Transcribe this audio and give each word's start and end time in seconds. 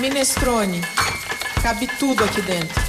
Minestrone. 0.00 0.80
Cabe 1.60 1.88
tudo 1.98 2.22
aqui 2.22 2.40
dentro. 2.42 2.80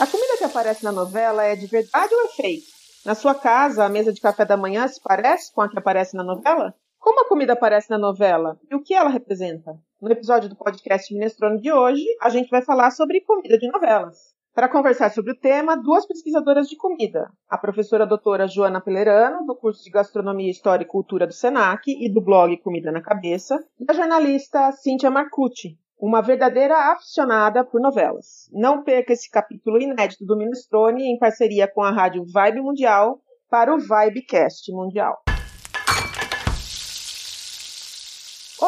A 0.00 0.04
comida 0.04 0.36
que 0.36 0.42
aparece 0.42 0.82
na 0.82 0.90
novela 0.90 1.44
é 1.44 1.54
de 1.54 1.64
verdade 1.68 2.12
ou 2.12 2.24
é 2.24 2.28
fake? 2.30 2.66
Na 3.06 3.14
sua 3.14 3.36
casa, 3.36 3.84
a 3.84 3.88
mesa 3.88 4.12
de 4.12 4.20
café 4.20 4.44
da 4.44 4.56
manhã 4.56 4.88
se 4.88 5.00
parece 5.00 5.52
com 5.52 5.60
a 5.60 5.68
que 5.68 5.78
aparece 5.78 6.16
na 6.16 6.24
novela? 6.24 6.74
Como 6.98 7.20
a 7.20 7.28
comida 7.28 7.52
aparece 7.52 7.88
na 7.88 7.98
novela 7.98 8.58
e 8.68 8.74
o 8.74 8.82
que 8.82 8.92
ela 8.92 9.10
representa? 9.10 9.78
No 10.02 10.10
episódio 10.10 10.48
do 10.48 10.56
podcast 10.56 11.14
Minestrone 11.14 11.60
de 11.60 11.72
hoje, 11.72 12.04
a 12.20 12.30
gente 12.30 12.50
vai 12.50 12.62
falar 12.62 12.90
sobre 12.90 13.20
comida 13.20 13.56
de 13.56 13.68
novelas. 13.68 14.34
Para 14.58 14.68
conversar 14.68 15.12
sobre 15.12 15.30
o 15.30 15.38
tema, 15.38 15.76
duas 15.76 16.04
pesquisadoras 16.04 16.68
de 16.68 16.76
comida, 16.76 17.30
a 17.48 17.56
professora 17.56 18.04
doutora 18.04 18.48
Joana 18.48 18.80
Pelerano, 18.80 19.46
do 19.46 19.54
curso 19.54 19.84
de 19.84 19.88
Gastronomia, 19.88 20.50
História 20.50 20.82
e 20.82 20.88
Cultura 20.88 21.28
do 21.28 21.32
SENAC 21.32 21.86
e 21.86 22.12
do 22.12 22.20
blog 22.20 22.56
Comida 22.56 22.90
na 22.90 23.00
Cabeça, 23.00 23.56
e 23.78 23.84
a 23.88 23.94
jornalista 23.94 24.72
Cíntia 24.72 25.12
Marcucci, 25.12 25.78
uma 25.96 26.20
verdadeira 26.20 26.76
aficionada 26.90 27.64
por 27.64 27.80
novelas. 27.80 28.50
Não 28.52 28.82
perca 28.82 29.12
esse 29.12 29.30
capítulo 29.30 29.80
inédito 29.80 30.26
do 30.26 30.36
Minestrone 30.36 31.04
em 31.04 31.16
parceria 31.20 31.68
com 31.72 31.80
a 31.80 31.92
rádio 31.92 32.24
Vibe 32.26 32.60
Mundial 32.60 33.20
para 33.48 33.72
o 33.72 33.78
Vibecast 33.78 34.72
Mundial. 34.72 35.22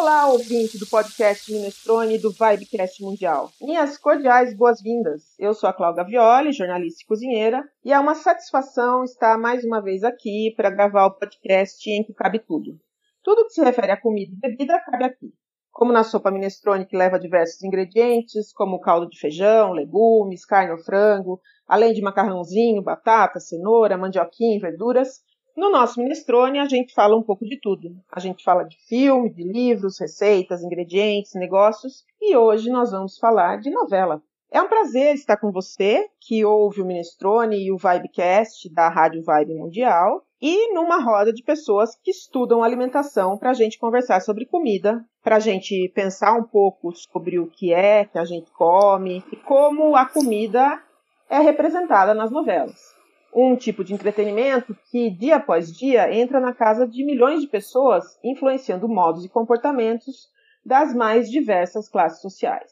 Olá, 0.01 0.29
ouvinte 0.29 0.79
do 0.79 0.87
podcast 0.87 1.53
Minestrone 1.53 2.17
do 2.17 2.31
Vibecast 2.31 3.03
Mundial. 3.03 3.51
Minhas 3.61 3.99
cordiais 3.99 4.57
boas-vindas. 4.57 5.35
Eu 5.39 5.53
sou 5.53 5.69
a 5.69 5.75
Cláudia 5.75 6.05
Violi, 6.05 6.53
jornalista 6.53 7.03
e 7.03 7.07
cozinheira, 7.07 7.63
e 7.85 7.93
é 7.93 7.99
uma 7.99 8.15
satisfação 8.15 9.05
estar 9.05 9.37
mais 9.37 9.63
uma 9.63 9.83
vez 9.83 10.03
aqui 10.03 10.55
para 10.57 10.71
gravar 10.71 11.05
o 11.05 11.11
podcast 11.11 11.87
em 11.91 12.03
que 12.03 12.15
cabe 12.15 12.39
tudo. 12.39 12.81
Tudo 13.23 13.45
que 13.45 13.53
se 13.53 13.63
refere 13.63 13.93
a 13.93 14.01
comida 14.01 14.33
e 14.33 14.41
bebida 14.41 14.81
cabe 14.81 15.05
aqui. 15.05 15.35
Como 15.71 15.93
na 15.93 16.03
sopa 16.03 16.31
minestrone 16.31 16.87
que 16.87 16.97
leva 16.97 17.21
diversos 17.21 17.63
ingredientes, 17.63 18.55
como 18.55 18.81
caldo 18.81 19.07
de 19.07 19.21
feijão, 19.21 19.75
legumes, 19.75 20.47
carne 20.47 20.73
ou 20.73 20.79
frango, 20.79 21.43
além 21.69 21.93
de 21.93 22.01
macarrãozinho, 22.01 22.83
batata, 22.83 23.39
cenoura, 23.39 23.99
mandioquinha 23.99 24.57
e 24.57 24.61
verduras, 24.61 25.21
no 25.61 25.71
nosso 25.71 26.01
minestrone, 26.01 26.59
a 26.59 26.65
gente 26.65 26.95
fala 26.95 27.15
um 27.15 27.23
pouco 27.23 27.45
de 27.45 27.61
tudo. 27.61 27.95
A 28.11 28.19
gente 28.19 28.43
fala 28.43 28.65
de 28.65 28.79
filme, 28.89 29.29
de 29.29 29.45
livros, 29.45 30.01
receitas, 30.01 30.63
ingredientes, 30.63 31.35
negócios 31.35 32.03
e 32.19 32.35
hoje 32.35 32.71
nós 32.71 32.91
vamos 32.91 33.19
falar 33.19 33.59
de 33.59 33.71
novela. 33.71 34.23
É 34.51 34.61
um 34.61 34.69
prazer 34.69 35.15
estar 35.15 35.37
com 35.37 35.53
você 35.53 36.09
que 36.19 36.45
ouve 36.47 36.81
o 36.81 36.87
Minestrone 36.87 37.63
e 37.63 37.71
o 37.71 37.77
Vibecast 37.77 38.73
da 38.73 38.89
Rádio 38.89 39.23
Vibe 39.23 39.55
Mundial 39.55 40.23
e 40.41 40.73
numa 40.73 40.99
roda 40.99 41.31
de 41.31 41.43
pessoas 41.43 41.95
que 42.03 42.11
estudam 42.11 42.65
alimentação 42.65 43.37
para 43.37 43.51
a 43.51 43.55
gente 43.55 43.79
conversar 43.79 44.23
sobre 44.23 44.47
comida, 44.47 45.05
para 45.23 45.37
a 45.37 45.41
gente 45.41 45.93
pensar 45.95 46.33
um 46.33 46.43
pouco 46.43 46.91
sobre 46.97 47.39
o 47.39 47.47
que 47.47 47.71
é 47.71 48.07
que 48.07 48.19
a 48.19 48.25
gente 48.25 48.51
come 48.53 49.23
e 49.31 49.37
como 49.37 49.95
a 49.95 50.07
comida 50.07 50.83
é 51.29 51.39
representada 51.39 52.15
nas 52.15 52.31
novelas 52.31 52.99
um 53.35 53.57
tipo 53.57 53.85
de 53.85 53.95
entretenimento 53.95 54.77
que, 54.91 55.11
dia 55.11 55.37
após 55.37 55.73
dia, 55.73 56.13
entra 56.13 56.41
na 56.41 56.53
casa 56.53 56.87
de 56.87 57.05
milhões 57.05 57.41
de 57.41 57.47
pessoas, 57.47 58.19
influenciando 58.25 58.89
modos 58.89 59.25
e 59.25 59.29
comportamentos 59.29 60.29
das 60.65 60.95
mais 60.95 61.31
diversas 61.31 61.89
classes 61.89 62.21
sociais. 62.21 62.71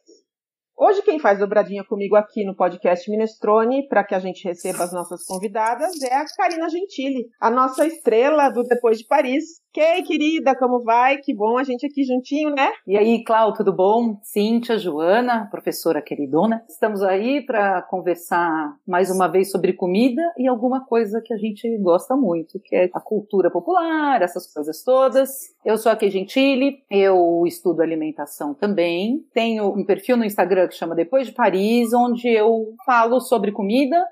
Hoje 0.80 1.02
quem 1.02 1.18
faz 1.18 1.40
dobradinha 1.40 1.82
comigo 1.82 2.14
aqui 2.14 2.44
no 2.44 2.54
podcast 2.54 3.10
Minestrone, 3.10 3.88
para 3.88 4.04
que 4.04 4.14
a 4.14 4.20
gente 4.20 4.44
receba 4.44 4.84
as 4.84 4.92
nossas 4.92 5.24
convidadas, 5.24 6.00
é 6.02 6.14
a 6.14 6.24
Karina 6.36 6.68
Gentili, 6.68 7.26
a 7.40 7.50
nossa 7.50 7.84
estrela 7.84 8.48
do 8.48 8.62
Depois 8.62 8.98
de 8.98 9.04
Paris. 9.04 9.60
Kay, 9.78 10.02
querida, 10.02 10.56
como 10.56 10.82
vai? 10.82 11.18
Que 11.18 11.32
bom 11.32 11.56
a 11.56 11.62
gente 11.62 11.86
aqui 11.86 12.02
juntinho, 12.02 12.50
né? 12.50 12.68
E 12.84 12.98
aí, 12.98 13.22
Clau, 13.22 13.52
tudo 13.52 13.72
bom? 13.72 14.18
Cíntia, 14.24 14.76
Joana, 14.76 15.46
professora 15.52 16.02
queridona. 16.02 16.64
Estamos 16.68 17.00
aí 17.00 17.46
para 17.46 17.80
conversar 17.82 18.74
mais 18.84 19.08
uma 19.08 19.28
vez 19.28 19.52
sobre 19.52 19.72
comida 19.72 20.20
e 20.36 20.48
alguma 20.48 20.84
coisa 20.84 21.22
que 21.24 21.32
a 21.32 21.36
gente 21.36 21.78
gosta 21.78 22.16
muito, 22.16 22.58
que 22.58 22.74
é 22.74 22.90
a 22.92 23.00
cultura 23.00 23.52
popular, 23.52 24.20
essas 24.20 24.52
coisas 24.52 24.82
todas. 24.82 25.30
Eu 25.64 25.78
sou 25.78 25.92
a 25.92 25.96
Kay 25.96 26.10
Gentili, 26.10 26.82
eu 26.90 27.44
estudo 27.46 27.80
alimentação 27.80 28.54
também. 28.54 29.24
Tenho 29.32 29.68
um 29.68 29.84
perfil 29.84 30.16
no 30.16 30.24
Instagram 30.24 30.66
que 30.66 30.74
chama 30.74 30.96
Depois 30.96 31.28
de 31.28 31.32
Paris, 31.32 31.92
onde 31.92 32.26
eu 32.28 32.74
falo 32.84 33.20
sobre 33.20 33.52
comida 33.52 34.04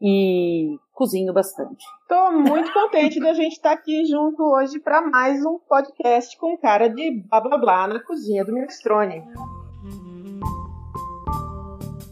e 0.00 0.78
cozinho 0.92 1.32
bastante. 1.32 1.84
Estou 2.02 2.32
muito 2.32 2.72
contente 2.72 3.18
da 3.18 3.32
gente 3.34 3.52
estar 3.52 3.72
aqui 3.72 4.04
junto 4.06 4.42
hoje 4.42 4.78
para 4.78 5.02
mais 5.02 5.44
um 5.44 5.58
podcast 5.58 6.36
com 6.36 6.56
cara 6.58 6.88
de 6.88 7.22
blá 7.28 7.40
blá 7.40 7.58
blá 7.58 7.88
na 7.88 8.00
cozinha 8.00 8.44
do 8.44 8.52
Minestrone. 8.52 9.22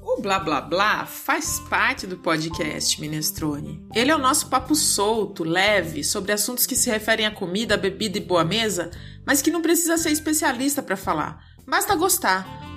O 0.03 0.21
blá 0.21 0.39
blá 0.39 0.61
blá 0.61 1.07
faz 1.07 1.61
parte 1.61 2.07
do 2.07 2.19
podcast 2.19 3.01
Minestrone. 3.01 3.87
Ele 3.95 4.11
é 4.11 4.17
o 4.17 4.19
nosso 4.19 4.51
papo 4.51 4.75
solto, 4.75 5.45
leve, 5.45 6.03
sobre 6.03 6.33
assuntos 6.33 6.67
que 6.67 6.77
se 6.77 6.91
referem 6.91 7.27
à 7.27 7.31
comida, 7.31 7.77
bebida 7.77 8.19
e 8.19 8.21
boa 8.21 8.45
mesa, 8.45 8.91
mas 9.27 9.41
que 9.41 9.51
não 9.51 9.63
precisa 9.63 9.97
ser 9.97 10.11
especialista 10.11 10.83
para 10.83 10.97
falar. 10.97 11.43
Basta 11.67 11.95
gostar 11.95 12.70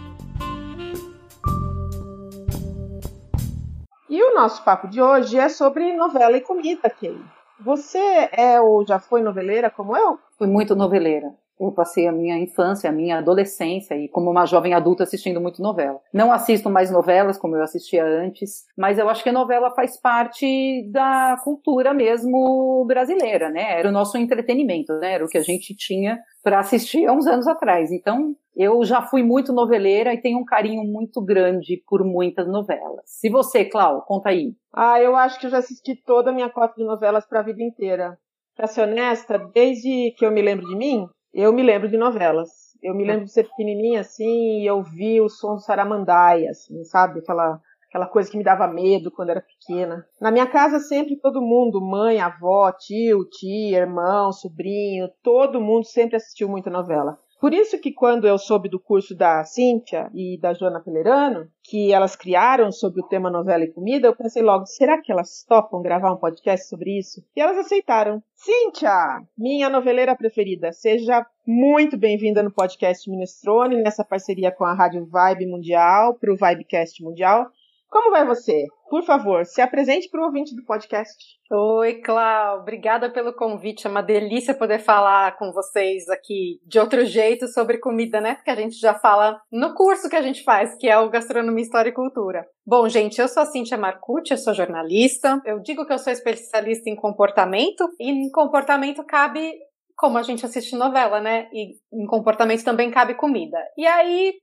E 4.13 4.21
o 4.21 4.35
nosso 4.35 4.63
papo 4.63 4.87
de 4.87 5.01
hoje 5.01 5.39
é 5.39 5.49
sobre 5.49 5.91
novela 5.95 6.37
e 6.37 6.41
comida, 6.41 6.87
Kay. 6.87 7.19
Você 7.59 8.29
é 8.31 8.61
ou 8.61 8.85
já 8.85 8.99
foi 8.99 9.23
noveleira 9.23 9.71
como 9.71 9.97
eu? 9.97 10.19
Fui 10.37 10.45
muito 10.45 10.75
noveleira. 10.75 11.33
Eu 11.59 11.71
passei 11.71 12.07
a 12.07 12.11
minha 12.11 12.37
infância, 12.37 12.89
a 12.89 12.93
minha 12.93 13.19
adolescência 13.19 13.95
e 13.95 14.07
como 14.09 14.29
uma 14.29 14.45
jovem 14.45 14.73
adulta 14.73 15.03
assistindo 15.03 15.39
muito 15.39 15.61
novela. 15.61 15.99
Não 16.13 16.31
assisto 16.31 16.69
mais 16.69 16.91
novelas 16.91 17.37
como 17.37 17.55
eu 17.55 17.63
assistia 17.63 18.03
antes, 18.05 18.65
mas 18.77 18.97
eu 18.97 19.07
acho 19.09 19.23
que 19.23 19.29
a 19.29 19.33
novela 19.33 19.71
faz 19.71 19.99
parte 19.99 20.89
da 20.91 21.37
cultura 21.43 21.93
mesmo 21.93 22.83
brasileira, 22.85 23.49
né? 23.49 23.79
Era 23.79 23.89
o 23.89 23.91
nosso 23.91 24.17
entretenimento, 24.17 24.93
né? 24.99 25.13
Era 25.13 25.25
o 25.25 25.29
que 25.29 25.37
a 25.37 25.43
gente 25.43 25.75
tinha 25.75 26.19
para 26.43 26.59
assistir 26.59 27.05
há 27.05 27.13
uns 27.13 27.25
anos 27.25 27.47
atrás. 27.47 27.91
Então, 27.91 28.35
eu 28.55 28.83
já 28.83 29.01
fui 29.01 29.23
muito 29.23 29.53
noveleira 29.53 30.13
e 30.13 30.21
tenho 30.21 30.39
um 30.39 30.45
carinho 30.45 30.83
muito 30.83 31.21
grande 31.21 31.81
por 31.87 32.03
muitas 32.03 32.47
novelas. 32.47 33.03
Se 33.05 33.29
você, 33.29 33.63
Clau, 33.65 34.01
conta 34.01 34.29
aí. 34.29 34.53
Ah, 34.73 34.99
eu 34.99 35.15
acho 35.15 35.39
que 35.39 35.45
eu 35.45 35.51
já 35.51 35.59
assisti 35.59 35.95
toda 35.95 36.31
a 36.31 36.33
minha 36.33 36.49
cota 36.49 36.75
de 36.75 36.83
novelas 36.83 37.25
para 37.25 37.39
a 37.39 37.43
vida 37.43 37.63
inteira. 37.63 38.17
Pra 38.55 38.67
ser 38.67 38.81
honesta, 38.81 39.39
desde 39.53 40.11
que 40.17 40.25
eu 40.25 40.31
me 40.31 40.41
lembro 40.41 40.67
de 40.67 40.75
mim, 40.75 41.07
eu 41.33 41.51
me 41.51 41.63
lembro 41.63 41.89
de 41.89 41.97
novelas. 41.97 42.49
Eu 42.81 42.93
me 42.93 43.05
lembro 43.05 43.25
de 43.25 43.31
ser 43.31 43.45
pequenininha 43.45 44.01
assim 44.01 44.59
e 44.59 44.65
eu 44.65 44.83
vi 44.83 45.21
o 45.21 45.29
som 45.29 45.55
do 45.55 45.61
Saramandaia, 45.61 46.51
assim, 46.51 46.83
sabe? 46.83 47.19
Aquela 47.19 47.61
aquela 47.93 48.07
coisa 48.07 48.29
que 48.29 48.37
me 48.37 48.43
dava 48.43 48.67
medo 48.67 49.11
quando 49.11 49.29
era 49.29 49.41
pequena. 49.41 50.03
Na 50.19 50.31
minha 50.31 50.47
casa 50.47 50.79
sempre 50.79 51.15
todo 51.15 51.39
mundo, 51.39 51.79
mãe, 51.79 52.19
avó, 52.19 52.71
tio, 52.71 53.23
tia, 53.29 53.77
irmão, 53.77 54.31
sobrinho, 54.31 55.07
todo 55.21 55.61
mundo 55.61 55.85
sempre 55.85 56.15
assistiu 56.15 56.49
muita 56.49 56.71
novela. 56.71 57.19
Por 57.43 57.53
isso 57.53 57.77
que 57.77 57.91
quando 57.91 58.25
eu 58.25 58.37
soube 58.37 58.69
do 58.69 58.79
curso 58.79 59.13
da 59.13 59.43
Cíntia 59.43 60.09
e 60.15 60.39
da 60.39 60.53
Joana 60.53 60.79
Pelerano, 60.79 61.45
que 61.61 61.91
elas 61.91 62.15
criaram 62.15 62.71
sobre 62.71 63.01
o 63.01 63.07
tema 63.09 63.29
novela 63.29 63.65
e 63.65 63.73
comida, 63.73 64.07
eu 64.07 64.15
pensei 64.15 64.41
logo, 64.41 64.65
será 64.65 65.01
que 65.01 65.11
elas 65.11 65.43
topam 65.45 65.81
gravar 65.81 66.13
um 66.13 66.17
podcast 66.17 66.69
sobre 66.69 66.97
isso? 66.97 67.21
E 67.35 67.41
elas 67.41 67.57
aceitaram. 67.57 68.23
Cíntia, 68.33 68.93
minha 69.37 69.69
noveleira 69.69 70.15
preferida, 70.15 70.71
seja 70.71 71.27
muito 71.45 71.97
bem-vinda 71.97 72.41
no 72.41 72.49
podcast 72.49 73.11
Minestrone, 73.11 73.83
nessa 73.83 74.05
parceria 74.05 74.49
com 74.49 74.63
a 74.63 74.73
Rádio 74.73 75.05
Vibe 75.05 75.47
Mundial, 75.47 76.13
para 76.13 76.31
o 76.31 76.37
Vibecast 76.37 77.03
Mundial. 77.03 77.47
Como 77.89 78.09
vai 78.09 78.25
você? 78.25 78.67
Por 78.93 79.03
favor, 79.03 79.43
se 79.43 79.59
apresente 79.59 80.07
para 80.07 80.21
o 80.21 80.25
ouvinte 80.25 80.55
do 80.55 80.63
podcast. 80.63 81.17
Oi, 81.51 81.95
Clau. 81.95 82.59
Obrigada 82.59 83.09
pelo 83.09 83.33
convite. 83.33 83.87
É 83.87 83.89
uma 83.89 84.03
delícia 84.03 84.53
poder 84.53 84.77
falar 84.77 85.35
com 85.35 85.51
vocês 85.51 86.07
aqui 86.09 86.59
de 86.63 86.77
outro 86.77 87.03
jeito 87.03 87.47
sobre 87.47 87.79
comida, 87.79 88.21
né? 88.21 88.35
Porque 88.35 88.51
a 88.51 88.55
gente 88.55 88.77
já 88.77 88.93
fala 88.93 89.41
no 89.51 89.73
curso 89.73 90.07
que 90.07 90.15
a 90.15 90.21
gente 90.21 90.43
faz, 90.43 90.75
que 90.77 90.87
é 90.87 90.95
o 90.95 91.09
Gastronomia, 91.09 91.63
História 91.63 91.89
e 91.89 91.91
Cultura. 91.91 92.45
Bom, 92.63 92.87
gente, 92.87 93.19
eu 93.19 93.27
sou 93.27 93.41
a 93.41 93.47
Cintia 93.47 93.79
Marcucci, 93.79 94.29
eu 94.29 94.37
sou 94.37 94.53
jornalista. 94.53 95.41
Eu 95.43 95.59
digo 95.59 95.87
que 95.87 95.93
eu 95.93 95.97
sou 95.97 96.13
especialista 96.13 96.87
em 96.87 96.95
comportamento, 96.95 97.89
e 97.99 98.11
em 98.11 98.29
comportamento 98.29 99.03
cabe 99.03 99.53
como 99.97 100.19
a 100.19 100.21
gente 100.21 100.45
assiste 100.45 100.75
novela, 100.75 101.19
né? 101.19 101.47
E 101.51 101.77
em 101.91 102.05
comportamento 102.05 102.63
também 102.63 102.91
cabe 102.91 103.15
comida. 103.15 103.57
E 103.75 103.87
aí, 103.87 104.35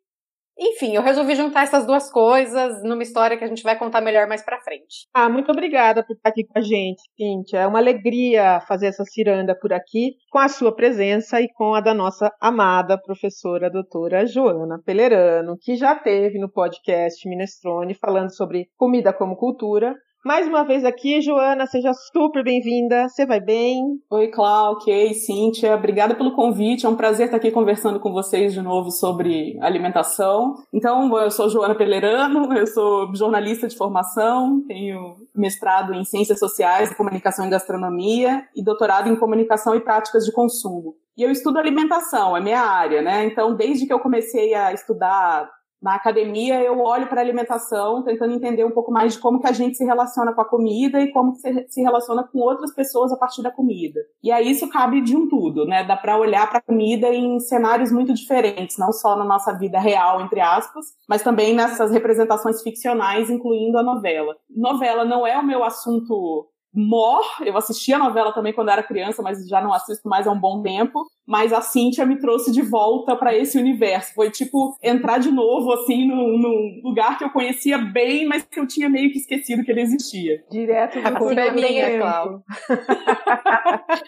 enfim, 0.59 0.95
eu 0.95 1.03
resolvi 1.03 1.35
juntar 1.35 1.63
essas 1.63 1.87
duas 1.87 2.11
coisas 2.11 2.83
numa 2.83 3.03
história 3.03 3.37
que 3.37 3.45
a 3.45 3.47
gente 3.47 3.63
vai 3.63 3.79
contar 3.79 4.01
melhor 4.01 4.27
mais 4.27 4.45
pra 4.45 4.61
frente. 4.61 5.09
Ah, 5.15 5.29
muito 5.29 5.51
obrigada 5.51 6.05
por 6.05 6.15
estar 6.15 6.29
aqui 6.29 6.45
com 6.45 6.59
a 6.59 6.63
gente, 6.63 7.01
Cíntia. 7.17 7.61
É 7.61 7.67
uma 7.67 7.79
alegria 7.79 8.61
fazer 8.69 8.89
essa 8.89 9.05
ciranda 9.05 9.59
por 9.59 9.73
aqui, 9.73 10.17
com 10.31 10.39
a 10.39 10.49
sua 10.49 10.75
presença 10.75 11.41
e 11.41 11.49
com 11.49 11.75
a 11.75 11.81
da 11.81 11.95
nossa 11.95 12.31
amada 12.41 13.01
professora 13.01 13.71
doutora 13.71 14.27
Joana 14.27 14.81
Pelerano, 14.85 15.57
que 15.59 15.77
já 15.77 15.95
teve 15.95 16.39
no 16.39 16.51
podcast 16.51 17.27
Minestrone 17.29 17.95
falando 17.95 18.35
sobre 18.35 18.69
comida 18.77 19.13
como 19.13 19.37
cultura. 19.37 19.95
Mais 20.23 20.47
uma 20.47 20.65
vez 20.65 20.85
aqui, 20.85 21.23
Joana, 21.23 21.65
seja 21.67 21.95
super 21.95 22.45
bem-vinda. 22.45 23.09
Você 23.09 23.25
vai 23.25 23.41
bem? 23.41 23.81
Oi, 24.11 24.29
Clau, 24.29 24.75
ok, 24.75 25.15
Cíntia. 25.15 25.75
Obrigada 25.75 26.15
pelo 26.15 26.35
convite. 26.35 26.85
É 26.85 26.89
um 26.91 26.95
prazer 26.95 27.25
estar 27.25 27.39
aqui 27.39 27.51
conversando 27.51 27.99
com 27.99 28.13
vocês 28.13 28.53
de 28.53 28.61
novo 28.61 28.91
sobre 28.91 29.59
alimentação. 29.63 30.57
Então, 30.75 31.17
eu 31.19 31.31
sou 31.31 31.49
Joana 31.49 31.75
Pelerano, 31.75 32.53
eu 32.53 32.67
sou 32.67 33.15
jornalista 33.15 33.67
de 33.67 33.75
formação, 33.75 34.63
tenho 34.69 35.17
mestrado 35.35 35.95
em 35.95 36.05
Ciências 36.05 36.39
Sociais, 36.39 36.95
Comunicação 36.95 37.47
e 37.47 37.51
Gastronomia 37.51 38.45
e 38.55 38.63
doutorado 38.63 39.09
em 39.09 39.17
Comunicação 39.17 39.75
e 39.75 39.81
Práticas 39.81 40.27
de 40.27 40.33
Consumo. 40.33 40.97
E 41.17 41.23
eu 41.23 41.31
estudo 41.31 41.59
alimentação, 41.59 42.37
é 42.37 42.41
minha 42.43 42.61
área, 42.61 43.01
né? 43.01 43.25
Então, 43.25 43.55
desde 43.57 43.87
que 43.87 43.93
eu 43.93 44.01
comecei 44.01 44.53
a 44.53 44.73
estudar 44.75 45.49
na 45.83 45.95
academia 45.95 46.63
eu 46.63 46.79
olho 46.79 47.07
para 47.07 47.21
a 47.21 47.25
alimentação, 47.25 48.03
tentando 48.03 48.35
entender 48.35 48.65
um 48.65 48.71
pouco 48.71 48.93
mais 48.93 49.15
de 49.15 49.19
como 49.19 49.41
que 49.41 49.47
a 49.47 49.53
gente 49.53 49.77
se 49.77 49.85
relaciona 49.85 50.33
com 50.35 50.41
a 50.41 50.49
comida 50.49 51.01
e 51.01 51.11
como 51.11 51.33
que 51.33 51.67
se 51.69 51.81
relaciona 51.81 52.23
com 52.25 52.39
outras 52.39 52.75
pessoas 52.75 53.11
a 53.13 53.17
partir 53.17 53.43
da 53.43 53.51
comida. 53.51 54.01
E 54.23 54.31
aí 54.31 54.51
isso 54.51 54.69
cabe 54.69 55.01
de 55.01 55.17
um 55.17 55.29
tudo, 55.29 55.65
né? 55.65 55.83
Dá 55.85 55.97
para 55.97 56.19
olhar 56.19 56.49
para 56.49 56.59
a 56.59 56.63
comida 56.63 57.09
em 57.09 57.41
cenários 57.41 57.91
muito 57.91 58.13
diferentes, 58.13 58.77
não 58.77 58.93
só 58.93 59.17
na 59.17 59.25
nossa 59.25 59.53
vida 59.53 59.79
real, 59.79 60.21
entre 60.21 60.41
aspas, 60.41 60.87
mas 61.09 61.23
também 61.23 61.55
nessas 61.55 61.91
representações 61.91 62.63
ficcionais, 62.63 63.31
incluindo 63.31 63.79
a 63.79 63.83
novela. 63.83 64.37
Novela 64.55 65.05
não 65.05 65.27
é 65.27 65.39
o 65.39 65.47
meu 65.47 65.65
assunto 65.65 66.51
Mor, 66.73 67.25
eu 67.45 67.57
assisti 67.57 67.93
a 67.93 67.99
novela 67.99 68.33
também 68.33 68.53
quando 68.53 68.71
era 68.71 68.83
criança, 68.83 69.21
mas 69.23 69.45
já 69.49 69.61
não 69.61 69.73
assisto 69.73 70.09
mais 70.09 70.27
há 70.27 70.31
um 70.31 70.39
bom 70.39 70.63
tempo. 70.63 71.05
Mas 71.31 71.53
a 71.53 71.61
Cíntia 71.61 72.05
me 72.05 72.19
trouxe 72.19 72.51
de 72.51 72.61
volta 72.61 73.15
para 73.15 73.33
esse 73.33 73.57
universo. 73.57 74.13
Foi 74.15 74.33
tipo 74.33 74.77
entrar 74.83 75.19
de 75.19 75.31
novo, 75.31 75.73
assim, 75.73 76.05
num, 76.05 76.37
num, 76.37 76.81
lugar 76.83 77.17
que 77.17 77.23
eu 77.23 77.31
conhecia 77.31 77.79
bem, 77.79 78.27
mas 78.27 78.43
que 78.43 78.59
eu 78.59 78.67
tinha 78.67 78.89
meio 78.89 79.13
que 79.13 79.19
esquecido 79.19 79.63
que 79.63 79.71
ele 79.71 79.83
existia. 79.83 80.43
Direto 80.51 81.01
do 81.01 81.07
a 81.07 81.13
culpa 81.13 81.41
é 81.41 81.53
minha, 81.53 81.99
Cláudio. 81.99 82.43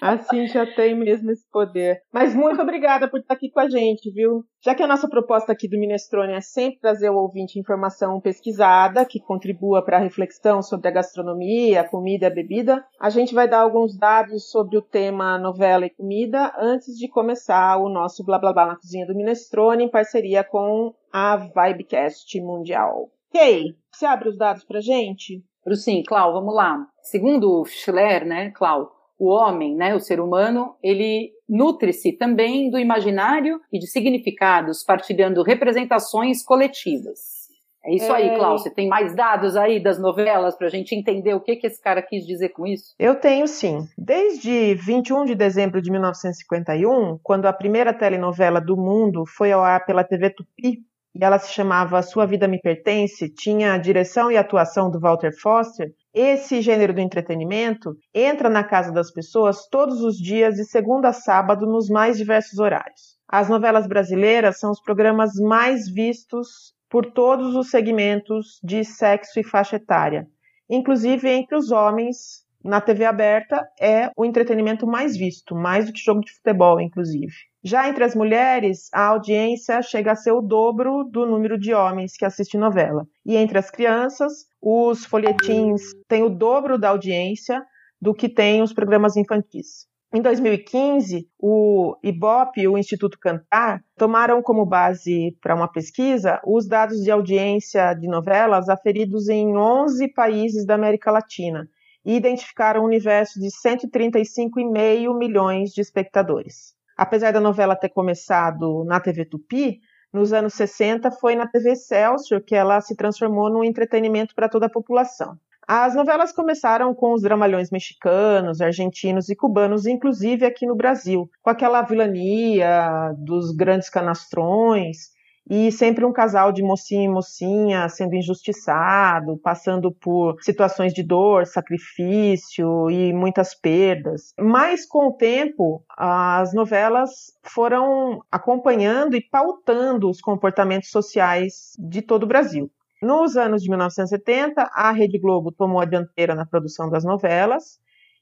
a 0.01 0.19
Cíntia 0.19 0.67
tem 0.75 0.97
mesmo 0.97 1.31
esse 1.31 1.49
poder. 1.49 2.03
Mas 2.13 2.35
muito 2.35 2.61
obrigada 2.61 3.09
por 3.09 3.21
estar 3.21 3.35
aqui 3.35 3.49
com 3.53 3.61
a 3.61 3.69
gente, 3.69 4.11
viu? 4.11 4.45
Já 4.65 4.77
que 4.77 4.83
a 4.83 4.87
nossa 4.87 5.09
proposta 5.09 5.51
aqui 5.51 5.67
do 5.67 5.77
Minestrone 5.77 6.35
é 6.35 6.41
sempre 6.41 6.79
trazer 6.79 7.09
ao 7.09 7.17
ouvinte 7.17 7.59
informação 7.59 8.21
pesquisada 8.21 9.05
que 9.05 9.19
contribua 9.19 9.85
para 9.85 9.97
a 9.97 10.01
reflexão 10.01 10.63
sobre 10.63 10.87
a 10.87 10.93
gastronomia, 10.93 11.81
a 11.81 11.89
comida 11.89 12.27
e 12.27 12.29
a 12.29 12.35
bebida. 12.35 12.87
A 13.01 13.11
gente 13.11 13.35
vai 13.35 13.49
dar 13.49 13.63
alguns 13.63 13.99
dados 13.99 14.53
sobre 14.53 14.79
o 14.79 14.83
tema 14.83 15.37
novela 15.37 15.87
e 15.87 15.91
comida 15.91 16.55
antes 16.57 16.97
de 16.97 17.09
começar 17.09 17.77
o 17.79 17.89
nosso 17.89 18.25
blá 18.25 18.39
blá 18.39 18.53
blá 18.53 18.67
na 18.67 18.77
cozinha 18.77 19.05
do 19.05 19.17
Minestrone 19.17 19.83
em 19.83 19.91
parceria 19.91 20.45
com 20.45 20.95
a 21.13 21.37
Vibecast 21.37 22.41
Mundial. 22.41 23.11
Ok, 23.35 23.75
você 23.91 24.07
abre 24.07 24.29
os 24.29 24.39
dados 24.39 24.63
pra 24.63 24.81
gente? 24.81 25.43
Sim, 25.75 26.05
Clau, 26.07 26.33
vamos 26.35 26.55
lá. 26.55 26.87
Segundo 27.03 27.65
Schiller, 27.65 28.25
né, 28.25 28.51
Clau, 28.53 28.93
o 29.23 29.29
homem, 29.29 29.77
né, 29.77 29.95
o 29.95 30.01
ser 30.01 30.19
humano, 30.19 30.75
ele 30.83 31.31
nutre-se 31.49 32.11
também 32.11 32.69
do 32.69 32.77
imaginário 32.77 33.61
e 33.73 33.79
de 33.79 33.87
significados, 33.87 34.83
partilhando 34.83 35.45
representações 35.45 36.43
coletivas. 36.45 37.43
É 37.85 37.95
isso 37.95 38.11
é... 38.11 38.17
aí, 38.17 38.37
Cláudia. 38.37 38.73
Tem 38.75 38.89
mais 38.89 39.15
dados 39.15 39.57
aí 39.57 39.81
das 39.81 39.97
novelas 40.01 40.57
para 40.57 40.67
a 40.67 40.71
gente 40.71 40.97
entender 40.97 41.35
o 41.35 41.41
que, 41.41 41.55
que 41.55 41.69
esse 41.69 41.81
cara 41.81 42.03
quis 42.03 42.27
dizer 42.27 42.49
com 42.49 42.67
isso? 42.67 42.95
Eu 42.99 43.15
tenho 43.15 43.47
sim. 43.47 43.87
Desde 43.97 44.75
21 44.75 45.25
de 45.25 45.37
dezembro 45.37 45.81
de 45.81 45.91
1951, 45.93 47.21
quando 47.23 47.47
a 47.47 47.53
primeira 47.53 47.95
telenovela 47.95 48.61
do 48.61 48.77
mundo 48.77 49.25
foi 49.25 49.53
ao 49.53 49.63
ar 49.63 49.87
pela 49.87 50.03
TV 50.03 50.31
Tupi, 50.31 50.81
e 51.15 51.25
ela 51.25 51.39
se 51.39 51.53
chamava 51.53 52.03
Sua 52.03 52.27
Vida 52.27 52.49
Me 52.49 52.61
Pertence, 52.61 53.29
tinha 53.29 53.75
a 53.75 53.79
direção 53.79 54.31
e 54.31 54.37
atuação 54.37 54.91
do 54.91 54.99
Walter 54.99 55.33
Foster, 55.41 55.93
esse 56.15 56.61
gênero 56.61 56.93
do 56.93 57.01
entretenimento 57.01 57.95
entra 58.15 58.49
na 58.49 58.65
casa 58.65 58.93
das 58.93 59.11
pessoas 59.11 59.67
todos 59.69 60.03
os 60.03 60.17
dias, 60.17 60.57
de 60.57 60.65
segunda 60.65 61.09
a 61.09 61.13
sábado, 61.13 61.67
nos 61.67 61.89
mais 61.89 62.17
diversos 62.19 62.59
horários. 62.59 63.17
As 63.29 63.49
novelas 63.49 63.87
brasileiras 63.87 64.59
são 64.59 64.71
os 64.71 64.81
programas 64.83 65.33
mais 65.37 65.89
vistos 65.89 66.75
por 66.91 67.07
todos 67.13 67.55
os 67.55 67.71
segmentos 67.71 68.59
de 68.63 68.85
sexo 68.85 69.41
e 69.41 69.45
faixa 69.45 69.77
etária. 69.77 70.27
Inclusive 70.69 71.29
entre 71.31 71.57
os 71.57 71.71
homens, 71.71 72.42
na 72.65 72.81
TV 72.81 73.05
aberta 73.05 73.67
é 73.81 74.11
o 74.17 74.25
entretenimento 74.25 74.87
mais 74.87 75.17
visto, 75.17 75.55
mais 75.55 75.87
do 75.87 75.93
que 75.93 76.01
jogo 76.01 76.21
de 76.21 76.33
futebol, 76.33 76.81
inclusive. 76.81 77.33
Já 77.65 77.89
entre 77.89 78.05
as 78.05 78.15
mulheres, 78.15 78.89
a 78.93 79.07
audiência 79.07 79.83
chega 79.83 80.13
a 80.13 80.17
ser 80.17 80.33
o 80.33 80.41
dobro 80.41 81.05
do 81.05 81.25
número 81.27 81.59
de 81.59 81.73
homens 81.73 82.17
que 82.17 82.25
assistem 82.25 82.61
novela. 82.61 83.07
E 83.25 83.37
entre 83.37 83.59
as 83.59 83.71
crianças, 83.71 84.47
os 84.61 85.05
folhetins 85.05 85.83
têm 86.09 86.23
o 86.23 86.29
dobro 86.29 86.79
da 86.79 86.89
audiência 86.89 87.63
do 88.01 88.13
que 88.13 88.29
têm 88.29 88.63
os 88.63 88.73
programas 88.73 89.17
infantis. 89.17 89.87
Em 90.15 90.21
2015, 90.21 91.27
o 91.39 91.97
IBOP 92.03 92.61
e 92.61 92.69
o 92.69 92.77
Instituto 92.77 93.19
Cantar 93.19 93.81
tomaram 93.97 94.43
como 94.43 94.67
base 94.67 95.37
para 95.41 95.55
uma 95.55 95.71
pesquisa 95.73 96.39
os 96.45 96.69
dados 96.69 96.99
de 96.99 97.11
audiência 97.11 97.95
de 97.95 98.07
novelas 98.09 98.69
aferidos 98.69 99.29
em 99.29 99.57
11 99.57 100.09
países 100.13 100.67
da 100.67 100.75
América 100.75 101.11
Latina 101.11 101.67
e 102.05 102.17
identificaram 102.17 102.83
um 102.83 102.87
universo 102.87 103.41
de 103.41 103.49
135,5 103.49 105.17
milhões 105.17 105.71
de 105.71 105.81
espectadores. 105.81 106.75
Apesar 106.97 107.33
da 107.33 107.41
novela 107.41 107.77
ter 107.77 107.89
começado 107.89 108.85
na 108.85 109.01
TV 109.01 109.25
Tupi, 109.25 109.81
nos 110.13 110.33
anos 110.33 110.55
60 110.55 111.11
foi 111.11 111.35
na 111.35 111.47
TV 111.47 111.75
Celsius 111.75 112.43
que 112.47 112.55
ela 112.55 112.81
se 112.81 112.95
transformou 112.95 113.49
num 113.51 113.65
entretenimento 113.65 114.35
para 114.35 114.49
toda 114.49 114.67
a 114.67 114.71
população. 114.71 115.39
As 115.67 115.95
novelas 115.95 116.33
começaram 116.33 116.93
com 116.93 117.15
os 117.15 117.23
dramalhões 117.23 117.71
mexicanos, 117.71 118.61
argentinos 118.61 119.29
e 119.29 119.37
cubanos, 119.37 119.87
inclusive 119.87 120.45
aqui 120.45 120.67
no 120.67 120.75
Brasil, 120.75 121.31
com 121.41 121.51
aquela 121.51 121.83
vilania 121.83 123.13
dos 123.17 123.53
grandes 123.53 123.89
canastrões 123.89 125.12
e 125.49 125.73
sempre 125.73 126.05
um 126.05 126.13
casal 126.13 126.53
de 126.53 126.63
mocinho 126.63 127.05
e 127.05 127.15
mocinha 127.15 127.89
sendo 127.89 128.15
injustiçado, 128.15 129.39
passando 129.39 129.93
por 129.93 130.37
situações 130.41 130.93
de 130.93 131.03
dor, 131.03 131.47
sacrifício 131.47 132.91
e 132.91 133.13
muitas 133.13 133.55
perdas. 133.55 134.33
Mas 134.39 134.87
com 134.87 135.09
o 135.09 135.13
tempo, 135.13 135.85
as 135.97 136.55
novelas 136.55 137.33
foram 137.43 138.21
acompanhando 138.31 139.17
e 139.17 139.21
pautando 139.21 140.09
os 140.09 140.21
comportamentos 140.21 140.91
sociais 140.91 141.73
de 141.79 142.03
todo 142.03 142.23
o 142.23 142.29
Brasil. 142.29 142.71
Nos 143.03 143.37
anos 143.37 143.63
de 143.63 143.69
1970, 143.69 144.71
a 144.73 144.93
Rede 144.93 145.19
Globo 145.19 145.51
tomou 145.51 145.81
a 145.81 145.85
dianteira 145.85 146.37
na 146.37 146.47
produção 146.47 146.89
das 146.89 147.03
novelas 147.03 147.81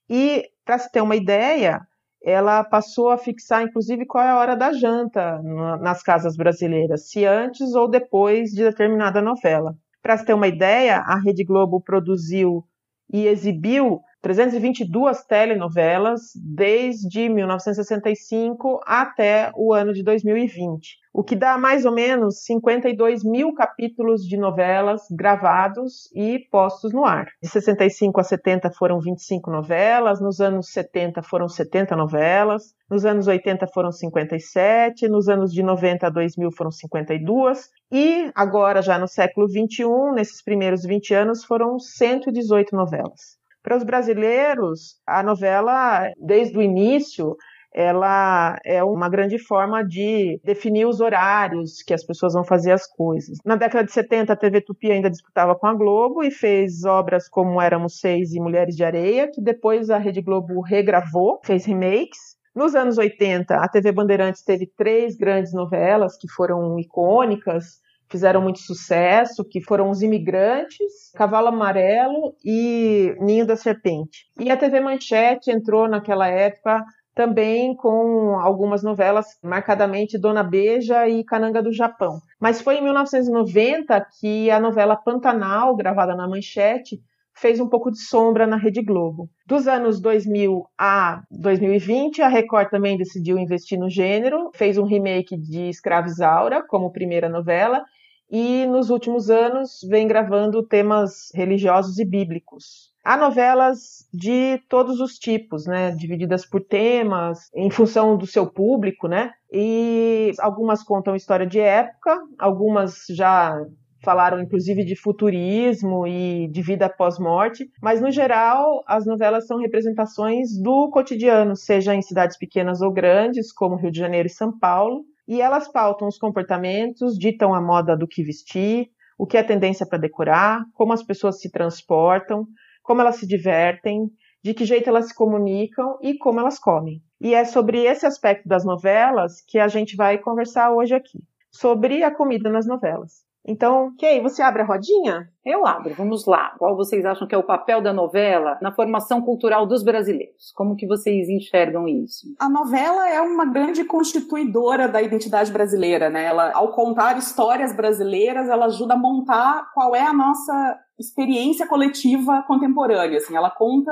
e, 0.08 0.44
para 0.64 0.78
se 0.78 0.90
ter 0.90 1.02
uma 1.02 1.14
ideia, 1.14 1.82
ela 2.22 2.62
passou 2.62 3.10
a 3.10 3.18
fixar, 3.18 3.62
inclusive, 3.62 4.06
qual 4.06 4.24
é 4.24 4.30
a 4.30 4.38
hora 4.38 4.56
da 4.56 4.72
janta 4.72 5.40
nas 5.80 6.02
casas 6.02 6.36
brasileiras, 6.36 7.08
se 7.08 7.24
antes 7.24 7.74
ou 7.74 7.88
depois 7.88 8.50
de 8.50 8.62
determinada 8.62 9.22
novela. 9.22 9.74
Para 10.02 10.16
se 10.16 10.24
ter 10.24 10.34
uma 10.34 10.48
ideia, 10.48 10.98
a 10.98 11.18
Rede 11.18 11.44
Globo 11.44 11.80
produziu 11.80 12.64
e 13.12 13.26
exibiu 13.26 14.00
322 14.22 15.24
telenovelas 15.24 16.20
desde 16.36 17.28
1965 17.28 18.80
até 18.86 19.50
o 19.56 19.72
ano 19.72 19.92
de 19.92 20.02
2020, 20.02 20.96
o 21.12 21.24
que 21.24 21.34
dá 21.34 21.58
mais 21.58 21.84
ou 21.84 21.92
menos 21.92 22.44
52 22.44 23.24
mil 23.24 23.52
capítulos 23.52 24.22
de 24.22 24.36
novelas 24.36 25.02
gravados 25.10 26.10
e 26.14 26.38
postos 26.50 26.92
no 26.92 27.04
ar. 27.04 27.26
De 27.42 27.48
65 27.48 28.20
a 28.20 28.24
70 28.24 28.70
foram 28.70 29.00
25 29.00 29.50
novelas, 29.50 30.20
nos 30.20 30.40
anos 30.40 30.68
70 30.70 31.22
foram 31.22 31.48
70 31.48 31.96
novelas, 31.96 32.74
nos 32.88 33.04
anos 33.04 33.26
80 33.26 33.66
foram 33.66 33.90
57, 33.90 35.08
nos 35.08 35.28
anos 35.28 35.52
de 35.52 35.62
90 35.62 36.06
a 36.06 36.10
2000 36.10 36.50
foram 36.52 36.70
52, 36.70 37.68
e 37.92 38.30
agora, 38.34 38.80
já 38.80 38.98
no 38.98 39.08
século 39.08 39.48
21, 39.48 40.12
nesses 40.12 40.42
primeiros 40.42 40.84
20 40.84 41.14
anos, 41.14 41.44
foram 41.44 41.78
118 41.78 42.74
novelas. 42.74 43.40
Para 43.62 43.76
os 43.76 43.84
brasileiros, 43.84 45.00
a 45.06 45.22
novela, 45.22 46.10
desde 46.18 46.56
o 46.56 46.62
início, 46.62 47.36
ela 47.72 48.58
é 48.64 48.82
uma 48.82 49.08
grande 49.08 49.38
forma 49.38 49.84
de 49.84 50.40
definir 50.44 50.86
os 50.86 51.00
horários 51.00 51.82
que 51.82 51.94
as 51.94 52.04
pessoas 52.04 52.34
vão 52.34 52.44
fazer 52.44 52.72
as 52.72 52.86
coisas. 52.86 53.38
Na 53.44 53.56
década 53.56 53.84
de 53.84 53.92
70, 53.92 54.32
a 54.32 54.36
TV 54.36 54.60
Tupi 54.60 54.90
ainda 54.90 55.10
disputava 55.10 55.54
com 55.54 55.66
a 55.66 55.74
Globo 55.74 56.22
e 56.22 56.30
fez 56.30 56.84
obras 56.84 57.28
como 57.28 57.60
Éramos 57.60 58.00
Seis 58.00 58.32
e 58.32 58.40
Mulheres 58.40 58.74
de 58.74 58.84
Areia, 58.84 59.30
que 59.32 59.40
depois 59.40 59.90
a 59.90 59.98
Rede 59.98 60.20
Globo 60.20 60.60
regravou, 60.60 61.40
fez 61.44 61.64
remakes. 61.64 62.38
Nos 62.54 62.74
anos 62.74 62.98
80, 62.98 63.54
a 63.54 63.68
TV 63.68 63.92
Bandeirantes 63.92 64.42
teve 64.42 64.66
três 64.66 65.16
grandes 65.16 65.52
novelas 65.52 66.16
que 66.16 66.28
foram 66.28 66.78
icônicas, 66.80 67.80
fizeram 68.10 68.42
muito 68.42 68.58
sucesso, 68.58 69.44
que 69.44 69.62
foram 69.62 69.88
Os 69.88 70.02
Imigrantes, 70.02 71.12
Cavalo 71.14 71.46
Amarelo 71.46 72.34
e 72.44 73.14
Ninho 73.20 73.46
da 73.46 73.54
Serpente. 73.54 74.26
E 74.38 74.50
a 74.50 74.56
TV 74.56 74.80
Manchete 74.80 75.52
entrou 75.52 75.88
naquela 75.88 76.26
época 76.26 76.84
também 77.14 77.74
com 77.74 78.38
algumas 78.38 78.82
novelas, 78.82 79.26
marcadamente 79.42 80.18
Dona 80.18 80.42
Beija 80.42 81.08
e 81.08 81.24
Cananga 81.24 81.62
do 81.62 81.72
Japão. 81.72 82.20
Mas 82.40 82.60
foi 82.60 82.76
em 82.76 82.84
1990 82.84 84.06
que 84.20 84.50
a 84.50 84.60
novela 84.60 84.96
Pantanal, 84.96 85.74
gravada 85.76 86.14
na 86.14 86.28
Manchete, 86.28 87.00
fez 87.34 87.58
um 87.58 87.68
pouco 87.68 87.90
de 87.90 87.98
sombra 87.98 88.46
na 88.46 88.56
Rede 88.56 88.82
Globo. 88.82 89.28
Dos 89.46 89.66
anos 89.66 90.00
2000 90.00 90.66
a 90.78 91.22
2020, 91.30 92.20
a 92.22 92.28
Record 92.28 92.70
também 92.70 92.96
decidiu 92.96 93.38
investir 93.38 93.78
no 93.78 93.88
gênero, 93.88 94.50
fez 94.54 94.76
um 94.76 94.84
remake 94.84 95.36
de 95.36 95.68
Escrava 95.68 96.06
Isaura 96.06 96.62
como 96.62 96.92
primeira 96.92 97.28
novela 97.28 97.82
e 98.30 98.66
nos 98.66 98.90
últimos 98.90 99.30
anos 99.30 99.80
vem 99.88 100.06
gravando 100.06 100.62
temas 100.62 101.30
religiosos 101.34 101.98
e 101.98 102.04
bíblicos. 102.04 102.89
Há 103.02 103.16
novelas 103.16 104.06
de 104.12 104.58
todos 104.68 105.00
os 105.00 105.14
tipos, 105.14 105.66
né, 105.66 105.90
divididas 105.92 106.44
por 106.44 106.60
temas, 106.60 107.48
em 107.54 107.70
função 107.70 108.16
do 108.16 108.26
seu 108.26 108.46
público, 108.46 109.08
né? 109.08 109.32
E 109.50 110.32
algumas 110.38 110.82
contam 110.82 111.16
história 111.16 111.46
de 111.46 111.58
época, 111.58 112.18
algumas 112.38 113.06
já 113.10 113.58
falaram 114.02 114.40
inclusive 114.40 114.84
de 114.84 114.96
futurismo 114.96 116.06
e 116.06 116.48
de 116.48 116.62
vida 116.62 116.88
pós-morte, 116.88 117.68
mas 117.82 118.00
no 118.00 118.10
geral 118.10 118.82
as 118.86 119.06
novelas 119.06 119.46
são 119.46 119.58
representações 119.58 120.58
do 120.62 120.90
cotidiano, 120.90 121.56
seja 121.56 121.94
em 121.94 122.02
cidades 122.02 122.38
pequenas 122.38 122.80
ou 122.80 122.92
grandes, 122.92 123.52
como 123.52 123.76
Rio 123.76 123.90
de 123.90 123.98
Janeiro 123.98 124.26
e 124.26 124.32
São 124.32 124.58
Paulo, 124.58 125.04
e 125.28 125.40
elas 125.40 125.70
pautam 125.70 126.08
os 126.08 126.18
comportamentos, 126.18 127.16
ditam 127.16 127.54
a 127.54 127.60
moda 127.60 127.96
do 127.96 128.08
que 128.08 128.22
vestir, 128.22 128.88
o 129.18 129.26
que 129.26 129.36
é 129.36 129.42
tendência 129.42 129.86
para 129.86 129.98
decorar, 129.98 130.62
como 130.74 130.92
as 130.92 131.02
pessoas 131.02 131.40
se 131.40 131.50
transportam, 131.50 132.46
como 132.90 133.02
elas 133.02 133.18
se 133.18 133.26
divertem, 133.26 134.10
de 134.42 134.52
que 134.52 134.64
jeito 134.64 134.90
elas 134.90 135.06
se 135.06 135.14
comunicam 135.14 135.96
e 136.02 136.18
como 136.18 136.40
elas 136.40 136.58
comem. 136.58 137.00
E 137.20 137.34
é 137.34 137.44
sobre 137.44 137.84
esse 137.84 138.04
aspecto 138.04 138.48
das 138.48 138.64
novelas 138.64 139.40
que 139.46 139.60
a 139.60 139.68
gente 139.68 139.94
vai 139.94 140.18
conversar 140.18 140.72
hoje 140.72 140.92
aqui, 140.92 141.20
sobre 141.52 142.02
a 142.02 142.12
comida 142.12 142.50
nas 142.50 142.66
novelas. 142.66 143.24
Então, 143.46 143.94
Kay, 143.98 144.20
você 144.20 144.42
abre 144.42 144.62
a 144.62 144.64
rodinha? 144.64 145.28
Eu 145.44 145.64
abro, 145.64 145.94
vamos 145.94 146.26
lá. 146.26 146.52
Qual 146.58 146.76
vocês 146.76 147.04
acham 147.04 147.28
que 147.28 147.34
é 147.34 147.38
o 147.38 147.46
papel 147.46 147.80
da 147.80 147.92
novela 147.92 148.58
na 148.60 148.72
formação 148.72 149.22
cultural 149.22 149.66
dos 149.66 149.84
brasileiros? 149.84 150.52
Como 150.54 150.76
que 150.76 150.86
vocês 150.86 151.28
enxergam 151.28 151.86
isso? 151.86 152.26
A 152.38 152.48
novela 152.48 153.08
é 153.08 153.20
uma 153.20 153.46
grande 153.46 153.84
constituidora 153.84 154.88
da 154.88 155.00
identidade 155.00 155.50
brasileira, 155.52 156.10
né? 156.10 156.24
Ela, 156.24 156.52
ao 156.54 156.72
contar 156.72 157.16
histórias 157.16 157.74
brasileiras, 157.74 158.48
ela 158.48 158.66
ajuda 158.66 158.94
a 158.94 158.98
montar 158.98 159.70
qual 159.72 159.94
é 159.94 160.02
a 160.02 160.12
nossa 160.12 160.78
experiência 161.00 161.66
coletiva 161.66 162.44
contemporânea. 162.46 163.18
Assim, 163.18 163.34
ela 163.34 163.50
conta 163.50 163.90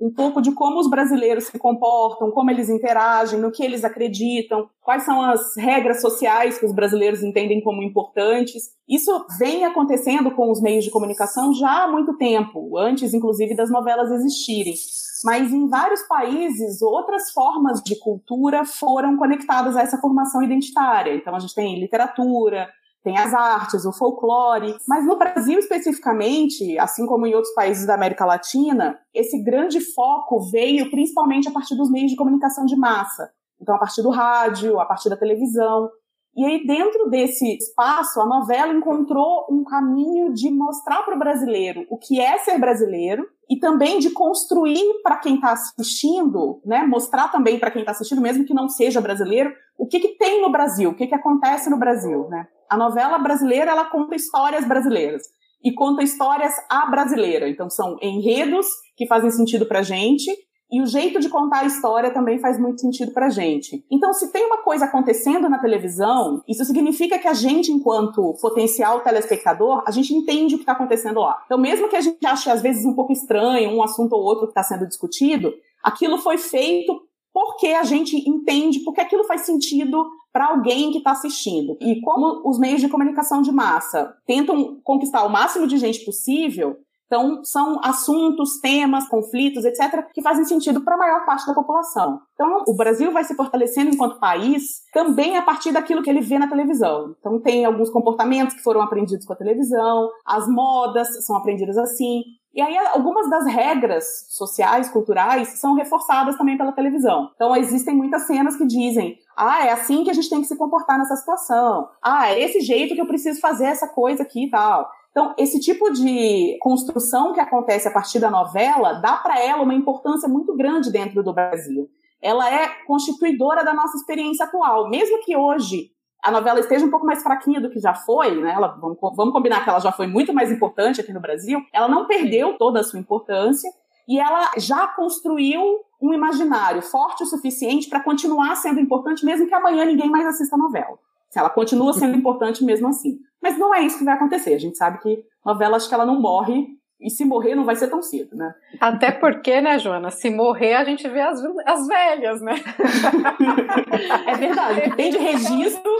um 0.00 0.10
pouco 0.10 0.40
de 0.40 0.52
como 0.52 0.80
os 0.80 0.88
brasileiros 0.88 1.44
se 1.44 1.58
comportam, 1.58 2.30
como 2.30 2.50
eles 2.50 2.70
interagem, 2.70 3.38
no 3.38 3.52
que 3.52 3.62
eles 3.62 3.84
acreditam, 3.84 4.68
quais 4.80 5.02
são 5.02 5.20
as 5.20 5.54
regras 5.58 6.00
sociais 6.00 6.58
que 6.58 6.64
os 6.64 6.72
brasileiros 6.72 7.22
entendem 7.22 7.60
como 7.60 7.82
importantes. 7.82 8.70
Isso 8.88 9.26
vem 9.38 9.66
acontecendo 9.66 10.30
com 10.30 10.50
os 10.50 10.62
meios 10.62 10.84
de 10.84 10.90
comunicação 10.90 11.52
já 11.52 11.84
há 11.84 11.88
muito 11.88 12.16
tempo, 12.16 12.78
antes 12.78 13.12
inclusive 13.12 13.54
das 13.54 13.70
novelas 13.70 14.10
existirem. 14.10 14.74
Mas 15.22 15.52
em 15.52 15.68
vários 15.68 16.00
países, 16.02 16.80
outras 16.80 17.30
formas 17.30 17.82
de 17.82 17.98
cultura 17.98 18.64
foram 18.64 19.18
conectadas 19.18 19.76
a 19.76 19.82
essa 19.82 19.98
formação 19.98 20.42
identitária. 20.42 21.14
Então 21.14 21.34
a 21.34 21.38
gente 21.38 21.54
tem 21.54 21.78
literatura, 21.78 22.70
tem 23.02 23.16
as 23.16 23.32
artes, 23.32 23.84
o 23.84 23.92
folclore, 23.92 24.76
mas 24.86 25.06
no 25.06 25.16
Brasil 25.16 25.58
especificamente, 25.58 26.78
assim 26.78 27.06
como 27.06 27.26
em 27.26 27.34
outros 27.34 27.54
países 27.54 27.86
da 27.86 27.94
América 27.94 28.26
Latina, 28.26 28.98
esse 29.14 29.42
grande 29.42 29.80
foco 29.80 30.40
veio 30.50 30.90
principalmente 30.90 31.48
a 31.48 31.52
partir 31.52 31.76
dos 31.76 31.90
meios 31.90 32.10
de 32.10 32.16
comunicação 32.16 32.64
de 32.66 32.76
massa. 32.76 33.30
Então, 33.60 33.74
a 33.74 33.78
partir 33.78 34.02
do 34.02 34.10
rádio, 34.10 34.80
a 34.80 34.86
partir 34.86 35.08
da 35.08 35.16
televisão. 35.16 35.90
E 36.36 36.44
aí, 36.44 36.64
dentro 36.64 37.10
desse 37.10 37.56
espaço, 37.56 38.20
a 38.20 38.26
novela 38.26 38.72
encontrou 38.72 39.46
um 39.50 39.64
caminho 39.64 40.32
de 40.32 40.50
mostrar 40.50 41.02
para 41.02 41.16
o 41.16 41.18
brasileiro 41.18 41.84
o 41.90 41.98
que 41.98 42.20
é 42.20 42.38
ser 42.38 42.58
brasileiro 42.58 43.26
e 43.48 43.58
também 43.58 43.98
de 43.98 44.10
construir 44.10 45.02
para 45.02 45.16
quem 45.16 45.34
está 45.34 45.52
assistindo, 45.52 46.62
né, 46.64 46.86
mostrar 46.86 47.28
também 47.28 47.58
para 47.58 47.70
quem 47.70 47.80
está 47.80 47.90
assistindo, 47.90 48.22
mesmo 48.22 48.44
que 48.44 48.54
não 48.54 48.68
seja 48.68 49.00
brasileiro, 49.00 49.52
o 49.76 49.88
que, 49.88 49.98
que 49.98 50.16
tem 50.16 50.40
no 50.40 50.52
Brasil, 50.52 50.90
o 50.90 50.94
que, 50.94 51.08
que 51.08 51.14
acontece 51.14 51.68
no 51.68 51.78
Brasil. 51.78 52.28
Né? 52.28 52.46
A 52.70 52.76
novela 52.76 53.18
brasileira 53.18 53.72
ela 53.72 53.90
conta 53.90 54.14
histórias 54.14 54.64
brasileiras 54.64 55.22
e 55.64 55.74
conta 55.74 56.04
histórias 56.04 56.54
à 56.70 56.86
brasileira. 56.86 57.48
Então 57.48 57.68
são 57.68 57.96
enredos 58.00 58.66
que 58.96 59.08
fazem 59.08 59.32
sentido 59.32 59.66
para 59.66 59.82
gente 59.82 60.30
e 60.70 60.80
o 60.80 60.86
jeito 60.86 61.18
de 61.18 61.28
contar 61.28 61.60
a 61.60 61.66
história 61.66 62.12
também 62.12 62.38
faz 62.38 62.58
muito 62.58 62.80
sentido 62.80 63.12
pra 63.12 63.28
gente. 63.28 63.84
Então, 63.90 64.12
se 64.12 64.32
tem 64.32 64.46
uma 64.46 64.58
coisa 64.58 64.84
acontecendo 64.84 65.48
na 65.48 65.58
televisão, 65.58 66.42
isso 66.48 66.64
significa 66.64 67.18
que 67.18 67.26
a 67.28 67.34
gente, 67.34 67.72
enquanto 67.72 68.36
potencial 68.40 69.00
telespectador, 69.00 69.82
a 69.86 69.90
gente 69.90 70.14
entende 70.14 70.54
o 70.54 70.58
que 70.58 70.62
está 70.62 70.72
acontecendo 70.72 71.20
lá. 71.20 71.42
Então, 71.46 71.58
mesmo 71.58 71.88
que 71.88 71.96
a 71.96 72.00
gente 72.00 72.24
ache 72.24 72.50
às 72.50 72.62
vezes 72.62 72.84
um 72.84 72.94
pouco 72.94 73.12
estranho 73.12 73.70
um 73.70 73.82
assunto 73.82 74.12
ou 74.12 74.22
outro 74.22 74.46
que 74.46 74.52
está 74.52 74.62
sendo 74.62 74.86
discutido, 74.86 75.52
aquilo 75.82 76.18
foi 76.18 76.38
feito 76.38 77.02
porque 77.32 77.68
a 77.68 77.84
gente 77.84 78.16
entende, 78.28 78.80
porque 78.80 79.00
aquilo 79.00 79.24
faz 79.24 79.42
sentido 79.42 80.04
para 80.32 80.46
alguém 80.46 80.90
que 80.90 80.98
está 80.98 81.12
assistindo. 81.12 81.76
E 81.80 82.00
como 82.00 82.48
os 82.48 82.58
meios 82.58 82.80
de 82.80 82.88
comunicação 82.88 83.42
de 83.42 83.52
massa 83.52 84.14
tentam 84.26 84.80
conquistar 84.82 85.24
o 85.24 85.30
máximo 85.30 85.66
de 85.66 85.78
gente 85.78 86.04
possível, 86.04 86.76
então, 87.10 87.42
são 87.42 87.80
assuntos, 87.82 88.60
temas, 88.60 89.08
conflitos, 89.08 89.64
etc., 89.64 90.06
que 90.14 90.22
fazem 90.22 90.44
sentido 90.44 90.80
para 90.84 90.94
a 90.94 90.98
maior 90.98 91.26
parte 91.26 91.44
da 91.44 91.52
população. 91.52 92.20
Então, 92.34 92.62
o 92.68 92.76
Brasil 92.76 93.10
vai 93.10 93.24
se 93.24 93.34
fortalecendo 93.34 93.90
enquanto 93.90 94.20
país 94.20 94.84
também 94.92 95.36
a 95.36 95.42
partir 95.42 95.72
daquilo 95.72 96.04
que 96.04 96.08
ele 96.08 96.20
vê 96.20 96.38
na 96.38 96.48
televisão. 96.48 97.16
Então, 97.18 97.40
tem 97.40 97.64
alguns 97.64 97.90
comportamentos 97.90 98.54
que 98.54 98.62
foram 98.62 98.80
aprendidos 98.80 99.26
com 99.26 99.32
a 99.32 99.36
televisão, 99.36 100.08
as 100.24 100.46
modas 100.46 101.08
são 101.26 101.36
aprendidas 101.36 101.76
assim. 101.76 102.22
E 102.54 102.62
aí, 102.62 102.76
algumas 102.78 103.28
das 103.28 103.44
regras 103.46 104.04
sociais, 104.28 104.88
culturais, 104.88 105.60
são 105.60 105.74
reforçadas 105.74 106.36
também 106.36 106.56
pela 106.56 106.70
televisão. 106.70 107.28
Então, 107.34 107.56
existem 107.56 107.94
muitas 107.94 108.24
cenas 108.28 108.54
que 108.56 108.66
dizem: 108.66 109.16
ah, 109.36 109.66
é 109.66 109.72
assim 109.72 110.04
que 110.04 110.10
a 110.10 110.12
gente 110.14 110.30
tem 110.30 110.40
que 110.40 110.46
se 110.46 110.56
comportar 110.56 110.96
nessa 110.96 111.16
situação. 111.16 111.88
Ah, 112.00 112.30
é 112.30 112.40
esse 112.40 112.60
jeito 112.60 112.94
que 112.94 113.00
eu 113.00 113.06
preciso 113.06 113.40
fazer 113.40 113.66
essa 113.66 113.88
coisa 113.88 114.22
aqui 114.22 114.46
e 114.46 114.50
tal. 114.50 114.88
Então, 115.10 115.34
esse 115.36 115.58
tipo 115.58 115.90
de 115.90 116.56
construção 116.60 117.32
que 117.32 117.40
acontece 117.40 117.88
a 117.88 117.90
partir 117.90 118.20
da 118.20 118.30
novela 118.30 118.94
dá 118.94 119.16
para 119.16 119.40
ela 119.40 119.62
uma 119.62 119.74
importância 119.74 120.28
muito 120.28 120.56
grande 120.56 120.92
dentro 120.92 121.22
do 121.22 121.32
Brasil. 121.32 121.88
Ela 122.22 122.48
é 122.48 122.68
constituidora 122.86 123.64
da 123.64 123.74
nossa 123.74 123.96
experiência 123.96 124.46
atual. 124.46 124.88
Mesmo 124.88 125.20
que 125.22 125.36
hoje 125.36 125.90
a 126.22 126.30
novela 126.30 126.60
esteja 126.60 126.84
um 126.84 126.90
pouco 126.90 127.06
mais 127.06 127.22
fraquinha 127.22 127.60
do 127.60 127.70
que 127.70 127.80
já 127.80 127.94
foi, 127.94 128.40
né? 128.40 128.52
Ela, 128.52 128.68
vamos, 128.80 128.98
vamos 129.16 129.32
combinar 129.32 129.64
que 129.64 129.70
ela 129.70 129.80
já 129.80 129.90
foi 129.90 130.06
muito 130.06 130.32
mais 130.32 130.52
importante 130.52 131.00
aqui 131.00 131.12
no 131.12 131.20
Brasil. 131.20 131.60
Ela 131.72 131.88
não 131.88 132.06
perdeu 132.06 132.56
toda 132.56 132.80
a 132.80 132.84
sua 132.84 133.00
importância 133.00 133.70
e 134.06 134.18
ela 134.18 134.50
já 134.58 134.86
construiu 134.88 135.60
um 136.00 136.12
imaginário 136.12 136.82
forte 136.82 137.22
o 137.22 137.26
suficiente 137.26 137.88
para 137.88 138.02
continuar 138.02 138.54
sendo 138.56 138.80
importante, 138.80 139.24
mesmo 139.24 139.46
que 139.46 139.54
amanhã 139.54 139.84
ninguém 139.84 140.10
mais 140.10 140.26
assista 140.26 140.56
a 140.56 140.58
novela. 140.58 140.98
Ela 141.36 141.50
continua 141.50 141.92
sendo 141.92 142.16
importante 142.16 142.64
mesmo 142.64 142.88
assim. 142.88 143.18
Mas 143.42 143.58
não 143.58 143.74
é 143.74 143.82
isso 143.82 143.98
que 143.98 144.04
vai 144.04 144.14
acontecer. 144.14 144.54
A 144.54 144.58
gente 144.58 144.76
sabe 144.76 144.98
que 144.98 145.24
novela, 145.44 145.76
acho 145.76 145.88
que 145.88 145.94
ela 145.94 146.06
não 146.06 146.20
morre. 146.20 146.66
E 147.00 147.08
se 147.08 147.24
morrer, 147.24 147.54
não 147.54 147.64
vai 147.64 147.76
ser 147.76 147.88
tão 147.88 148.02
cedo, 148.02 148.36
né? 148.36 148.54
Até 148.78 149.10
porque, 149.10 149.58
né, 149.62 149.78
Joana? 149.78 150.10
Se 150.10 150.28
morrer, 150.28 150.74
a 150.74 150.84
gente 150.84 151.08
vê 151.08 151.22
as, 151.22 151.42
as 151.64 151.86
velhas, 151.86 152.42
né? 152.42 152.52
é 154.26 154.34
verdade. 154.34 154.94
Tem 154.96 155.10
de 155.10 155.16
registro, 155.16 155.90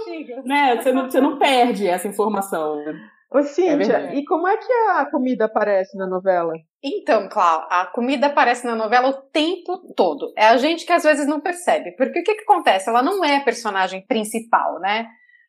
né? 0.44 0.76
Você 0.76 0.92
não, 0.92 1.10
você 1.10 1.18
não 1.18 1.38
perde 1.38 1.88
essa 1.88 2.06
informação. 2.06 2.84
Ô, 3.32 3.42
Cíntia, 3.42 4.10
é 4.10 4.16
e 4.16 4.25
como 4.25 4.46
é 4.46 4.56
que 4.58 4.72
a 4.90 5.06
comida 5.10 5.46
aparece 5.46 5.96
na 5.96 6.06
novela? 6.06 6.52
Então, 6.82 7.28
Cláudia, 7.28 7.68
a 7.70 7.87
comida 7.87 8.26
aparece 8.26 8.66
na 8.66 8.75
novela 8.75 9.08
o 9.08 9.22
tempo 9.30 9.78
todo. 9.94 10.32
É 10.37 10.49
a 10.49 10.56
gente 10.56 10.84
que 10.84 10.92
às 10.92 11.04
vezes 11.04 11.26
não 11.26 11.40
percebe. 11.40 11.92
Porque 11.92 12.20
o 12.20 12.25
que, 12.25 12.34
que 12.34 12.42
acontece? 12.42 12.90
Ela 12.90 13.02
não 13.02 13.25
é 13.25 13.37
a 13.37 13.44
personagem 13.44 14.04
principal, 14.06 14.80
né? 14.80 15.06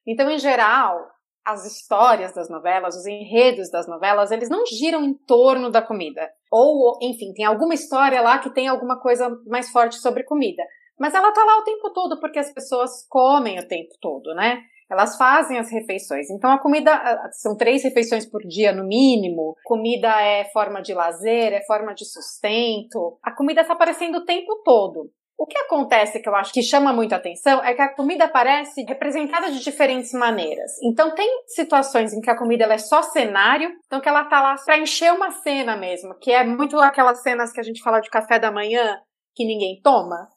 Então, 0.08 0.30
em 0.30 0.40
geral, 0.40 1.10
as 1.46 1.66
histórias 1.66 2.34
das 2.34 2.50
novelas, 2.50 2.96
os 2.96 3.06
enredos 3.06 3.70
das 3.70 3.88
novelas, 3.88 4.32
eles 4.32 4.50
não 4.50 4.66
giram 4.66 5.04
em 5.04 5.14
torno 5.14 5.70
da 5.70 5.82
comida. 5.82 6.30
Ou, 6.52 6.98
enfim, 7.02 7.34
tem 7.34 7.46
alguma 7.46 7.74
história 7.74 8.22
lá 8.22 8.40
que 8.40 8.54
tem 8.54 8.68
alguma 8.68 9.00
coisa 9.00 9.30
mais 9.48 9.70
forte 9.70 9.96
sobre 9.98 10.24
comida. 10.24 10.64
Mas 11.00 11.14
ela 11.14 11.32
tá 11.32 11.44
lá 11.44 11.58
o 11.58 11.64
tempo 11.64 11.90
todo 11.92 12.20
porque 12.20 12.38
as 12.38 12.54
pessoas 12.54 13.08
comem 13.10 13.60
o 13.60 13.68
tempo 13.68 13.90
todo, 14.00 14.36
né? 14.36 14.62
Elas 14.90 15.18
fazem 15.18 15.58
as 15.58 15.72
refeições. 15.72 16.30
Então 16.30 16.52
a 16.52 16.60
comida 16.60 16.92
são 17.32 17.56
três 17.56 17.82
refeições 17.82 18.26
por 18.26 18.42
dia 18.42 18.74
no 18.74 18.86
mínimo. 18.86 19.56
Comida 19.64 20.22
é 20.22 20.44
forma 20.52 20.82
de 20.82 20.94
lazer, 20.94 21.54
é 21.54 21.66
forma 21.66 21.96
de 21.96 22.06
sustento. 22.06 23.18
A 23.24 23.32
comida 23.32 23.62
está 23.62 23.74
aparecendo 23.74 24.18
o 24.18 24.26
tempo 24.26 24.62
todo. 24.64 25.10
O 25.42 25.48
que 25.48 25.58
acontece 25.58 26.20
que 26.20 26.30
eu 26.30 26.36
acho 26.36 26.54
que 26.54 26.62
chama 26.62 26.94
muito 26.94 27.16
atenção 27.16 27.64
é 27.64 27.74
que 27.74 27.82
a 27.82 27.92
comida 27.96 28.26
aparece 28.26 28.86
representada 28.88 29.52
de 29.52 29.60
diferentes 29.60 30.14
maneiras. 30.14 30.74
Então 30.84 31.16
tem 31.16 31.28
situações 31.48 32.14
em 32.14 32.22
que 32.22 32.30
a 32.30 32.38
comida 32.38 32.66
é 32.66 32.78
só 32.78 33.02
cenário, 33.02 33.72
então 33.88 34.00
que 34.00 34.08
ela 34.08 34.24
tá 34.26 34.40
lá 34.40 34.54
para 34.64 34.78
encher 34.78 35.12
uma 35.12 35.32
cena 35.32 35.76
mesmo, 35.76 36.14
que 36.20 36.32
é 36.32 36.44
muito 36.44 36.80
aquelas 36.80 37.24
cenas 37.24 37.52
que 37.52 37.60
a 37.60 37.64
gente 37.64 37.82
fala 37.82 38.00
de 38.00 38.10
café 38.12 38.38
da 38.38 38.52
manhã 38.52 39.00
que 39.34 39.44
ninguém 39.44 39.82
toma. 39.82 40.30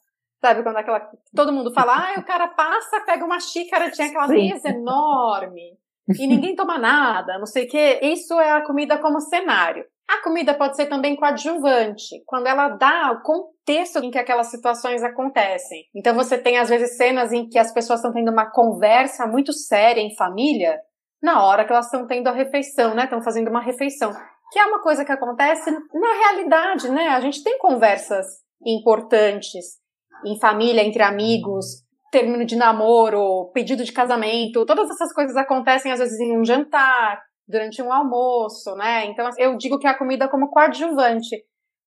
Sabe 0.43 0.63
quando 0.63 0.77
aquela 0.77 1.07
todo 1.35 1.53
mundo 1.53 1.71
fala: 1.71 1.93
"Ah, 1.97 2.19
o 2.19 2.25
cara 2.25 2.47
passa, 2.47 2.99
pega 3.01 3.23
uma 3.23 3.39
xícara, 3.39 3.91
tinha 3.91 4.07
aquela 4.07 4.27
Sim. 4.27 4.49
mesa 4.49 4.69
enorme" 4.69 5.77
e 6.19 6.25
ninguém 6.25 6.55
toma 6.55 6.79
nada, 6.79 7.37
não 7.37 7.45
sei 7.45 7.65
o 7.65 7.69
que. 7.69 7.99
Isso 8.01 8.33
é 8.39 8.53
a 8.53 8.65
comida 8.65 8.97
como 8.97 9.21
cenário. 9.21 9.85
A 10.09 10.23
comida 10.23 10.55
pode 10.55 10.75
ser 10.75 10.87
também 10.87 11.15
coadjuvante, 11.15 12.23
quando 12.25 12.47
ela 12.47 12.69
dá 12.69 13.11
o 13.11 13.21
contexto 13.65 13.97
em 14.03 14.11
que 14.11 14.17
aquelas 14.17 14.47
situações 14.47 15.03
acontecem. 15.03 15.85
Então 15.93 16.13
você 16.13 16.37
tem 16.37 16.57
às 16.57 16.69
vezes 16.69 16.95
cenas 16.95 17.33
em 17.33 17.49
que 17.49 17.57
as 17.57 17.73
pessoas 17.73 17.99
estão 17.99 18.13
tendo 18.13 18.31
uma 18.31 18.49
conversa 18.51 19.25
muito 19.25 19.51
séria 19.51 19.99
em 19.99 20.15
família, 20.15 20.79
na 21.21 21.43
hora 21.43 21.65
que 21.65 21.71
elas 21.71 21.85
estão 21.85 22.05
tendo 22.05 22.27
a 22.27 22.31
refeição, 22.31 22.93
né? 22.93 23.05
Estão 23.05 23.21
fazendo 23.23 23.49
uma 23.49 23.61
refeição. 23.61 24.13
Que 24.51 24.59
é 24.59 24.65
uma 24.65 24.81
coisa 24.81 25.03
que 25.03 25.11
acontece 25.11 25.71
na 25.71 26.13
realidade, 26.13 26.89
né? 26.89 27.07
A 27.07 27.19
gente 27.19 27.43
tem 27.43 27.57
conversas 27.57 28.27
importantes 28.63 29.79
em 30.23 30.39
família, 30.39 30.83
entre 30.83 31.01
amigos, 31.01 31.83
término 32.11 32.45
de 32.45 32.55
namoro, 32.55 33.51
pedido 33.53 33.83
de 33.83 33.91
casamento, 33.91 34.65
todas 34.65 34.89
essas 34.89 35.11
coisas 35.11 35.35
acontecem 35.35 35.91
às 35.91 35.99
vezes 35.99 36.19
em 36.19 36.37
um 36.37 36.45
jantar, 36.45 37.21
durante 37.47 37.81
um 37.81 37.91
almoço, 37.91 38.75
né? 38.75 39.05
Então 39.05 39.27
eu 39.37 39.57
digo 39.57 39.79
que 39.79 39.87
a 39.87 39.97
comida 39.97 40.27
como 40.27 40.49
coadjuvante, 40.49 41.43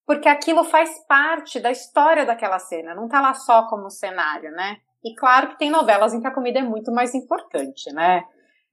porque 0.09 0.27
aquilo 0.27 0.65
faz 0.65 1.05
parte 1.07 1.61
da 1.61 1.71
história 1.71 2.25
daquela 2.25 2.59
cena, 2.59 2.95
não 2.95 3.07
tá 3.07 3.21
lá 3.21 3.35
só 3.35 3.69
como 3.69 3.91
cenário, 3.91 4.51
né? 4.53 4.79
E 5.05 5.15
claro 5.15 5.51
que 5.51 5.59
tem 5.59 5.69
novelas 5.69 6.15
em 6.15 6.21
que 6.23 6.27
a 6.27 6.35
comida 6.35 6.61
é 6.61 6.63
muito 6.63 6.91
mais 6.91 7.15
importante, 7.15 7.93
né? 7.93 8.25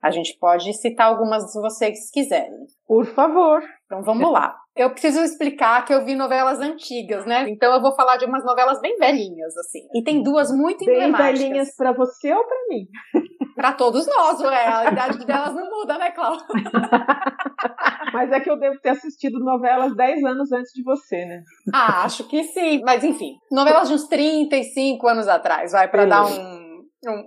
A 0.02 0.12
gente 0.12 0.38
pode 0.40 0.74
citar 0.74 1.08
algumas 1.08 1.52
se 1.52 1.60
vocês 1.60 2.10
quiserem. 2.10 2.66
Por 2.88 3.06
favor. 3.08 3.62
Então 3.86 4.02
vamos 4.02 4.32
lá. 4.32 4.56
Eu 4.76 4.90
preciso 4.90 5.22
explicar 5.22 5.86
que 5.86 5.94
eu 5.94 6.04
vi 6.04 6.16
novelas 6.16 6.60
antigas, 6.60 7.26
né? 7.26 7.46
Então 7.50 7.74
eu 7.74 7.82
vou 7.82 7.96
falar 7.96 8.18
de 8.18 8.26
umas 8.26 8.44
novelas 8.44 8.82
bem 8.82 8.98
velhinhas, 8.98 9.56
assim. 9.58 9.88
E 9.94 10.04
tem 10.04 10.22
duas 10.22 10.52
muito 10.52 10.84
bem 10.86 10.96
emblemáticas. 10.96 11.40
Bem 11.40 11.50
velhinhas 11.50 11.76
para 11.76 11.94
você 11.94 12.34
ou 12.34 12.44
para 12.44 12.58
mim? 12.70 12.88
Para 13.56 13.72
todos 13.72 14.06
nós, 14.06 14.42
ué. 14.42 14.68
A 14.68 14.92
idade 14.92 15.26
delas 15.26 15.56
não 15.56 15.70
muda, 15.70 15.98
né, 15.98 16.12
Cláudia? 16.12 16.46
Mas 18.14 18.30
é 18.32 18.40
que 18.42 18.50
eu 18.50 18.60
devo 18.60 18.78
ter 18.82 18.90
assistido 18.90 19.40
novelas 19.40 19.96
10 19.96 20.26
anos 20.26 20.52
antes 20.52 20.74
de 20.74 20.84
você, 20.84 21.24
né? 21.26 21.42
Ah, 21.74 22.04
acho 22.04 22.28
que 22.28 22.44
sim. 22.44 22.82
Mas 22.84 23.02
enfim, 23.04 23.38
novelas 23.50 23.88
de 23.88 23.94
uns 23.94 24.08
35 24.08 25.08
anos 25.08 25.30
atrás, 25.30 25.72
vai, 25.72 25.88
para 25.88 26.06
dar 26.06 26.26
um 26.26 26.55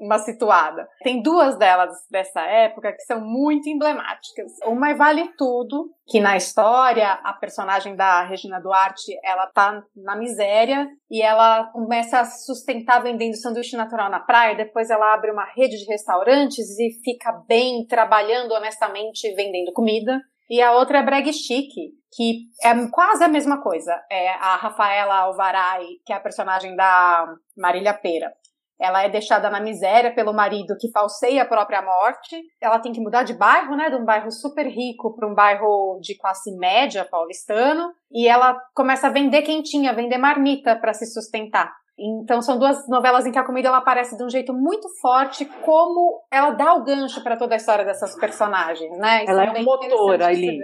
uma 0.01 0.19
situada. 0.19 0.89
Tem 1.03 1.23
duas 1.23 1.57
delas 1.59 1.91
dessa 2.11 2.41
época 2.43 2.93
que 2.93 3.03
são 3.03 3.21
muito 3.21 3.69
emblemáticas. 3.69 4.53
Uma 4.65 4.91
é 4.91 4.95
Vale 4.95 5.29
Tudo, 5.37 5.91
que 6.07 6.21
na 6.21 6.37
história 6.37 7.13
a 7.25 7.33
personagem 7.33 7.97
da 7.97 8.23
Regina 8.25 8.61
Duarte, 8.61 9.13
ela 9.23 9.47
tá 9.47 9.83
na 9.97 10.17
miséria 10.17 10.89
e 11.11 11.23
ela 11.23 11.65
começa 11.73 12.21
a 12.21 12.25
sustentar 12.25 13.03
vendendo 13.03 13.37
sanduíche 13.37 13.77
natural 13.77 14.11
na 14.11 14.21
praia, 14.21 14.57
depois 14.57 14.91
ela 14.91 15.13
abre 15.13 15.31
uma 15.31 15.45
rede 15.45 15.77
de 15.77 15.87
restaurantes 15.87 16.79
e 16.79 16.91
fica 17.05 17.33
bem 17.47 17.87
trabalhando 17.87 18.53
honestamente 18.53 19.35
vendendo 19.35 19.73
comida. 19.73 20.21
E 20.51 20.63
a 20.63 20.73
outra 20.73 20.99
é 20.99 21.03
Breg 21.03 21.31
Chique, 21.31 21.93
que 22.11 22.47
é 22.63 22.89
quase 22.91 23.23
a 23.23 23.29
mesma 23.29 23.61
coisa. 23.61 23.93
É 24.11 24.31
a 24.31 24.57
Rafaela 24.57 25.15
Alvarai, 25.17 25.85
que 26.07 26.13
é 26.13 26.17
a 26.17 26.21
personagem 26.21 26.75
da 26.75 27.27
Marília 27.57 27.93
Pera. 27.93 28.33
Ela 28.81 29.05
é 29.05 29.09
deixada 29.09 29.51
na 29.51 29.61
miséria 29.61 30.15
pelo 30.15 30.33
marido 30.33 30.77
que 30.79 30.91
falseia 30.91 31.43
a 31.43 31.47
própria 31.47 31.83
morte. 31.83 32.41
Ela 32.61 32.79
tem 32.79 32.93
que 32.93 33.01
mudar 33.01 33.25
de 33.25 33.35
bairro, 33.35 33.77
né? 33.77 33.91
De 33.91 33.97
um 33.97 34.05
bairro 34.05 34.31
super 34.31 34.67
rico 34.67 35.15
para 35.17 35.29
um 35.29 35.35
bairro 35.35 35.99
de 36.01 36.17
classe 36.17 36.57
média 36.57 37.05
paulistano. 37.05 37.93
E 38.11 38.29
ela 38.29 38.57
começa 38.75 39.09
a 39.09 39.11
vender 39.11 39.43
quentinha, 39.43 39.93
vender 39.93 40.19
marmita 40.19 40.77
para 40.77 40.93
se 40.93 41.07
sustentar. 41.07 41.73
Então 41.99 42.41
são 42.41 42.57
duas 42.57 42.89
novelas 42.89 43.27
em 43.27 43.33
que 43.33 43.39
a 43.39 43.45
comida 43.45 43.69
ela 43.69 43.79
aparece 43.79 44.17
de 44.17 44.23
um 44.23 44.31
jeito 44.31 44.55
muito 44.55 44.89
forte, 45.01 45.45
como 45.65 46.23
ela 46.31 46.51
dá 46.53 46.73
o 46.75 46.85
gancho 46.85 47.23
para 47.25 47.37
toda 47.37 47.55
a 47.55 47.57
história 47.57 47.85
dessas 47.85 48.15
personagens, 48.15 48.97
né? 48.99 49.25
Isso 49.25 49.33
ela 49.33 49.45
é, 49.45 49.47
é 49.49 49.61
um 49.61 49.65
motor 49.65 50.23
ali. 50.23 50.61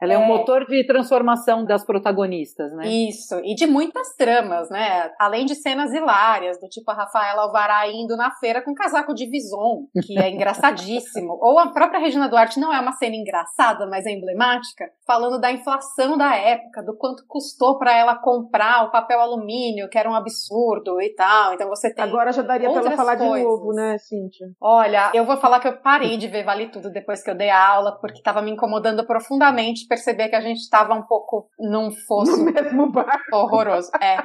Ela 0.00 0.12
é, 0.12 0.16
é, 0.16 0.18
um 0.18 0.26
motor 0.26 0.66
de 0.66 0.86
transformação 0.86 1.64
das 1.64 1.84
protagonistas, 1.84 2.72
né? 2.72 2.86
Isso, 2.86 3.40
e 3.42 3.54
de 3.54 3.66
muitas 3.66 4.14
tramas, 4.16 4.68
né? 4.68 5.10
Além 5.18 5.46
de 5.46 5.54
cenas 5.54 5.92
hilárias, 5.92 6.60
do 6.60 6.68
tipo 6.68 6.90
a 6.90 6.94
Rafaela 6.94 7.42
Alvará 7.42 7.88
indo 7.88 8.16
na 8.16 8.30
feira 8.32 8.62
com 8.62 8.72
um 8.72 8.74
casaco 8.74 9.14
de 9.14 9.28
vison, 9.28 9.86
que 10.06 10.18
é 10.18 10.30
engraçadíssimo. 10.30 11.38
Ou 11.40 11.58
a 11.58 11.68
própria 11.72 11.98
Regina 11.98 12.28
Duarte 12.28 12.60
não 12.60 12.72
é 12.72 12.78
uma 12.78 12.92
cena 12.92 13.16
engraçada, 13.16 13.86
mas 13.86 14.04
é 14.04 14.10
emblemática, 14.10 14.90
falando 15.06 15.40
da 15.40 15.50
inflação 15.50 16.18
da 16.18 16.36
época, 16.36 16.82
do 16.82 16.96
quanto 16.96 17.24
custou 17.26 17.78
para 17.78 17.96
ela 17.96 18.16
comprar 18.16 18.84
o 18.84 18.90
papel 18.90 19.20
alumínio, 19.20 19.88
que 19.88 19.98
era 19.98 20.10
um 20.10 20.14
absurdo 20.14 21.00
e 21.00 21.14
tal. 21.14 21.54
Então 21.54 21.68
você 21.68 21.92
tem. 21.92 22.04
Agora 22.04 22.32
já 22.32 22.42
daria 22.42 22.70
para 22.70 22.80
ela 22.80 22.90
falar 22.96 23.16
coisas. 23.16 23.38
de 23.38 23.44
novo, 23.44 23.72
né, 23.72 23.96
Cíntia? 23.98 24.46
Olha, 24.60 25.10
eu 25.14 25.24
vou 25.24 25.38
falar 25.38 25.58
que 25.60 25.68
eu 25.68 25.78
parei 25.78 26.18
de 26.18 26.28
ver 26.28 26.44
Vale 26.44 26.68
Tudo 26.68 26.90
depois 26.90 27.22
que 27.22 27.30
eu 27.30 27.34
dei 27.34 27.48
a 27.48 27.66
aula, 27.66 27.98
porque 27.98 28.18
estava 28.18 28.42
me 28.42 28.50
incomodando 28.50 29.06
profundamente 29.06 29.85
perceber 29.86 30.28
que 30.28 30.36
a 30.36 30.40
gente 30.40 30.58
estava 30.58 30.94
um 30.94 31.02
pouco 31.02 31.48
num 31.58 31.90
fosso 31.90 32.36
no 32.36 32.44
mesmo 32.52 32.90
barco. 32.90 33.34
horroroso. 33.34 33.90
É. 34.00 34.18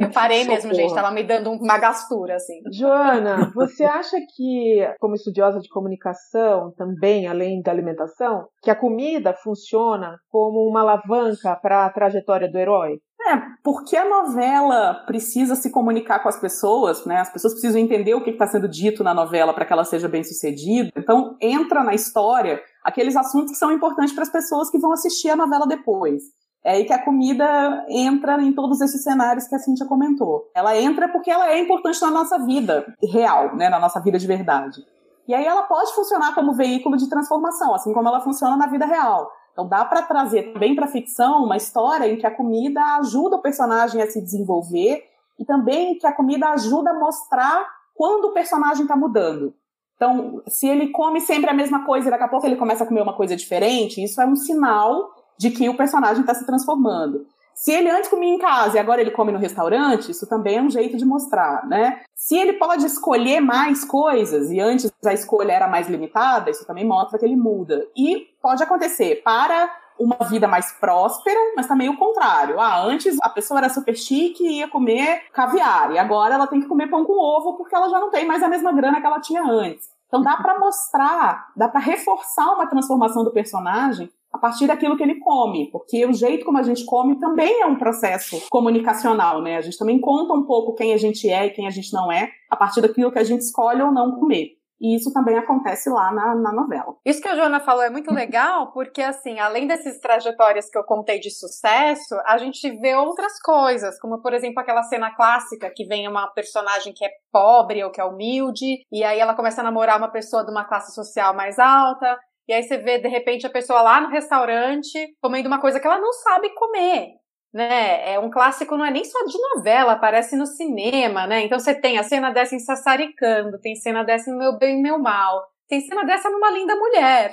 Eu 0.00 0.10
parei 0.10 0.44
mesmo, 0.44 0.74
gente, 0.74 0.88
estava 0.88 1.10
me 1.10 1.22
dando 1.22 1.50
uma 1.52 1.78
gastura, 1.78 2.36
assim. 2.36 2.60
Joana, 2.72 3.50
você 3.54 3.84
acha 3.84 4.16
que, 4.36 4.86
como 4.98 5.14
estudiosa 5.14 5.60
de 5.60 5.68
comunicação, 5.68 6.72
também, 6.76 7.26
além 7.26 7.62
da 7.62 7.70
alimentação, 7.70 8.46
que 8.62 8.70
a 8.70 8.76
comida 8.76 9.32
funciona 9.32 10.18
como 10.30 10.68
uma 10.68 10.80
alavanca 10.80 11.56
para 11.56 11.86
a 11.86 11.90
trajetória 11.90 12.50
do 12.50 12.58
herói? 12.58 12.98
É, 13.26 13.36
porque 13.62 13.96
a 13.96 14.08
novela 14.08 15.04
precisa 15.06 15.54
se 15.54 15.70
comunicar 15.70 16.20
com 16.20 16.28
as 16.28 16.40
pessoas, 16.40 17.04
né? 17.04 17.20
As 17.20 17.30
pessoas 17.30 17.52
precisam 17.52 17.80
entender 17.80 18.14
o 18.14 18.24
que 18.24 18.30
está 18.30 18.46
sendo 18.46 18.66
dito 18.66 19.04
na 19.04 19.12
novela 19.12 19.52
para 19.52 19.66
que 19.66 19.72
ela 19.72 19.84
seja 19.84 20.08
bem 20.08 20.24
sucedida. 20.24 20.90
Então, 20.96 21.36
entra 21.40 21.84
na 21.84 21.94
história 21.94 22.62
aqueles 22.84 23.16
assuntos 23.16 23.52
que 23.52 23.58
são 23.58 23.72
importantes 23.72 24.12
para 24.12 24.22
as 24.22 24.30
pessoas 24.30 24.70
que 24.70 24.78
vão 24.78 24.92
assistir 24.92 25.30
a 25.30 25.36
novela 25.36 25.66
depois. 25.66 26.22
É 26.62 26.72
aí 26.72 26.84
que 26.84 26.92
a 26.92 27.02
comida 27.02 27.86
entra 27.88 28.40
em 28.42 28.52
todos 28.52 28.80
esses 28.80 29.02
cenários 29.02 29.46
que 29.46 29.54
a 29.54 29.58
Cintia 29.58 29.86
comentou. 29.86 30.50
Ela 30.54 30.76
entra 30.76 31.08
porque 31.08 31.30
ela 31.30 31.48
é 31.48 31.58
importante 31.58 32.00
na 32.02 32.10
nossa 32.10 32.38
vida 32.38 32.94
real, 33.02 33.56
né? 33.56 33.70
Na 33.70 33.80
nossa 33.80 33.98
vida 34.00 34.18
de 34.18 34.26
verdade. 34.26 34.84
E 35.26 35.34
aí 35.34 35.44
ela 35.44 35.62
pode 35.62 35.94
funcionar 35.94 36.34
como 36.34 36.52
veículo 36.52 36.96
de 36.96 37.08
transformação, 37.08 37.74
assim 37.74 37.92
como 37.94 38.08
ela 38.08 38.20
funciona 38.20 38.56
na 38.56 38.66
vida 38.66 38.84
real. 38.84 39.30
Então 39.52 39.66
dá 39.66 39.84
para 39.84 40.02
trazer 40.02 40.52
também 40.52 40.74
para 40.74 40.84
a 40.84 40.88
ficção 40.88 41.44
uma 41.44 41.56
história 41.56 42.06
em 42.06 42.18
que 42.18 42.26
a 42.26 42.34
comida 42.34 42.80
ajuda 42.96 43.36
o 43.36 43.42
personagem 43.42 44.02
a 44.02 44.10
se 44.10 44.20
desenvolver 44.20 45.02
e 45.38 45.44
também 45.44 45.98
que 45.98 46.06
a 46.06 46.12
comida 46.12 46.48
ajuda 46.50 46.90
a 46.90 46.98
mostrar 46.98 47.66
quando 47.94 48.26
o 48.26 48.32
personagem 48.32 48.82
está 48.82 48.96
mudando. 48.96 49.54
Então, 50.00 50.40
se 50.48 50.66
ele 50.66 50.88
come 50.88 51.20
sempre 51.20 51.50
a 51.50 51.52
mesma 51.52 51.84
coisa 51.84 52.08
e 52.08 52.10
daqui 52.10 52.24
a 52.24 52.28
pouco 52.28 52.46
ele 52.46 52.56
começa 52.56 52.84
a 52.84 52.86
comer 52.86 53.02
uma 53.02 53.12
coisa 53.12 53.36
diferente, 53.36 54.02
isso 54.02 54.18
é 54.18 54.24
um 54.24 54.34
sinal 54.34 55.14
de 55.36 55.50
que 55.50 55.68
o 55.68 55.76
personagem 55.76 56.22
está 56.22 56.32
se 56.32 56.46
transformando. 56.46 57.26
Se 57.54 57.70
ele 57.70 57.90
antes 57.90 58.08
comia 58.08 58.34
em 58.34 58.38
casa 58.38 58.78
e 58.78 58.80
agora 58.80 59.02
ele 59.02 59.10
come 59.10 59.30
no 59.30 59.38
restaurante, 59.38 60.10
isso 60.10 60.26
também 60.26 60.56
é 60.56 60.62
um 60.62 60.70
jeito 60.70 60.96
de 60.96 61.04
mostrar, 61.04 61.66
né? 61.68 62.00
Se 62.14 62.34
ele 62.34 62.54
pode 62.54 62.86
escolher 62.86 63.40
mais 63.40 63.84
coisas 63.84 64.50
e 64.50 64.58
antes 64.58 64.90
a 65.04 65.12
escolha 65.12 65.52
era 65.52 65.68
mais 65.68 65.86
limitada, 65.86 66.48
isso 66.48 66.66
também 66.66 66.86
mostra 66.86 67.18
que 67.18 67.26
ele 67.26 67.36
muda. 67.36 67.86
E 67.94 68.26
pode 68.40 68.62
acontecer 68.62 69.20
para 69.22 69.70
uma 70.00 70.16
vida 70.28 70.48
mais 70.48 70.72
próspera, 70.72 71.38
mas 71.54 71.66
também 71.66 71.88
o 71.88 71.96
contrário. 71.96 72.58
Ah, 72.58 72.82
antes 72.82 73.18
a 73.20 73.28
pessoa 73.28 73.60
era 73.60 73.68
super 73.68 73.94
chique 73.94 74.42
e 74.42 74.58
ia 74.58 74.68
comer 74.68 75.24
caviar, 75.32 75.92
e 75.92 75.98
agora 75.98 76.34
ela 76.34 76.46
tem 76.46 76.60
que 76.60 76.66
comer 76.66 76.88
pão 76.88 77.04
com 77.04 77.12
ovo 77.12 77.56
porque 77.56 77.74
ela 77.74 77.88
já 77.88 78.00
não 78.00 78.10
tem 78.10 78.26
mais 78.26 78.42
a 78.42 78.48
mesma 78.48 78.72
grana 78.72 79.00
que 79.00 79.06
ela 79.06 79.20
tinha 79.20 79.42
antes. 79.42 79.88
Então 80.08 80.22
dá 80.22 80.36
para 80.38 80.58
mostrar, 80.58 81.52
dá 81.54 81.68
para 81.68 81.80
reforçar 81.80 82.54
uma 82.54 82.66
transformação 82.66 83.22
do 83.22 83.30
personagem 83.30 84.10
a 84.32 84.38
partir 84.38 84.66
daquilo 84.66 84.96
que 84.96 85.02
ele 85.02 85.16
come, 85.16 85.70
porque 85.70 86.06
o 86.06 86.12
jeito 86.12 86.44
como 86.44 86.58
a 86.58 86.62
gente 86.62 86.84
come 86.84 87.18
também 87.18 87.62
é 87.62 87.66
um 87.66 87.76
processo 87.76 88.40
comunicacional, 88.48 89.42
né? 89.42 89.56
A 89.56 89.60
gente 89.60 89.78
também 89.78 90.00
conta 90.00 90.32
um 90.32 90.44
pouco 90.44 90.74
quem 90.74 90.92
a 90.92 90.96
gente 90.96 91.28
é 91.28 91.46
e 91.46 91.50
quem 91.50 91.66
a 91.66 91.70
gente 91.70 91.92
não 91.92 92.10
é 92.10 92.30
a 92.48 92.56
partir 92.56 92.80
daquilo 92.80 93.10
que 93.12 93.18
a 93.18 93.24
gente 93.24 93.42
escolhe 93.42 93.82
ou 93.82 93.92
não 93.92 94.18
comer. 94.18 94.59
E 94.80 94.96
isso 94.96 95.12
também 95.12 95.36
acontece 95.36 95.90
lá 95.90 96.10
na, 96.10 96.34
na, 96.34 96.52
novela. 96.52 96.96
Isso 97.04 97.20
que 97.20 97.28
a 97.28 97.34
Joana 97.34 97.60
falou 97.60 97.82
é 97.82 97.90
muito 97.90 98.12
legal, 98.12 98.72
porque, 98.72 99.02
assim, 99.02 99.38
além 99.38 99.66
dessas 99.66 99.98
trajetórias 99.98 100.70
que 100.70 100.78
eu 100.78 100.84
contei 100.84 101.20
de 101.20 101.30
sucesso, 101.30 102.16
a 102.24 102.38
gente 102.38 102.70
vê 102.80 102.94
outras 102.94 103.38
coisas, 103.42 104.00
como, 104.00 104.22
por 104.22 104.32
exemplo, 104.32 104.60
aquela 104.60 104.82
cena 104.84 105.14
clássica 105.14 105.70
que 105.74 105.84
vem 105.84 106.08
uma 106.08 106.28
personagem 106.28 106.94
que 106.94 107.04
é 107.04 107.10
pobre 107.30 107.84
ou 107.84 107.90
que 107.90 108.00
é 108.00 108.04
humilde, 108.04 108.78
e 108.90 109.04
aí 109.04 109.18
ela 109.18 109.34
começa 109.34 109.60
a 109.60 109.64
namorar 109.64 109.98
uma 109.98 110.10
pessoa 110.10 110.44
de 110.44 110.50
uma 110.50 110.64
classe 110.64 110.94
social 110.94 111.34
mais 111.34 111.58
alta, 111.58 112.18
e 112.48 112.52
aí 112.52 112.64
você 112.64 112.78
vê, 112.78 112.98
de 112.98 113.08
repente, 113.08 113.46
a 113.46 113.50
pessoa 113.50 113.80
lá 113.80 114.00
no 114.00 114.08
restaurante 114.08 115.14
comendo 115.20 115.46
uma 115.46 115.60
coisa 115.60 115.78
que 115.78 115.86
ela 115.86 116.00
não 116.00 116.12
sabe 116.12 116.52
comer. 116.54 117.19
Né? 117.52 118.12
É 118.12 118.18
um 118.18 118.30
clássico, 118.30 118.76
não 118.76 118.84
é 118.84 118.90
nem 118.90 119.04
só 119.04 119.24
de 119.24 119.36
novela, 119.54 119.92
aparece 119.92 120.36
no 120.36 120.46
cinema, 120.46 121.26
né? 121.26 121.44
Então 121.44 121.58
você 121.58 121.74
tem 121.74 121.98
a 121.98 122.04
cena 122.04 122.30
dessa 122.30 122.54
em 122.54 122.60
Sassaricando, 122.60 123.58
tem 123.60 123.74
cena 123.74 124.04
dessa 124.04 124.30
no 124.30 124.38
Meu 124.38 124.56
Bem 124.56 124.78
e 124.78 124.82
Meu 124.82 124.98
Mal, 124.98 125.42
tem 125.68 125.80
cena 125.80 126.04
dessa 126.04 126.30
numa 126.30 126.50
Linda 126.50 126.76
Mulher. 126.76 127.32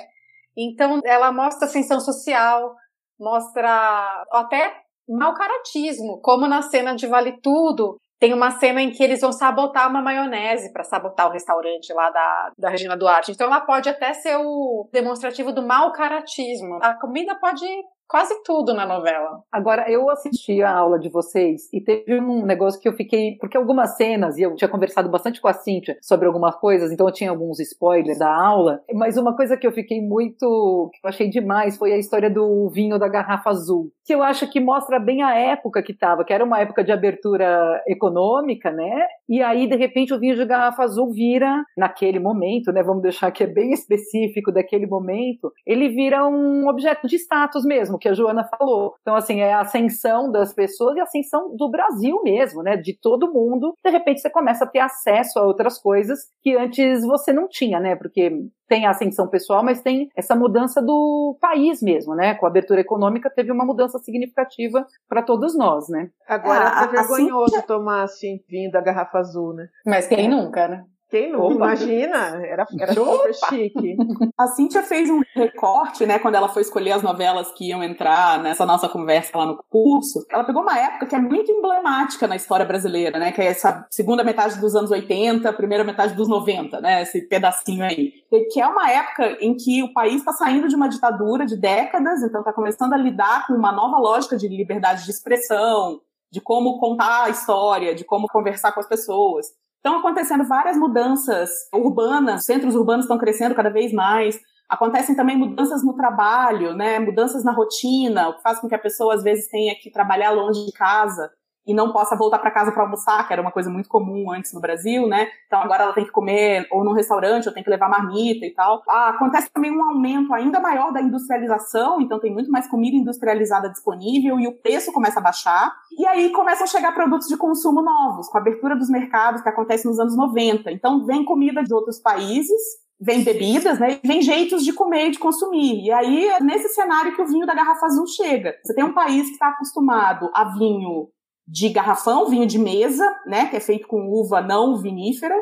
Então 0.56 1.00
ela 1.04 1.30
mostra 1.30 1.66
ascensão 1.66 2.00
social, 2.00 2.74
mostra 3.18 4.24
até 4.32 4.74
mau 5.08 5.34
caratismo, 5.34 6.20
como 6.20 6.48
na 6.48 6.62
cena 6.62 6.94
de 6.94 7.06
Vale 7.06 7.40
Tudo, 7.40 7.96
tem 8.18 8.34
uma 8.34 8.50
cena 8.50 8.82
em 8.82 8.90
que 8.90 9.02
eles 9.02 9.20
vão 9.20 9.30
sabotar 9.30 9.88
uma 9.88 10.02
maionese 10.02 10.72
para 10.72 10.82
sabotar 10.82 11.28
o 11.28 11.32
restaurante 11.32 11.92
lá 11.92 12.10
da, 12.10 12.52
da 12.58 12.68
Regina 12.68 12.96
Duarte. 12.96 13.30
Então 13.30 13.46
ela 13.46 13.60
pode 13.60 13.88
até 13.88 14.12
ser 14.12 14.36
o 14.36 14.88
demonstrativo 14.92 15.52
do 15.52 15.62
mau 15.62 15.92
caratismo. 15.92 16.78
A 16.82 16.94
comida 16.94 17.36
pode 17.36 17.64
quase 18.08 18.42
tudo 18.42 18.72
na 18.72 18.86
novela. 18.86 19.42
Agora, 19.52 19.88
eu 19.90 20.08
assisti 20.10 20.62
a 20.62 20.72
aula 20.72 20.98
de 20.98 21.10
vocês 21.10 21.72
e 21.72 21.80
teve 21.80 22.18
um 22.18 22.44
negócio 22.44 22.80
que 22.80 22.88
eu 22.88 22.94
fiquei. 22.94 23.36
Porque 23.38 23.56
algumas 23.56 23.96
cenas, 23.96 24.38
e 24.38 24.42
eu 24.42 24.54
tinha 24.56 24.68
conversado 24.68 25.10
bastante 25.10 25.40
com 25.40 25.48
a 25.48 25.52
Cíntia 25.52 25.96
sobre 26.02 26.26
algumas 26.26 26.56
coisas, 26.56 26.90
então 26.90 27.06
eu 27.06 27.12
tinha 27.12 27.30
alguns 27.30 27.60
spoilers 27.60 28.18
da 28.18 28.34
aula, 28.34 28.80
mas 28.94 29.16
uma 29.16 29.36
coisa 29.36 29.56
que 29.56 29.66
eu 29.66 29.72
fiquei 29.72 30.00
muito. 30.00 30.90
que 30.92 31.06
eu 31.06 31.08
achei 31.08 31.28
demais 31.28 31.76
foi 31.76 31.92
a 31.92 31.98
história 31.98 32.30
do 32.30 32.68
vinho 32.70 32.98
da 32.98 33.08
garrafa 33.08 33.50
azul. 33.50 33.92
Que 34.04 34.14
eu 34.14 34.22
acho 34.22 34.50
que 34.50 34.58
mostra 34.58 34.98
bem 34.98 35.22
a 35.22 35.34
época 35.34 35.82
que 35.82 35.92
estava, 35.92 36.24
que 36.24 36.32
era 36.32 36.44
uma 36.44 36.60
época 36.60 36.82
de 36.82 36.90
abertura 36.90 37.82
econômica, 37.86 38.70
né? 38.70 39.06
E 39.28 39.42
aí, 39.42 39.68
de 39.68 39.76
repente, 39.76 40.14
o 40.14 40.18
vinho 40.18 40.36
de 40.36 40.46
garrafa 40.46 40.82
azul 40.82 41.12
vira, 41.12 41.62
naquele 41.76 42.18
momento, 42.18 42.72
né? 42.72 42.82
Vamos 42.82 43.02
deixar 43.02 43.30
que 43.30 43.44
é 43.44 43.46
bem 43.46 43.72
específico 43.72 44.50
daquele 44.50 44.86
momento, 44.86 45.52
ele 45.66 45.88
vira 45.90 46.26
um 46.26 46.66
objeto 46.68 47.06
de 47.06 47.16
status 47.16 47.64
mesmo, 47.64 47.97
que 47.98 48.08
a 48.08 48.14
Joana 48.14 48.44
falou. 48.44 48.94
Então, 49.00 49.14
assim, 49.14 49.40
é 49.40 49.52
a 49.52 49.60
ascensão 49.60 50.30
das 50.30 50.52
pessoas 50.52 50.96
e 50.96 51.00
a 51.00 51.04
ascensão 51.04 51.54
do 51.56 51.70
Brasil 51.70 52.20
mesmo, 52.22 52.62
né? 52.62 52.76
De 52.76 52.98
todo 52.98 53.32
mundo. 53.32 53.74
De 53.84 53.90
repente, 53.90 54.20
você 54.20 54.30
começa 54.30 54.64
a 54.64 54.68
ter 54.68 54.80
acesso 54.80 55.38
a 55.38 55.46
outras 55.46 55.78
coisas 55.78 56.18
que 56.42 56.56
antes 56.56 57.02
você 57.02 57.32
não 57.32 57.48
tinha, 57.48 57.80
né? 57.80 57.96
Porque 57.96 58.30
tem 58.68 58.86
a 58.86 58.90
ascensão 58.90 59.26
pessoal, 59.26 59.64
mas 59.64 59.80
tem 59.80 60.08
essa 60.14 60.36
mudança 60.36 60.82
do 60.82 61.36
país 61.40 61.82
mesmo, 61.82 62.14
né? 62.14 62.34
Com 62.34 62.46
a 62.46 62.48
abertura 62.48 62.80
econômica 62.80 63.30
teve 63.30 63.50
uma 63.50 63.64
mudança 63.64 63.98
significativa 63.98 64.86
para 65.08 65.22
todos 65.22 65.56
nós, 65.56 65.88
né? 65.88 66.10
Agora 66.28 66.82
é, 66.82 66.84
é 66.84 66.88
vergonhoso 66.88 67.56
assim... 67.56 67.66
tomar 67.66 68.02
assim 68.02 68.40
vinho 68.48 68.70
da 68.70 68.80
garrafa 68.80 69.18
azul, 69.18 69.54
né? 69.54 69.68
Mas 69.86 70.06
quem 70.06 70.26
é. 70.26 70.28
nunca, 70.28 70.68
né? 70.68 70.84
Quem 71.10 71.32
não? 71.32 71.50
Imagina, 71.50 72.36
era, 72.44 72.66
era 72.78 72.92
super 72.92 73.34
chique. 73.48 73.96
A 74.36 74.46
Cíntia 74.48 74.82
fez 74.82 75.08
um 75.08 75.22
recorte, 75.34 76.04
né, 76.04 76.18
quando 76.18 76.34
ela 76.34 76.48
foi 76.48 76.60
escolher 76.60 76.92
as 76.92 77.02
novelas 77.02 77.50
que 77.52 77.68
iam 77.68 77.82
entrar 77.82 78.42
nessa 78.42 78.66
nossa 78.66 78.88
conversa 78.88 79.36
lá 79.38 79.46
no 79.46 79.58
curso. 79.70 80.26
Ela 80.30 80.44
pegou 80.44 80.62
uma 80.62 80.78
época 80.78 81.06
que 81.06 81.14
é 81.14 81.18
muito 81.18 81.50
emblemática 81.50 82.26
na 82.26 82.36
história 82.36 82.66
brasileira, 82.66 83.18
né, 83.18 83.32
que 83.32 83.40
é 83.40 83.46
essa 83.46 83.86
segunda 83.90 84.22
metade 84.22 84.60
dos 84.60 84.76
anos 84.76 84.90
80, 84.90 85.50
primeira 85.54 85.82
metade 85.82 86.14
dos 86.14 86.28
90, 86.28 86.80
né, 86.80 87.02
esse 87.02 87.22
pedacinho 87.26 87.84
aí. 87.84 88.12
Que 88.52 88.60
é 88.60 88.66
uma 88.66 88.90
época 88.90 89.38
em 89.40 89.56
que 89.56 89.82
o 89.82 89.92
país 89.94 90.16
está 90.16 90.32
saindo 90.32 90.68
de 90.68 90.76
uma 90.76 90.88
ditadura 90.88 91.46
de 91.46 91.56
décadas, 91.56 92.22
então 92.22 92.40
está 92.40 92.52
começando 92.52 92.92
a 92.92 92.98
lidar 92.98 93.46
com 93.46 93.54
uma 93.54 93.72
nova 93.72 93.98
lógica 93.98 94.36
de 94.36 94.46
liberdade 94.46 95.06
de 95.06 95.10
expressão, 95.10 96.02
de 96.30 96.40
como 96.40 96.78
contar 96.78 97.24
a 97.24 97.30
história, 97.30 97.94
de 97.94 98.04
como 98.04 98.28
conversar 98.28 98.72
com 98.72 98.80
as 98.80 98.88
pessoas. 98.88 99.46
Estão 99.88 100.00
acontecendo 100.00 100.44
várias 100.44 100.76
mudanças 100.76 101.48
urbanas, 101.72 102.44
centros 102.44 102.74
urbanos 102.74 103.06
estão 103.06 103.16
crescendo 103.16 103.54
cada 103.54 103.70
vez 103.70 103.90
mais. 103.90 104.38
Acontecem 104.68 105.16
também 105.16 105.34
mudanças 105.34 105.82
no 105.82 105.94
trabalho, 105.94 106.74
né? 106.74 106.98
Mudanças 106.98 107.42
na 107.42 107.52
rotina, 107.52 108.28
o 108.28 108.34
que 108.34 108.42
faz 108.42 108.60
com 108.60 108.68
que 108.68 108.74
a 108.74 108.78
pessoa 108.78 109.14
às 109.14 109.22
vezes 109.22 109.48
tenha 109.48 109.74
que 109.74 109.90
trabalhar 109.90 110.32
longe 110.32 110.66
de 110.66 110.72
casa 110.72 111.30
e 111.68 111.74
não 111.74 111.92
possa 111.92 112.16
voltar 112.16 112.38
para 112.38 112.50
casa 112.50 112.72
para 112.72 112.82
almoçar, 112.82 113.26
que 113.26 113.32
era 113.32 113.42
uma 113.42 113.52
coisa 113.52 113.68
muito 113.68 113.90
comum 113.90 114.32
antes 114.32 114.54
no 114.54 114.60
Brasil, 114.60 115.06
né? 115.06 115.28
Então 115.46 115.60
agora 115.60 115.82
ela 115.82 115.92
tem 115.92 116.04
que 116.06 116.10
comer 116.10 116.66
ou 116.72 116.82
num 116.82 116.94
restaurante, 116.94 117.46
ou 117.46 117.52
tem 117.52 117.62
que 117.62 117.68
levar 117.68 117.90
marmita 117.90 118.46
e 118.46 118.54
tal. 118.54 118.82
Ah, 118.88 119.10
acontece 119.10 119.50
também 119.52 119.70
um 119.70 119.84
aumento 119.84 120.32
ainda 120.32 120.58
maior 120.58 120.94
da 120.94 121.02
industrialização, 121.02 122.00
então 122.00 122.18
tem 122.18 122.32
muito 122.32 122.50
mais 122.50 122.66
comida 122.66 122.96
industrializada 122.96 123.68
disponível 123.68 124.40
e 124.40 124.48
o 124.48 124.58
preço 124.58 124.90
começa 124.92 125.20
a 125.20 125.22
baixar. 125.22 125.70
E 125.98 126.06
aí 126.06 126.30
começam 126.32 126.64
a 126.64 126.68
chegar 126.68 126.94
produtos 126.94 127.28
de 127.28 127.36
consumo 127.36 127.82
novos, 127.82 128.28
com 128.28 128.38
a 128.38 128.40
abertura 128.40 128.74
dos 128.74 128.88
mercados 128.88 129.42
que 129.42 129.48
acontece 129.50 129.86
nos 129.86 130.00
anos 130.00 130.16
90. 130.16 130.72
Então 130.72 131.04
vem 131.04 131.22
comida 131.22 131.62
de 131.62 131.74
outros 131.74 132.00
países, 132.00 132.58
vem 132.98 133.22
bebidas, 133.22 133.78
né? 133.78 134.00
Vem 134.02 134.22
jeitos 134.22 134.64
de 134.64 134.72
comer 134.72 135.08
e 135.08 135.10
de 135.10 135.18
consumir. 135.18 135.84
E 135.84 135.92
aí, 135.92 136.28
é 136.28 136.42
nesse 136.42 136.70
cenário 136.70 137.14
que 137.14 137.20
o 137.20 137.26
vinho 137.26 137.46
da 137.46 137.54
garrafa 137.54 137.84
azul 137.84 138.06
chega. 138.06 138.54
Você 138.64 138.74
tem 138.74 138.84
um 138.84 138.94
país 138.94 139.26
que 139.26 139.32
está 139.32 139.48
acostumado 139.48 140.30
a 140.34 140.44
vinho 140.56 141.08
de 141.48 141.70
garrafão, 141.70 142.28
vinho 142.28 142.46
de 142.46 142.58
mesa, 142.58 143.04
né, 143.26 143.46
que 143.46 143.56
é 143.56 143.60
feito 143.60 143.88
com 143.88 144.06
uva 144.06 144.42
não 144.42 144.76
vinífera. 144.76 145.34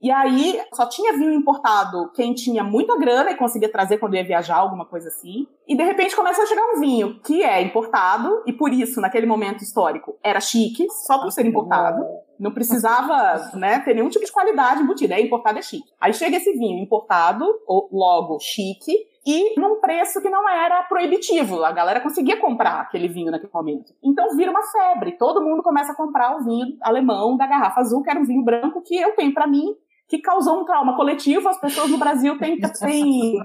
E 0.00 0.10
aí 0.10 0.60
só 0.74 0.84
tinha 0.86 1.12
vinho 1.12 1.32
importado 1.32 2.10
quem 2.10 2.34
tinha 2.34 2.64
muita 2.64 2.98
grana 2.98 3.30
e 3.30 3.36
conseguia 3.36 3.70
trazer 3.70 3.98
quando 3.98 4.16
ia 4.16 4.24
viajar, 4.24 4.56
alguma 4.56 4.84
coisa 4.84 5.06
assim. 5.06 5.46
E 5.68 5.76
de 5.76 5.84
repente 5.84 6.16
começa 6.16 6.42
a 6.42 6.46
chegar 6.46 6.74
um 6.74 6.80
vinho 6.80 7.20
que 7.20 7.44
é 7.44 7.62
importado 7.62 8.42
e 8.44 8.52
por 8.52 8.72
isso 8.72 9.00
naquele 9.00 9.26
momento 9.26 9.62
histórico 9.62 10.18
era 10.20 10.40
chique, 10.40 10.88
só 11.06 11.20
por 11.20 11.30
ser 11.30 11.46
importado. 11.46 12.04
Não 12.36 12.50
precisava, 12.50 13.50
né, 13.54 13.78
ter 13.78 13.94
nenhum 13.94 14.08
tipo 14.08 14.24
de 14.24 14.32
qualidade 14.32 14.82
embutida. 14.82 15.14
É 15.14 15.20
importado 15.20 15.60
é 15.60 15.62
chique. 15.62 15.92
Aí 16.00 16.12
chega 16.12 16.36
esse 16.36 16.50
vinho 16.54 16.82
importado, 16.82 17.44
ou 17.64 17.88
logo 17.92 18.40
chique, 18.40 19.06
e 19.24 19.58
num 19.58 19.80
preço 19.80 20.20
que 20.20 20.28
não 20.28 20.48
era 20.48 20.82
proibitivo. 20.84 21.64
A 21.64 21.72
galera 21.72 22.00
conseguia 22.00 22.40
comprar 22.40 22.80
aquele 22.80 23.08
vinho 23.08 23.30
naquele 23.30 23.52
momento. 23.52 23.92
Então 24.02 24.36
vira 24.36 24.50
uma 24.50 24.62
febre. 24.62 25.12
Todo 25.12 25.42
mundo 25.42 25.62
começa 25.62 25.92
a 25.92 25.96
comprar 25.96 26.36
o 26.36 26.44
vinho 26.44 26.76
alemão 26.80 27.36
da 27.36 27.46
garrafa 27.46 27.80
azul, 27.80 28.02
que 28.02 28.10
era 28.10 28.18
um 28.18 28.24
vinho 28.24 28.44
branco 28.44 28.82
que 28.82 28.96
eu 28.96 29.14
tenho 29.14 29.32
para 29.32 29.46
mim, 29.46 29.74
que 30.08 30.18
causou 30.18 30.60
um 30.60 30.64
trauma 30.64 30.96
coletivo. 30.96 31.48
As 31.48 31.60
pessoas 31.60 31.90
no 31.90 31.98
Brasil 31.98 32.36
têm, 32.38 32.58
têm 32.60 33.38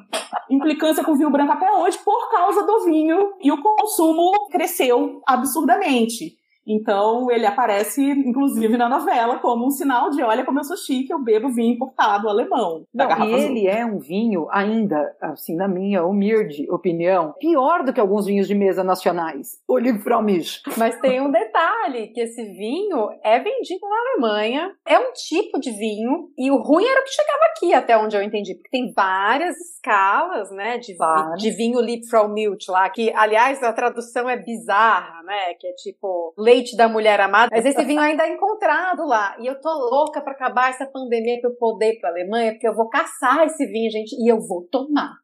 implicância 0.50 1.04
com 1.04 1.16
vinho 1.16 1.30
branco 1.30 1.54
até 1.54 1.72
hoje 1.72 2.00
por 2.00 2.32
causa 2.32 2.64
do 2.64 2.86
vinho 2.86 3.34
e 3.42 3.52
o 3.52 3.62
consumo 3.62 4.48
cresceu 4.50 5.22
absurdamente. 5.28 6.37
Então, 6.68 7.32
ele 7.32 7.46
aparece, 7.46 8.04
inclusive, 8.04 8.76
na 8.76 8.90
novela 8.90 9.40
como 9.40 9.66
um 9.66 9.72
sinal 9.72 10.10
de: 10.10 10.22
olha 10.22 10.44
como 10.44 10.60
eu 10.60 10.64
sou 10.64 10.76
chique, 10.76 11.12
eu 11.12 11.24
bebo 11.24 11.50
vinho 11.50 11.74
importado 11.74 12.28
alemão. 12.28 12.86
Não, 12.94 13.26
e 13.26 13.34
ele 13.34 13.68
é 13.68 13.86
um 13.86 13.98
vinho, 13.98 14.48
ainda, 14.52 15.16
assim, 15.22 15.56
na 15.56 15.68
minha 15.68 16.06
humilde 16.06 16.70
opinião, 16.70 17.34
pior 17.40 17.84
do 17.84 17.94
que 17.94 18.00
alguns 18.00 18.26
vinhos 18.26 18.48
de 18.48 18.56
mesa 18.56 18.84
nacionais. 18.84 19.60
O 19.68 19.78
Livre-Fromage. 19.78 20.62
Mas 20.78 21.00
tem 21.00 21.22
um 21.22 21.32
detalhe: 21.32 22.08
que 22.10 22.20
esse 22.20 22.44
vinho 22.44 23.10
é 23.24 23.40
vendido 23.40 23.88
na 23.88 24.28
Alemanha, 24.28 24.72
é 24.86 25.00
um 25.00 25.14
tipo 25.14 25.60
de 25.60 25.72
vinho, 25.72 26.30
e 26.38 26.52
o 26.52 26.58
ruim 26.58 26.86
era 26.86 27.02
o 27.02 27.04
que 27.04 27.12
chegava 27.12 27.44
aqui, 27.52 27.74
até 27.74 27.98
onde 27.98 28.16
eu 28.16 28.22
entendi, 28.22 28.56
porque 28.56 28.70
tem 28.70 28.92
várias 28.94 29.56
escalas, 29.58 30.52
né, 30.52 30.78
de, 30.78 30.96
de 31.38 31.52
vinho 31.52 31.80
Liebfraumilch 31.80 32.70
lá, 32.70 32.90
que, 32.90 33.12
aliás, 33.16 33.64
a 33.64 33.72
tradução 33.72 34.30
é 34.30 34.36
bizarra, 34.36 35.24
né, 35.24 35.54
que 35.60 35.68
é 35.68 35.74
tipo 35.74 36.34
leite 36.38 36.57
da 36.76 36.88
mulher 36.88 37.20
amada, 37.20 37.50
mas 37.52 37.66
esse 37.66 37.84
vinho 37.86 38.02
ainda 38.02 38.24
é 38.24 38.34
encontrado 38.34 39.06
lá. 39.06 39.36
E 39.40 39.48
eu 39.48 39.60
tô 39.60 39.70
louca 39.70 40.22
para 40.22 40.34
acabar 40.34 40.70
essa 40.70 40.86
pandemia 40.86 41.40
pra 41.40 41.50
eu 41.50 41.56
poder 41.56 41.94
ir 41.94 42.00
pra 42.00 42.10
Alemanha, 42.10 42.52
porque 42.52 42.68
eu 42.68 42.76
vou 42.76 42.90
caçar 42.90 43.46
esse 43.46 43.66
vinho, 43.66 43.92
gente, 43.92 44.14
e 44.14 44.32
eu 44.32 44.40
vou 44.40 44.68
tomar. 44.72 45.16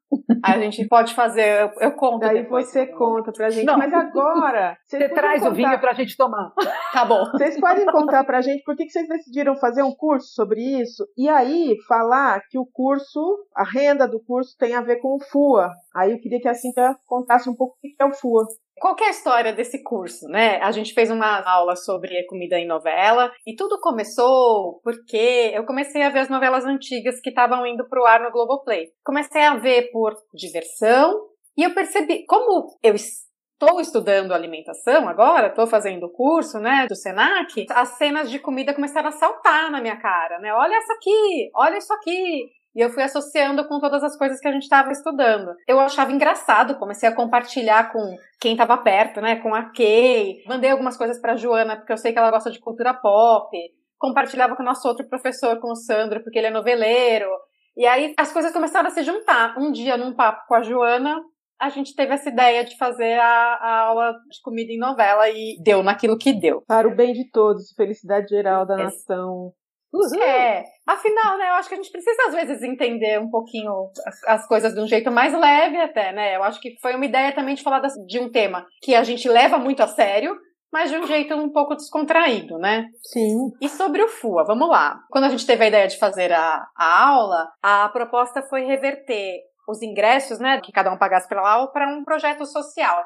Aí 0.43 0.59
a 0.59 0.59
gente 0.59 0.87
pode 0.87 1.13
fazer, 1.13 1.61
eu, 1.61 1.71
eu 1.79 1.91
conto. 1.95 2.19
Daí 2.19 2.43
depois, 2.43 2.69
você 2.69 2.85
conta 2.87 3.31
pra 3.31 3.49
gente. 3.49 3.65
Não. 3.65 3.77
Mas 3.77 3.93
agora. 3.93 4.77
Você 4.85 5.09
traz 5.09 5.41
contar... 5.41 5.51
o 5.51 5.55
vinho 5.55 5.79
pra 5.79 5.93
gente 5.93 6.15
tomar. 6.15 6.51
Tá 6.91 7.03
bom. 7.03 7.23
Vocês 7.31 7.59
podem 7.59 7.85
contar 7.87 8.23
pra 8.23 8.41
gente 8.41 8.63
por 8.63 8.75
que 8.75 8.87
vocês 8.87 9.07
decidiram 9.07 9.55
fazer 9.55 9.81
um 9.81 9.95
curso 9.95 10.27
sobre 10.33 10.61
isso 10.61 11.07
e 11.17 11.27
aí 11.27 11.75
falar 11.87 12.41
que 12.49 12.59
o 12.59 12.65
curso, 12.71 13.19
a 13.55 13.63
renda 13.63 14.07
do 14.07 14.19
curso 14.23 14.55
tem 14.57 14.75
a 14.75 14.81
ver 14.81 14.97
com 14.97 15.15
o 15.15 15.23
FUA. 15.31 15.71
Aí 15.95 16.11
eu 16.11 16.19
queria 16.19 16.39
que 16.39 16.47
a 16.47 16.53
Cintia 16.53 16.95
contasse 17.07 17.49
um 17.49 17.55
pouco 17.55 17.75
o 17.75 17.79
que 17.81 17.95
é 17.99 18.05
o 18.05 18.13
FUA. 18.13 18.45
Qual 18.83 18.95
é 18.99 19.05
a 19.05 19.11
história 19.11 19.53
desse 19.53 19.81
curso, 19.81 20.27
né? 20.27 20.57
A 20.57 20.71
gente 20.71 20.93
fez 20.93 21.09
uma 21.09 21.41
aula 21.49 21.75
sobre 21.75 22.25
comida 22.25 22.57
em 22.57 22.67
novela 22.67 23.31
e 23.47 23.55
tudo 23.55 23.79
começou 23.79 24.81
porque 24.83 25.51
eu 25.53 25.65
comecei 25.65 26.01
a 26.01 26.09
ver 26.09 26.19
as 26.19 26.29
novelas 26.29 26.65
antigas 26.65 27.21
que 27.21 27.29
estavam 27.29 27.65
indo 27.65 27.87
pro 27.87 28.05
ar 28.05 28.19
no 28.19 28.31
Globoplay. 28.31 28.87
Comecei 29.05 29.41
a 29.41 29.55
ver 29.55 29.89
por 29.91 30.02
diversão 30.33 31.33
e 31.57 31.63
eu 31.63 31.73
percebi, 31.73 32.25
como 32.25 32.77
eu 32.81 32.95
estou 32.95 33.79
estudando 33.79 34.33
alimentação 34.33 35.07
agora, 35.07 35.47
estou 35.47 35.67
fazendo 35.67 36.05
o 36.05 36.09
curso, 36.11 36.59
né, 36.59 36.87
do 36.87 36.95
Senac, 36.95 37.65
as 37.69 37.89
cenas 37.89 38.29
de 38.29 38.39
comida 38.39 38.73
começaram 38.73 39.09
a 39.09 39.11
saltar 39.11 39.71
na 39.71 39.79
minha 39.79 39.97
cara, 39.97 40.39
né? 40.39 40.53
Olha 40.53 40.75
essa 40.75 40.93
aqui, 40.93 41.51
olha 41.53 41.77
isso 41.77 41.93
aqui. 41.93 42.51
E 42.75 42.81
eu 42.81 42.89
fui 42.89 43.03
associando 43.03 43.67
com 43.67 43.79
todas 43.79 44.03
as 44.03 44.17
coisas 44.17 44.39
que 44.39 44.47
a 44.47 44.51
gente 44.51 44.63
estava 44.63 44.91
estudando. 44.91 45.53
Eu 45.67 45.79
achava 45.79 46.11
engraçado, 46.11 46.79
comecei 46.79 47.07
a 47.07 47.15
compartilhar 47.15 47.91
com 47.91 48.17
quem 48.41 48.53
estava 48.53 48.75
perto, 48.77 49.21
né? 49.21 49.35
Com 49.35 49.53
a 49.53 49.71
Kay. 49.71 50.43
Mandei 50.47 50.71
algumas 50.71 50.97
coisas 50.97 51.21
para 51.21 51.35
Joana, 51.35 51.75
porque 51.75 51.93
eu 51.93 51.97
sei 51.97 52.11
que 52.11 52.17
ela 52.17 52.31
gosta 52.31 52.49
de 52.49 52.59
cultura 52.59 52.91
pop. 52.95 53.55
Compartilhava 53.99 54.55
com 54.55 54.63
o 54.63 54.65
nosso 54.65 54.87
outro 54.87 55.07
professor, 55.07 55.59
com 55.59 55.71
o 55.71 55.75
Sandro, 55.75 56.23
porque 56.23 56.39
ele 56.39 56.47
é 56.47 56.51
noveleiro. 56.51 57.29
E 57.75 57.85
aí 57.85 58.13
as 58.17 58.31
coisas 58.31 58.51
começaram 58.51 58.87
a 58.87 58.91
se 58.91 59.03
juntar. 59.03 59.57
Um 59.57 59.71
dia, 59.71 59.97
num 59.97 60.13
papo 60.13 60.45
com 60.47 60.55
a 60.55 60.61
Joana, 60.61 61.21
a 61.59 61.69
gente 61.69 61.95
teve 61.95 62.13
essa 62.13 62.29
ideia 62.29 62.63
de 62.63 62.77
fazer 62.77 63.19
a, 63.19 63.55
a, 63.55 63.79
aula 63.87 64.13
de 64.29 64.41
comida 64.41 64.71
em 64.71 64.77
novela 64.77 65.29
e 65.29 65.57
deu 65.61 65.81
naquilo 65.81 66.17
que 66.17 66.33
deu. 66.33 66.61
Para 66.67 66.87
o 66.87 66.95
bem 66.95 67.13
de 67.13 67.29
todos, 67.31 67.71
felicidade 67.75 68.27
geral 68.27 68.65
da 68.65 68.75
nação. 68.75 69.53
Uhum. 69.93 70.23
É, 70.23 70.63
afinal, 70.87 71.37
né, 71.37 71.49
eu 71.49 71.53
acho 71.53 71.69
que 71.69 71.75
a 71.75 71.77
gente 71.77 71.91
precisa 71.91 72.17
às 72.27 72.33
vezes 72.33 72.63
entender 72.63 73.19
um 73.19 73.29
pouquinho 73.29 73.91
as, 74.07 74.23
as, 74.23 74.47
coisas 74.47 74.73
de 74.73 74.81
um 74.81 74.87
jeito 74.87 75.11
mais 75.11 75.31
leve 75.33 75.77
até, 75.77 76.11
né? 76.11 76.35
Eu 76.35 76.43
acho 76.43 76.59
que 76.59 76.75
foi 76.81 76.95
uma 76.95 77.05
ideia 77.05 77.31
também 77.31 77.53
de 77.53 77.61
falar 77.61 77.79
das, 77.79 77.93
de 78.07 78.19
um 78.19 78.31
tema 78.31 78.65
que 78.81 78.95
a 78.95 79.03
gente 79.03 79.29
leva 79.29 79.59
muito 79.59 79.83
a 79.83 79.87
sério, 79.87 80.35
mas 80.73 80.89
de 80.89 80.97
um 80.97 81.05
jeito 81.05 81.35
um 81.35 81.51
pouco 81.51 81.75
descontraído, 81.75 82.57
né? 82.57 82.87
Sim. 83.03 83.51
E 83.61 83.69
sobre 83.69 84.01
o 84.01 84.07
FUA, 84.07 84.43
vamos 84.43 84.67
lá. 84.67 84.99
Quando 85.11 85.25
a 85.25 85.29
gente 85.29 85.45
teve 85.45 85.63
a 85.63 85.67
ideia 85.67 85.87
de 85.87 85.99
fazer 85.99 86.33
a, 86.33 86.65
a 86.75 87.07
aula, 87.07 87.47
a 87.61 87.87
proposta 87.89 88.41
foi 88.41 88.63
reverter 88.63 89.41
os 89.69 89.83
ingressos, 89.83 90.39
né, 90.39 90.59
que 90.59 90.71
cada 90.71 90.91
um 90.91 90.97
pagasse 90.97 91.29
pela 91.29 91.47
aula, 91.47 91.71
para 91.71 91.87
um 91.87 92.03
projeto 92.03 92.43
social. 92.45 93.01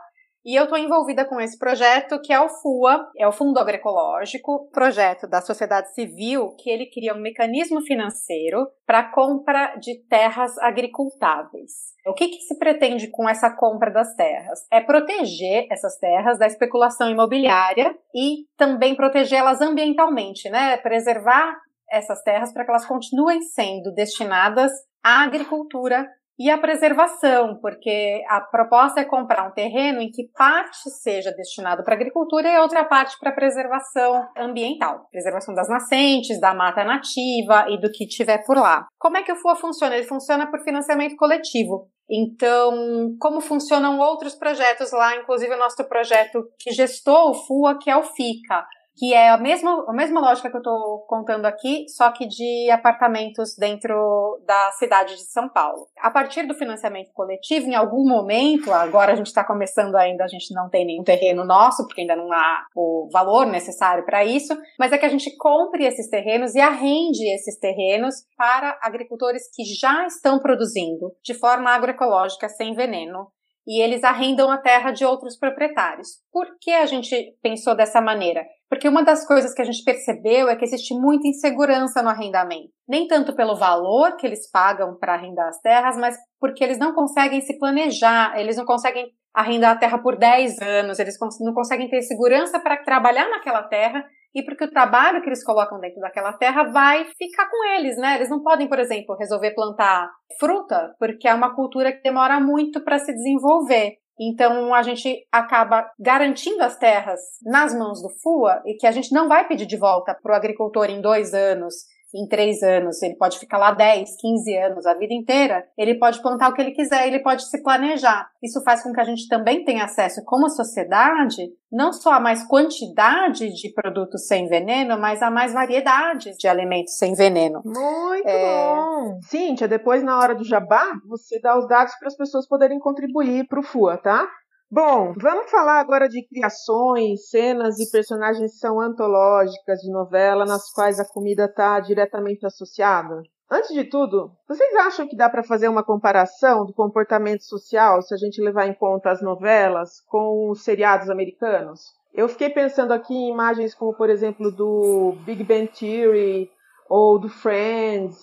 E 0.47 0.55
eu 0.55 0.63
estou 0.63 0.77
envolvida 0.77 1.25
com 1.25 1.41
esse 1.41 1.59
projeto 1.59 2.21
que 2.21 2.31
é 2.31 2.39
o 2.39 2.47
FUA, 2.47 3.11
é 3.17 3.27
o 3.27 3.33
Fundo 3.33 3.59
Agroecológico, 3.59 4.69
projeto 4.71 5.27
da 5.27 5.41
sociedade 5.41 5.93
civil 5.93 6.55
que 6.57 6.69
ele 6.69 6.85
cria 6.85 7.13
um 7.13 7.19
mecanismo 7.19 7.81
financeiro 7.81 8.65
para 8.85 9.11
compra 9.11 9.75
de 9.75 10.01
terras 10.07 10.57
agricultáveis. 10.59 11.71
O 12.05 12.13
que, 12.13 12.29
que 12.29 12.39
se 12.43 12.57
pretende 12.57 13.09
com 13.11 13.27
essa 13.27 13.53
compra 13.53 13.91
das 13.91 14.15
terras? 14.15 14.65
É 14.71 14.79
proteger 14.79 15.67
essas 15.69 15.97
terras 15.97 16.39
da 16.39 16.47
especulação 16.47 17.09
imobiliária 17.09 17.93
e 18.15 18.45
também 18.55 18.95
protegê-las 18.95 19.59
ambientalmente, 19.59 20.49
né? 20.49 20.77
Preservar 20.77 21.57
essas 21.91 22.23
terras 22.23 22.53
para 22.53 22.63
que 22.63 22.71
elas 22.71 22.85
continuem 22.85 23.41
sendo 23.41 23.93
destinadas 23.93 24.71
à 25.03 25.23
agricultura 25.23 26.07
e 26.39 26.49
a 26.49 26.57
preservação, 26.57 27.57
porque 27.59 28.23
a 28.29 28.41
proposta 28.41 29.01
é 29.01 29.05
comprar 29.05 29.47
um 29.47 29.53
terreno 29.53 30.01
em 30.01 30.11
que 30.11 30.29
parte 30.35 30.89
seja 30.89 31.31
destinado 31.31 31.83
para 31.83 31.95
agricultura 31.95 32.47
e 32.47 32.59
outra 32.59 32.85
parte 32.85 33.17
para 33.19 33.31
preservação 33.31 34.27
ambiental, 34.37 35.07
preservação 35.11 35.55
das 35.55 35.67
nascentes, 35.67 36.39
da 36.39 36.53
mata 36.53 36.83
nativa 36.83 37.65
e 37.69 37.79
do 37.79 37.91
que 37.91 38.05
tiver 38.05 38.43
por 38.45 38.57
lá. 38.57 38.85
Como 38.99 39.17
é 39.17 39.23
que 39.23 39.31
o 39.31 39.35
FUA 39.35 39.55
funciona? 39.55 39.95
Ele 39.95 40.05
funciona 40.05 40.49
por 40.49 40.63
financiamento 40.63 41.15
coletivo. 41.15 41.89
Então, 42.09 43.15
como 43.19 43.41
funcionam 43.41 43.99
outros 43.99 44.33
projetos 44.33 44.91
lá, 44.93 45.17
inclusive 45.17 45.53
o 45.53 45.59
nosso 45.59 45.83
projeto 45.89 46.47
que 46.57 46.71
gestou 46.71 47.31
o 47.31 47.33
FUA, 47.33 47.77
que 47.81 47.89
é 47.89 47.97
o 47.97 48.03
FICA, 48.03 48.65
que 48.97 49.13
é 49.13 49.29
a 49.29 49.37
mesma, 49.37 49.85
a 49.87 49.93
mesma 49.93 50.19
lógica 50.19 50.49
que 50.49 50.55
eu 50.55 50.59
estou 50.59 51.05
contando 51.07 51.45
aqui, 51.45 51.85
só 51.87 52.11
que 52.11 52.27
de 52.27 52.69
apartamentos 52.71 53.55
dentro 53.55 54.41
da 54.45 54.71
cidade 54.71 55.15
de 55.15 55.21
São 55.31 55.47
Paulo. 55.47 55.87
A 55.99 56.09
partir 56.09 56.47
do 56.47 56.55
financiamento 56.55 57.11
coletivo, 57.13 57.67
em 57.67 57.75
algum 57.75 58.07
momento, 58.07 58.73
agora 58.73 59.13
a 59.13 59.15
gente 59.15 59.27
está 59.27 59.43
começando 59.43 59.95
ainda, 59.95 60.23
a 60.23 60.27
gente 60.27 60.51
não 60.51 60.67
tem 60.67 60.83
nenhum 60.83 61.03
terreno 61.03 61.45
nosso, 61.45 61.85
porque 61.85 62.01
ainda 62.01 62.15
não 62.15 62.33
há 62.33 62.65
o 62.75 63.07
valor 63.13 63.45
necessário 63.45 64.03
para 64.03 64.25
isso, 64.25 64.57
mas 64.79 64.91
é 64.91 64.97
que 64.97 65.05
a 65.05 65.09
gente 65.09 65.35
compre 65.37 65.85
esses 65.85 66.09
terrenos 66.09 66.55
e 66.55 66.59
arrende 66.59 67.23
esses 67.35 67.59
terrenos 67.59 68.15
para 68.35 68.79
agricultores 68.81 69.43
que 69.53 69.63
já 69.63 70.07
estão 70.07 70.39
produzindo 70.39 71.11
de 71.23 71.35
forma 71.35 71.69
agroecológica, 71.69 72.49
sem 72.49 72.73
veneno, 72.73 73.27
e 73.67 73.81
eles 73.81 74.03
arrendam 74.03 74.49
a 74.49 74.57
terra 74.57 74.91
de 74.91 75.03
outros 75.03 75.37
proprietários. 75.37 76.07
Por 76.31 76.47
que 76.59 76.71
a 76.71 76.85
gente 76.85 77.37
pensou 77.43 77.75
dessa 77.75 77.99
maneira? 77.99 78.45
Porque 78.69 78.87
uma 78.87 79.03
das 79.03 79.25
coisas 79.25 79.53
que 79.53 79.61
a 79.61 79.65
gente 79.65 79.83
percebeu 79.83 80.49
é 80.49 80.55
que 80.55 80.65
existe 80.65 80.93
muita 80.93 81.27
insegurança 81.27 82.03
no 82.03 82.09
arrendamento. 82.09 82.69
Nem 82.87 83.07
tanto 83.07 83.35
pelo 83.35 83.55
valor 83.55 84.17
que 84.17 84.27
eles 84.27 84.49
pagam 84.51 84.97
para 84.99 85.13
arrendar 85.13 85.47
as 85.47 85.59
terras, 85.61 85.97
mas 85.97 86.17
porque 86.39 86.63
eles 86.63 86.77
não 86.77 86.93
conseguem 86.93 87.39
se 87.41 87.57
planejar, 87.57 88.37
eles 88.37 88.57
não 88.57 88.65
conseguem 88.65 89.07
arrendar 89.33 89.71
a 89.71 89.77
terra 89.77 89.99
por 89.99 90.17
10 90.17 90.59
anos, 90.61 90.99
eles 90.99 91.15
não 91.39 91.53
conseguem 91.53 91.89
ter 91.89 92.01
segurança 92.01 92.59
para 92.59 92.83
trabalhar 92.83 93.29
naquela 93.29 93.63
terra 93.63 94.03
e 94.33 94.43
porque 94.43 94.65
o 94.65 94.69
trabalho 94.69 95.21
que 95.21 95.29
eles 95.29 95.43
colocam 95.43 95.79
dentro 95.79 95.99
daquela 95.99 96.33
terra 96.33 96.63
vai 96.63 97.05
ficar 97.17 97.49
com 97.49 97.65
eles, 97.75 97.97
né? 97.97 98.15
Eles 98.15 98.29
não 98.29 98.43
podem, 98.43 98.67
por 98.67 98.79
exemplo, 98.79 99.15
resolver 99.15 99.51
plantar 99.51 100.09
fruta, 100.39 100.93
porque 100.99 101.27
é 101.27 101.33
uma 101.33 101.55
cultura 101.55 101.91
que 101.91 102.01
demora 102.01 102.39
muito 102.39 102.83
para 102.83 102.99
se 102.99 103.13
desenvolver. 103.13 103.93
Então 104.19 104.73
a 104.73 104.81
gente 104.81 105.27
acaba 105.31 105.91
garantindo 105.99 106.63
as 106.63 106.77
terras 106.77 107.19
nas 107.43 107.73
mãos 107.73 108.01
do 108.01 108.09
FUA 108.09 108.61
e 108.65 108.73
que 108.75 108.87
a 108.87 108.91
gente 108.91 109.13
não 109.13 109.27
vai 109.27 109.47
pedir 109.47 109.65
de 109.65 109.77
volta 109.77 110.13
para 110.15 110.33
o 110.33 110.35
agricultor 110.35 110.89
em 110.89 111.01
dois 111.01 111.33
anos 111.33 111.75
em 112.13 112.27
três 112.27 112.63
anos, 112.63 113.01
ele 113.01 113.15
pode 113.15 113.37
ficar 113.37 113.57
lá 113.57 113.71
10, 113.71 114.15
15 114.19 114.57
anos, 114.57 114.85
a 114.85 114.93
vida 114.93 115.13
inteira, 115.13 115.67
ele 115.77 115.95
pode 115.95 116.21
plantar 116.21 116.49
o 116.49 116.53
que 116.53 116.61
ele 116.61 116.71
quiser, 116.71 117.07
ele 117.07 117.19
pode 117.19 117.47
se 117.49 117.61
planejar. 117.61 118.29
Isso 118.41 118.63
faz 118.63 118.81
com 118.81 118.93
que 118.93 119.01
a 119.01 119.03
gente 119.03 119.27
também 119.27 119.63
tenha 119.63 119.83
acesso, 119.83 120.23
como 120.25 120.49
sociedade, 120.49 121.51
não 121.71 121.91
só 121.91 122.13
a 122.13 122.19
mais 122.19 122.47
quantidade 122.47 123.53
de 123.53 123.73
produtos 123.73 124.25
sem 124.25 124.47
veneno, 124.47 124.97
mas 124.97 125.21
a 125.21 125.29
mais 125.29 125.53
variedade 125.53 126.35
de 126.37 126.47
alimentos 126.47 126.97
sem 126.97 127.13
veneno. 127.13 127.61
Muito 127.65 128.27
é... 128.27 128.75
bom! 128.75 129.19
Cíntia, 129.23 129.67
depois 129.67 130.03
na 130.03 130.17
hora 130.17 130.33
do 130.33 130.45
jabá, 130.45 130.85
você 131.07 131.39
dá 131.39 131.57
os 131.57 131.67
dados 131.67 131.93
para 131.99 132.07
as 132.07 132.15
pessoas 132.15 132.47
poderem 132.47 132.79
contribuir 132.79 133.47
para 133.47 133.59
o 133.59 133.63
FUA, 133.63 133.97
tá? 133.97 134.27
Bom, 134.69 135.13
vamos 135.15 135.49
falar 135.49 135.79
agora 135.79 136.09
de 136.09 136.27
criações, 136.27 137.29
cenas 137.29 137.79
e 137.79 137.89
personagens 137.89 138.51
que 138.51 138.57
são 138.57 138.81
antológicas 138.81 139.79
de 139.79 139.89
novela 139.89 140.45
nas 140.45 140.73
quais 140.73 140.99
a 140.99 141.07
comida 141.07 141.45
está 141.45 141.79
diretamente 141.79 142.45
associada. 142.45 143.23
Antes 143.49 143.73
de 143.73 143.85
tudo, 143.85 144.29
vocês 144.45 144.75
acham 144.75 145.07
que 145.07 145.15
dá 145.15 145.29
para 145.29 145.41
fazer 145.41 145.69
uma 145.69 145.85
comparação 145.85 146.65
do 146.65 146.73
comportamento 146.73 147.43
social 147.43 148.01
se 148.01 148.13
a 148.13 148.17
gente 148.17 148.41
levar 148.41 148.67
em 148.67 148.73
conta 148.73 149.09
as 149.09 149.21
novelas 149.21 150.01
com 150.05 150.49
os 150.49 150.61
seriados 150.65 151.09
americanos? 151.09 151.79
Eu 152.13 152.27
fiquei 152.27 152.49
pensando 152.49 152.91
aqui 152.91 153.13
em 153.13 153.31
imagens 153.31 153.73
como, 153.73 153.93
por 153.93 154.09
exemplo, 154.09 154.51
do 154.51 155.15
Big 155.25 155.45
Bang 155.45 155.69
Theory 155.69 156.51
ou 156.89 157.17
do 157.17 157.29
Friends 157.29 158.17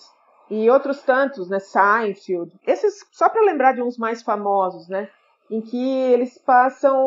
e 0.51 0.69
outros 0.69 1.01
tantos, 1.01 1.49
né? 1.49 1.57
Seinfeld. 1.57 2.51
Esses, 2.67 3.03
só 3.11 3.29
para 3.29 3.41
lembrar 3.41 3.73
de 3.73 3.81
uns 3.81 3.97
mais 3.97 4.21
famosos, 4.21 4.87
né? 4.87 5.09
Em 5.49 5.61
que 5.61 5.77
eles 6.11 6.37
passam 6.37 6.97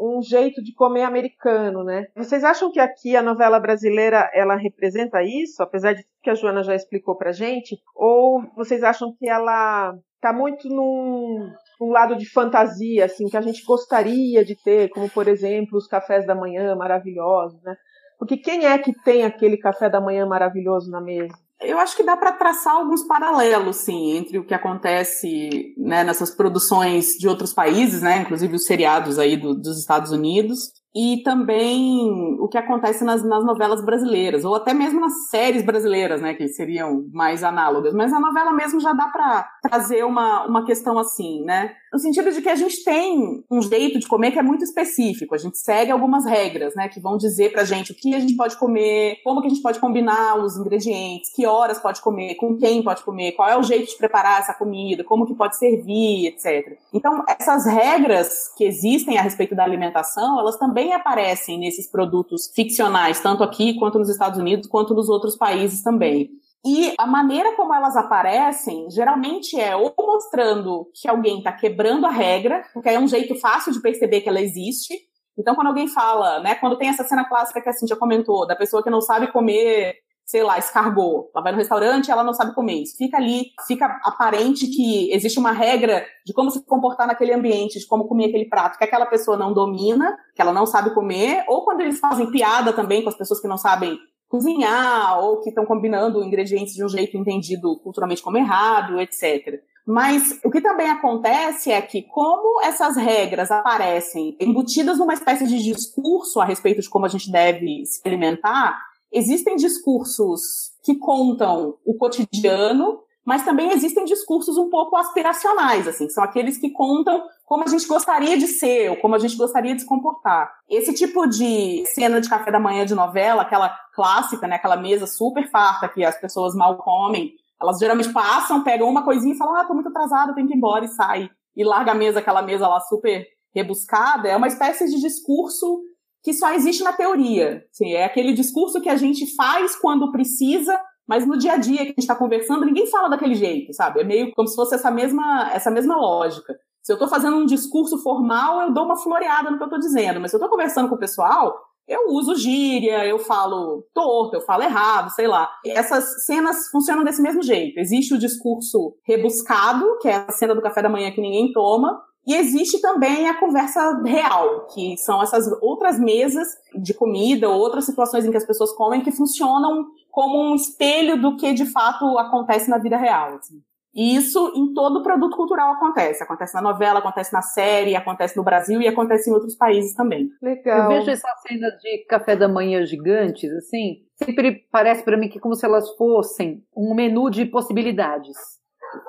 um 0.00 0.20
jeito 0.22 0.62
de 0.62 0.74
comer 0.74 1.02
americano, 1.02 1.84
né? 1.84 2.06
Vocês 2.16 2.42
acham 2.42 2.70
que 2.70 2.80
aqui 2.80 3.14
a 3.14 3.22
novela 3.22 3.60
brasileira 3.60 4.30
ela 4.32 4.56
representa 4.56 5.22
isso, 5.22 5.62
apesar 5.62 5.92
de 5.92 6.04
que 6.22 6.30
a 6.30 6.34
Joana 6.34 6.62
já 6.62 6.74
explicou 6.74 7.16
pra 7.16 7.32
gente? 7.32 7.76
Ou 7.94 8.42
vocês 8.56 8.82
acham 8.82 9.14
que 9.18 9.28
ela 9.28 9.94
tá 10.20 10.32
muito 10.32 10.68
num, 10.68 11.52
num 11.80 11.90
lado 11.90 12.16
de 12.16 12.30
fantasia, 12.30 13.04
assim, 13.04 13.28
que 13.28 13.36
a 13.36 13.42
gente 13.42 13.64
gostaria 13.64 14.44
de 14.44 14.56
ter, 14.56 14.88
como 14.90 15.10
por 15.10 15.28
exemplo 15.28 15.76
os 15.76 15.86
cafés 15.86 16.26
da 16.26 16.34
manhã 16.34 16.74
maravilhosos, 16.74 17.60
né? 17.62 17.76
Porque 18.18 18.36
quem 18.36 18.66
é 18.66 18.78
que 18.78 18.92
tem 19.02 19.24
aquele 19.24 19.56
café 19.56 19.90
da 19.90 20.00
manhã 20.00 20.24
maravilhoso 20.24 20.90
na 20.90 21.00
mesa? 21.00 21.34
Eu 21.64 21.78
acho 21.78 21.96
que 21.96 22.02
dá 22.02 22.16
para 22.16 22.32
traçar 22.32 22.74
alguns 22.74 23.04
paralelos, 23.04 23.76
sim, 23.76 24.16
entre 24.16 24.38
o 24.38 24.44
que 24.44 24.54
acontece 24.54 25.74
né, 25.78 26.02
nessas 26.02 26.30
produções 26.30 27.16
de 27.18 27.28
outros 27.28 27.52
países, 27.52 28.02
né, 28.02 28.22
inclusive 28.22 28.56
os 28.56 28.64
seriados 28.64 29.18
aí 29.18 29.36
do, 29.36 29.54
dos 29.54 29.78
Estados 29.78 30.10
Unidos, 30.10 30.81
e 30.94 31.22
também 31.22 32.36
o 32.38 32.48
que 32.48 32.58
acontece 32.58 33.02
nas, 33.02 33.24
nas, 33.24 33.44
novelas 33.44 33.82
brasileiras, 33.84 34.44
ou 34.44 34.54
até 34.54 34.74
mesmo 34.74 35.00
nas 35.00 35.28
séries 35.30 35.64
brasileiras, 35.64 36.20
né, 36.20 36.34
que 36.34 36.46
seriam 36.48 37.06
mais 37.12 37.42
análogas. 37.42 37.94
Mas 37.94 38.12
a 38.12 38.20
novela 38.20 38.52
mesmo 38.52 38.78
já 38.78 38.92
dá 38.92 39.08
para 39.08 39.48
trazer 39.62 40.04
uma, 40.04 40.46
uma 40.46 40.66
questão 40.66 40.98
assim, 40.98 41.42
né? 41.44 41.72
No 41.92 41.98
sentido 41.98 42.30
de 42.30 42.40
que 42.40 42.48
a 42.48 42.54
gente 42.54 42.82
tem 42.84 43.44
um 43.50 43.60
jeito 43.60 43.98
de 43.98 44.06
comer 44.06 44.32
que 44.32 44.38
é 44.38 44.42
muito 44.42 44.64
específico. 44.64 45.34
A 45.34 45.38
gente 45.38 45.58
segue 45.58 45.90
algumas 45.90 46.24
regras, 46.24 46.74
né, 46.74 46.88
que 46.88 47.00
vão 47.00 47.16
dizer 47.16 47.52
pra 47.52 47.64
gente 47.64 47.92
o 47.92 47.94
que 47.94 48.14
a 48.14 48.20
gente 48.20 48.36
pode 48.36 48.56
comer, 48.56 49.16
como 49.24 49.40
que 49.40 49.46
a 49.46 49.50
gente 49.50 49.62
pode 49.62 49.78
combinar 49.78 50.38
os 50.38 50.56
ingredientes, 50.56 51.32
que 51.34 51.46
horas 51.46 51.78
pode 51.78 52.00
comer, 52.00 52.34
com 52.36 52.56
quem 52.56 52.82
pode 52.82 53.02
comer, 53.02 53.32
qual 53.32 53.48
é 53.48 53.56
o 53.56 53.62
jeito 53.62 53.88
de 53.88 53.96
preparar 53.96 54.40
essa 54.40 54.54
comida, 54.54 55.04
como 55.04 55.26
que 55.26 55.34
pode 55.34 55.56
servir, 55.56 56.26
etc. 56.26 56.78
Então, 56.92 57.24
essas 57.26 57.66
regras 57.66 58.52
que 58.56 58.64
existem 58.64 59.18
a 59.18 59.22
respeito 59.22 59.54
da 59.54 59.64
alimentação, 59.64 60.38
elas 60.38 60.58
também 60.58 60.81
também 60.82 60.92
aparecem 60.92 61.58
nesses 61.58 61.88
produtos 61.88 62.50
ficcionais, 62.54 63.20
tanto 63.20 63.44
aqui 63.44 63.78
quanto 63.78 63.98
nos 63.98 64.08
Estados 64.08 64.38
Unidos, 64.38 64.66
quanto 64.66 64.94
nos 64.94 65.08
outros 65.08 65.36
países 65.36 65.82
também. 65.82 66.30
E 66.64 66.94
a 66.98 67.06
maneira 67.06 67.54
como 67.56 67.74
elas 67.74 67.96
aparecem, 67.96 68.88
geralmente 68.90 69.58
é 69.58 69.76
ou 69.76 69.94
mostrando 69.98 70.88
que 70.94 71.08
alguém 71.08 71.38
está 71.38 71.52
quebrando 71.52 72.06
a 72.06 72.10
regra, 72.10 72.64
porque 72.72 72.88
é 72.88 72.98
um 72.98 73.06
jeito 73.06 73.34
fácil 73.36 73.72
de 73.72 73.80
perceber 73.80 74.20
que 74.20 74.28
ela 74.28 74.40
existe. 74.40 74.94
Então, 75.38 75.54
quando 75.54 75.68
alguém 75.68 75.88
fala, 75.88 76.40
né, 76.40 76.54
quando 76.56 76.76
tem 76.76 76.88
essa 76.88 77.04
cena 77.04 77.24
clássica 77.24 77.60
que 77.60 77.68
a 77.68 77.72
Cintia 77.72 77.96
comentou, 77.96 78.46
da 78.46 78.56
pessoa 78.56 78.82
que 78.82 78.90
não 78.90 79.00
sabe 79.00 79.32
comer 79.32 79.94
sei 80.24 80.42
lá, 80.42 80.58
escargot. 80.58 81.28
Ela 81.34 81.42
vai 81.42 81.52
no 81.52 81.58
restaurante 81.58 82.10
ela 82.10 82.24
não 82.24 82.32
sabe 82.32 82.54
comer 82.54 82.82
isso. 82.82 82.96
Fica 82.96 83.16
ali, 83.16 83.52
fica 83.66 83.86
aparente 84.04 84.66
que 84.66 85.12
existe 85.12 85.38
uma 85.38 85.52
regra 85.52 86.04
de 86.24 86.32
como 86.32 86.50
se 86.50 86.64
comportar 86.64 87.06
naquele 87.06 87.32
ambiente, 87.32 87.78
de 87.78 87.86
como 87.86 88.06
comer 88.06 88.26
aquele 88.26 88.48
prato, 88.48 88.78
que 88.78 88.84
aquela 88.84 89.06
pessoa 89.06 89.36
não 89.36 89.52
domina, 89.52 90.16
que 90.34 90.40
ela 90.40 90.52
não 90.52 90.66
sabe 90.66 90.94
comer, 90.94 91.44
ou 91.48 91.64
quando 91.64 91.80
eles 91.80 91.98
fazem 91.98 92.30
piada 92.30 92.72
também 92.72 93.02
com 93.02 93.08
as 93.08 93.16
pessoas 93.16 93.40
que 93.40 93.48
não 93.48 93.58
sabem 93.58 93.98
cozinhar, 94.28 95.22
ou 95.22 95.40
que 95.40 95.50
estão 95.50 95.66
combinando 95.66 96.24
ingredientes 96.24 96.74
de 96.74 96.82
um 96.82 96.88
jeito 96.88 97.18
entendido 97.18 97.78
culturalmente 97.80 98.22
como 98.22 98.38
errado, 98.38 98.98
etc. 98.98 99.60
Mas 99.86 100.40
o 100.44 100.50
que 100.50 100.60
também 100.60 100.88
acontece 100.88 101.70
é 101.70 101.82
que, 101.82 102.02
como 102.02 102.62
essas 102.64 102.96
regras 102.96 103.50
aparecem 103.50 104.36
embutidas 104.40 104.98
numa 104.98 105.12
espécie 105.12 105.46
de 105.46 105.62
discurso 105.62 106.40
a 106.40 106.44
respeito 106.44 106.80
de 106.80 106.88
como 106.88 107.04
a 107.04 107.08
gente 107.08 107.30
deve 107.30 107.84
se 107.84 108.00
alimentar, 108.06 108.78
existem 109.12 109.56
discursos 109.56 110.72
que 110.82 110.96
contam 110.96 111.76
o 111.84 111.94
cotidiano, 111.94 113.00
mas 113.24 113.44
também 113.44 113.70
existem 113.70 114.04
discursos 114.04 114.56
um 114.56 114.68
pouco 114.68 114.96
aspiracionais, 114.96 115.86
assim, 115.86 116.08
são 116.08 116.24
aqueles 116.24 116.58
que 116.58 116.70
contam 116.70 117.22
como 117.44 117.64
a 117.64 117.68
gente 117.68 117.86
gostaria 117.86 118.36
de 118.36 118.46
ser, 118.46 118.90
ou 118.90 118.96
como 118.96 119.14
a 119.14 119.18
gente 119.18 119.36
gostaria 119.36 119.74
de 119.74 119.82
se 119.82 119.86
comportar. 119.86 120.50
Esse 120.68 120.92
tipo 120.92 121.26
de 121.26 121.84
cena 121.86 122.20
de 122.20 122.28
café 122.28 122.50
da 122.50 122.58
manhã 122.58 122.84
de 122.84 122.94
novela, 122.94 123.42
aquela 123.42 123.76
clássica, 123.94 124.48
né, 124.48 124.56
aquela 124.56 124.76
mesa 124.76 125.06
super 125.06 125.48
farta 125.50 125.88
que 125.88 126.04
as 126.04 126.18
pessoas 126.20 126.54
mal 126.54 126.78
comem, 126.78 127.34
elas 127.60 127.78
geralmente 127.78 128.12
passam, 128.12 128.64
pegam 128.64 128.88
uma 128.88 129.04
coisinha 129.04 129.34
e 129.34 129.38
falam, 129.38 129.54
ah, 129.54 129.64
tô 129.64 129.74
muito 129.74 129.88
atrasada, 129.88 130.34
tenho 130.34 130.48
que 130.48 130.54
ir 130.54 130.56
embora 130.56 130.84
e 130.84 130.88
sai. 130.88 131.30
E 131.54 131.62
larga 131.62 131.92
a 131.92 131.94
mesa, 131.94 132.18
aquela 132.18 132.42
mesa 132.42 132.66
lá 132.66 132.80
super 132.80 133.24
rebuscada 133.54 134.28
é 134.28 134.36
uma 134.36 134.48
espécie 134.48 134.86
de 134.86 135.00
discurso 135.00 135.82
que 136.22 136.32
só 136.32 136.52
existe 136.52 136.82
na 136.82 136.92
teoria. 136.92 137.64
Assim, 137.72 137.92
é 137.92 138.04
aquele 138.04 138.32
discurso 138.32 138.80
que 138.80 138.88
a 138.88 138.96
gente 138.96 139.34
faz 139.34 139.74
quando 139.76 140.12
precisa, 140.12 140.78
mas 141.06 141.26
no 141.26 141.36
dia 141.36 141.54
a 141.54 141.56
dia 141.56 141.78
que 141.78 141.82
a 141.82 141.86
gente 141.86 141.98
está 141.98 142.14
conversando, 142.14 142.64
ninguém 142.64 142.86
fala 142.86 143.08
daquele 143.08 143.34
jeito, 143.34 143.72
sabe? 143.72 144.00
É 144.00 144.04
meio 144.04 144.32
como 144.32 144.46
se 144.46 144.54
fosse 144.54 144.74
essa 144.74 144.90
mesma, 144.90 145.50
essa 145.52 145.70
mesma 145.70 145.96
lógica. 145.96 146.54
Se 146.82 146.92
eu 146.92 146.94
estou 146.94 147.08
fazendo 147.08 147.36
um 147.36 147.46
discurso 147.46 147.98
formal, 147.98 148.62
eu 148.62 148.72
dou 148.72 148.84
uma 148.84 148.96
floreada 148.96 149.50
no 149.50 149.56
que 149.56 149.62
eu 149.62 149.66
estou 149.66 149.80
dizendo, 149.80 150.20
mas 150.20 150.30
se 150.30 150.36
eu 150.36 150.38
estou 150.38 150.50
conversando 150.50 150.88
com 150.88 150.96
o 150.96 150.98
pessoal, 150.98 151.54
eu 151.86 152.08
uso 152.10 152.36
gíria, 152.36 153.04
eu 153.04 153.18
falo 153.18 153.84
torto, 153.92 154.36
eu 154.36 154.40
falo 154.40 154.62
errado, 154.62 155.10
sei 155.10 155.26
lá. 155.26 155.50
Essas 155.66 156.24
cenas 156.24 156.68
funcionam 156.70 157.04
desse 157.04 157.20
mesmo 157.20 157.42
jeito. 157.42 157.78
Existe 157.78 158.14
o 158.14 158.18
discurso 158.18 158.94
rebuscado, 159.04 159.98
que 160.00 160.08
é 160.08 160.14
a 160.14 160.32
cena 160.32 160.54
do 160.54 160.62
café 160.62 160.82
da 160.82 160.88
manhã 160.88 161.10
que 161.10 161.20
ninguém 161.20 161.52
toma, 161.52 162.00
e 162.26 162.34
existe 162.34 162.80
também 162.80 163.28
a 163.28 163.38
conversa 163.38 164.00
real, 164.04 164.66
que 164.68 164.96
são 164.98 165.22
essas 165.22 165.46
outras 165.60 165.98
mesas 165.98 166.46
de 166.74 166.94
comida, 166.94 167.48
outras 167.48 167.84
situações 167.84 168.24
em 168.24 168.30
que 168.30 168.36
as 168.36 168.46
pessoas 168.46 168.72
comem 168.72 169.02
que 169.02 169.10
funcionam 169.10 169.86
como 170.10 170.38
um 170.38 170.54
espelho 170.54 171.20
do 171.20 171.36
que 171.36 171.52
de 171.52 171.66
fato 171.66 172.18
acontece 172.18 172.70
na 172.70 172.78
vida 172.78 172.96
real. 172.96 173.34
Assim. 173.34 173.60
E 173.94 174.16
isso 174.16 174.52
em 174.56 174.72
todo 174.72 175.02
produto 175.02 175.36
cultural 175.36 175.72
acontece. 175.72 176.22
Acontece 176.22 176.54
na 176.54 176.62
novela, 176.62 177.00
acontece 177.00 177.32
na 177.32 177.42
série, 177.42 177.94
acontece 177.94 178.36
no 178.36 178.42
Brasil 178.42 178.80
e 178.80 178.88
acontece 178.88 179.28
em 179.28 179.34
outros 179.34 179.54
países 179.54 179.94
também. 179.94 180.28
Legal. 180.40 180.90
Eu 180.92 180.98
vejo 180.98 181.10
essas 181.10 181.42
cenas 181.46 181.72
de 181.80 182.04
café 182.08 182.34
da 182.34 182.48
manhã 182.48 182.84
gigantes, 182.86 183.50
assim, 183.52 184.02
sempre 184.14 184.66
parece 184.70 185.04
para 185.04 185.16
mim 185.16 185.28
que 185.28 185.40
como 185.40 185.54
se 185.54 185.66
elas 185.66 185.90
fossem 185.96 186.62
um 186.74 186.94
menu 186.94 187.28
de 187.28 187.44
possibilidades. 187.44 188.36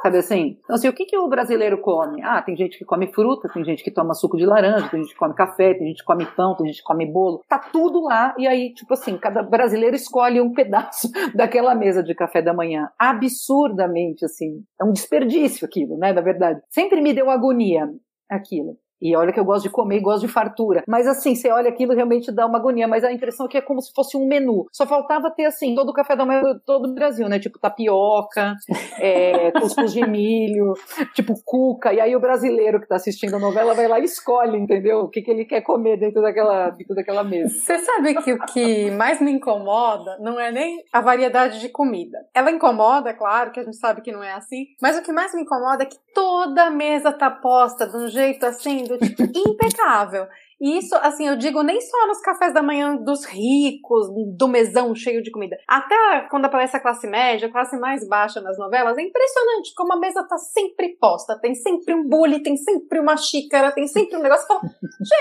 Sabe 0.02 0.17
assim? 0.17 0.58
Então, 0.63 0.76
assim, 0.76 0.88
o 0.88 0.93
que, 0.93 1.06
que 1.06 1.17
o 1.17 1.28
brasileiro 1.28 1.78
come? 1.80 2.22
Ah, 2.22 2.41
tem 2.41 2.56
gente 2.56 2.78
que 2.78 2.86
come 2.86 3.08
fruta, 3.13 3.50
tem 3.50 3.63
gente 3.63 3.84
que 3.84 3.91
toma 3.91 4.13
suco 4.13 4.38
de 4.38 4.46
laranja, 4.46 4.89
tem 4.89 5.02
gente 5.02 5.13
que 5.13 5.19
come 5.19 5.34
café, 5.34 5.74
tem 5.74 5.88
gente 5.88 6.00
que 6.00 6.06
come 6.06 6.26
pão, 6.26 6.56
tem 6.56 6.67
gente 6.67 6.78
que 6.78 6.84
come 6.84 7.06
bolo. 7.06 7.41
Tá 7.48 7.60
tudo 7.60 8.04
lá. 8.04 8.34
E 8.38 8.48
aí, 8.48 8.74
tipo 8.74 8.93
assim, 8.93 9.17
cada 9.17 9.41
brasileiro 9.43 9.96
escolhe 9.96 10.41
um 10.41 10.52
pedaço 10.54 11.10
daquela 11.34 11.76
mesa 11.76 12.04
de 12.04 12.13
café 12.13 12.41
da 12.41 12.54
manhã. 12.54 12.89
Absurdamente, 12.98 14.26
assim. 14.26 14.63
É 14.80 14.84
um 14.84 14.91
desperdício 14.91 15.65
aquilo, 15.65 15.98
né? 15.98 16.13
Na 16.13 16.22
verdade. 16.22 16.62
Sempre 16.69 17.02
me 17.02 17.13
deu 17.13 17.30
agonia 17.30 17.89
aquilo. 18.30 18.78
E 19.03 19.13
olha 19.17 19.33
que 19.33 19.39
eu 19.39 19.43
gosto 19.43 19.63
de 19.63 19.69
comer 19.69 19.97
e 19.97 20.01
gosto 20.01 20.25
de 20.25 20.31
fartura. 20.31 20.81
Mas 20.87 21.05
assim, 21.05 21.35
você 21.35 21.51
olha 21.51 21.69
aquilo 21.69 21.93
realmente 21.93 22.31
dá 22.31 22.45
uma 22.45 22.57
agonia. 22.57 22.87
Mas 22.87 23.03
a 23.03 23.11
impressão 23.11 23.45
é 23.45 23.49
que 23.49 23.57
é 23.57 23.61
como 23.61 23.81
se 23.81 23.91
fosse 23.93 24.15
um 24.15 24.25
menu. 24.25 24.65
Só 24.71 24.87
faltava 24.87 25.29
ter 25.29 25.43
assim, 25.43 25.75
todo 25.75 25.89
o 25.89 25.93
café 25.93 26.15
da 26.15 26.25
manhã 26.25 26.41
todo 26.65 26.89
o 26.89 26.93
Brasil, 26.93 27.27
né? 27.27 27.37
Tipo 27.37 27.59
tapioca, 27.59 28.55
é, 28.97 29.51
cuscuz 29.51 29.91
de 29.91 30.07
milho, 30.07 30.73
tipo 31.13 31.33
cuca. 31.43 31.93
E 31.93 31.99
aí 31.99 32.15
o 32.15 32.19
brasileiro 32.19 32.79
que 32.79 32.87
tá 32.87 32.95
assistindo 32.95 33.35
a 33.35 33.39
novela 33.39 33.73
vai 33.73 33.89
lá 33.89 33.99
e 33.99 34.05
escolhe, 34.05 34.57
entendeu? 34.57 35.01
O 35.01 35.09
que, 35.09 35.21
que 35.21 35.31
ele 35.31 35.43
quer 35.43 35.61
comer 35.61 35.97
dentro 35.97 36.21
daquela, 36.21 36.69
dentro 36.69 36.95
daquela 36.95 37.25
mesa. 37.25 37.53
Você 37.53 37.79
sabe 37.79 38.15
que 38.15 38.31
o 38.31 38.39
que 38.45 38.89
mais 38.91 39.19
me 39.19 39.31
incomoda 39.31 40.17
não 40.21 40.39
é 40.39 40.49
nem 40.49 40.81
a 40.93 41.01
variedade 41.01 41.59
de 41.59 41.67
comida. 41.67 42.19
Ela 42.33 42.51
incomoda, 42.51 43.13
claro, 43.13 43.51
que 43.51 43.59
a 43.59 43.63
gente 43.63 43.77
sabe 43.77 44.01
que 44.01 44.11
não 44.11 44.23
é 44.23 44.31
assim. 44.33 44.67
Mas 44.81 44.97
o 44.97 45.01
que 45.01 45.11
mais 45.11 45.33
me 45.33 45.41
incomoda 45.41 45.83
é 45.83 45.85
que 45.85 45.97
toda 46.13 46.65
a 46.65 46.71
mesa 46.71 47.11
tá 47.11 47.29
posta 47.29 47.87
de 47.87 47.97
um 47.97 48.07
jeito 48.07 48.45
assim, 48.45 48.83
tipo, 48.97 49.23
impecável. 49.23 50.27
E 50.63 50.77
isso, 50.77 50.95
assim, 50.95 51.27
eu 51.27 51.36
digo 51.36 51.62
nem 51.62 51.82
só 51.82 52.08
nos 52.08 52.21
cafés 52.21 52.53
da 52.53 52.63
manhã 52.63 52.95
dos 52.95 53.25
ricos, 53.25 54.08
do 54.38 54.47
mesão 54.47 54.95
cheio 54.95 55.21
de 55.21 55.29
comida. 55.29 55.58
Até 55.67 56.27
quando 56.29 56.45
aparece 56.45 56.77
a 56.77 56.79
classe 56.79 57.06
média, 57.06 57.49
a 57.49 57.51
classe 57.51 57.77
mais 57.77 58.08
baixa 58.08 58.39
nas 58.39 58.58
novelas, 58.58 58.97
é 58.97 59.01
impressionante 59.01 59.73
como 59.75 59.93
a 59.93 59.99
mesa 59.99 60.25
tá 60.25 60.38
sempre 60.38 60.97
posta. 60.97 61.38
Tem 61.39 61.53
sempre 61.53 61.93
um 61.93 62.08
bule, 62.08 62.41
tem 62.41 62.56
sempre 62.56 62.99
uma 62.99 63.17
xícara, 63.17 63.73
tem 63.73 63.88
sempre 63.88 64.15
um 64.15 64.21
negócio. 64.21 64.47
Fala, 64.47 64.62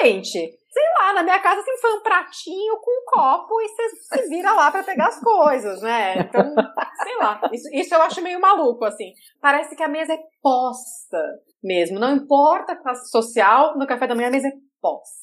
gente, 0.00 0.30
sei 0.72 0.85
lá, 1.00 1.12
na 1.12 1.22
minha 1.22 1.40
casa 1.40 1.61
sempre 1.62 1.80
foi 1.80 1.92
um 1.94 2.02
pratinho 2.02 2.76
com 2.80 2.90
um 2.90 3.04
copo 3.04 3.61
e 3.61 3.68
você 3.68 3.88
se 3.88 4.28
vira 4.28 4.52
lá 4.52 4.70
para 4.70 4.85
pegar 4.85 5.08
as 5.08 5.20
coisas, 5.20 5.82
né? 5.82 6.18
Então, 6.18 6.54
sei 7.02 7.16
lá. 7.16 7.40
Isso, 7.52 7.68
isso 7.72 7.94
eu 7.94 8.02
acho 8.02 8.22
meio 8.22 8.40
maluco, 8.40 8.85
assim. 8.85 9.12
Parece 9.40 9.74
que 9.74 9.82
a 9.82 9.88
mesa 9.88 10.14
é 10.14 10.18
posta 10.40 11.18
mesmo. 11.62 11.98
Não 11.98 12.16
importa 12.16 12.72
a 12.72 12.77
classe 12.77 13.11
social, 13.11 13.77
no 13.79 13.87
café 13.87 14.07
da 14.07 14.14
manhã 14.14 14.29
a 14.29 14.33
mesa 14.33 14.48
é 14.48 14.53
posta. 14.81 15.22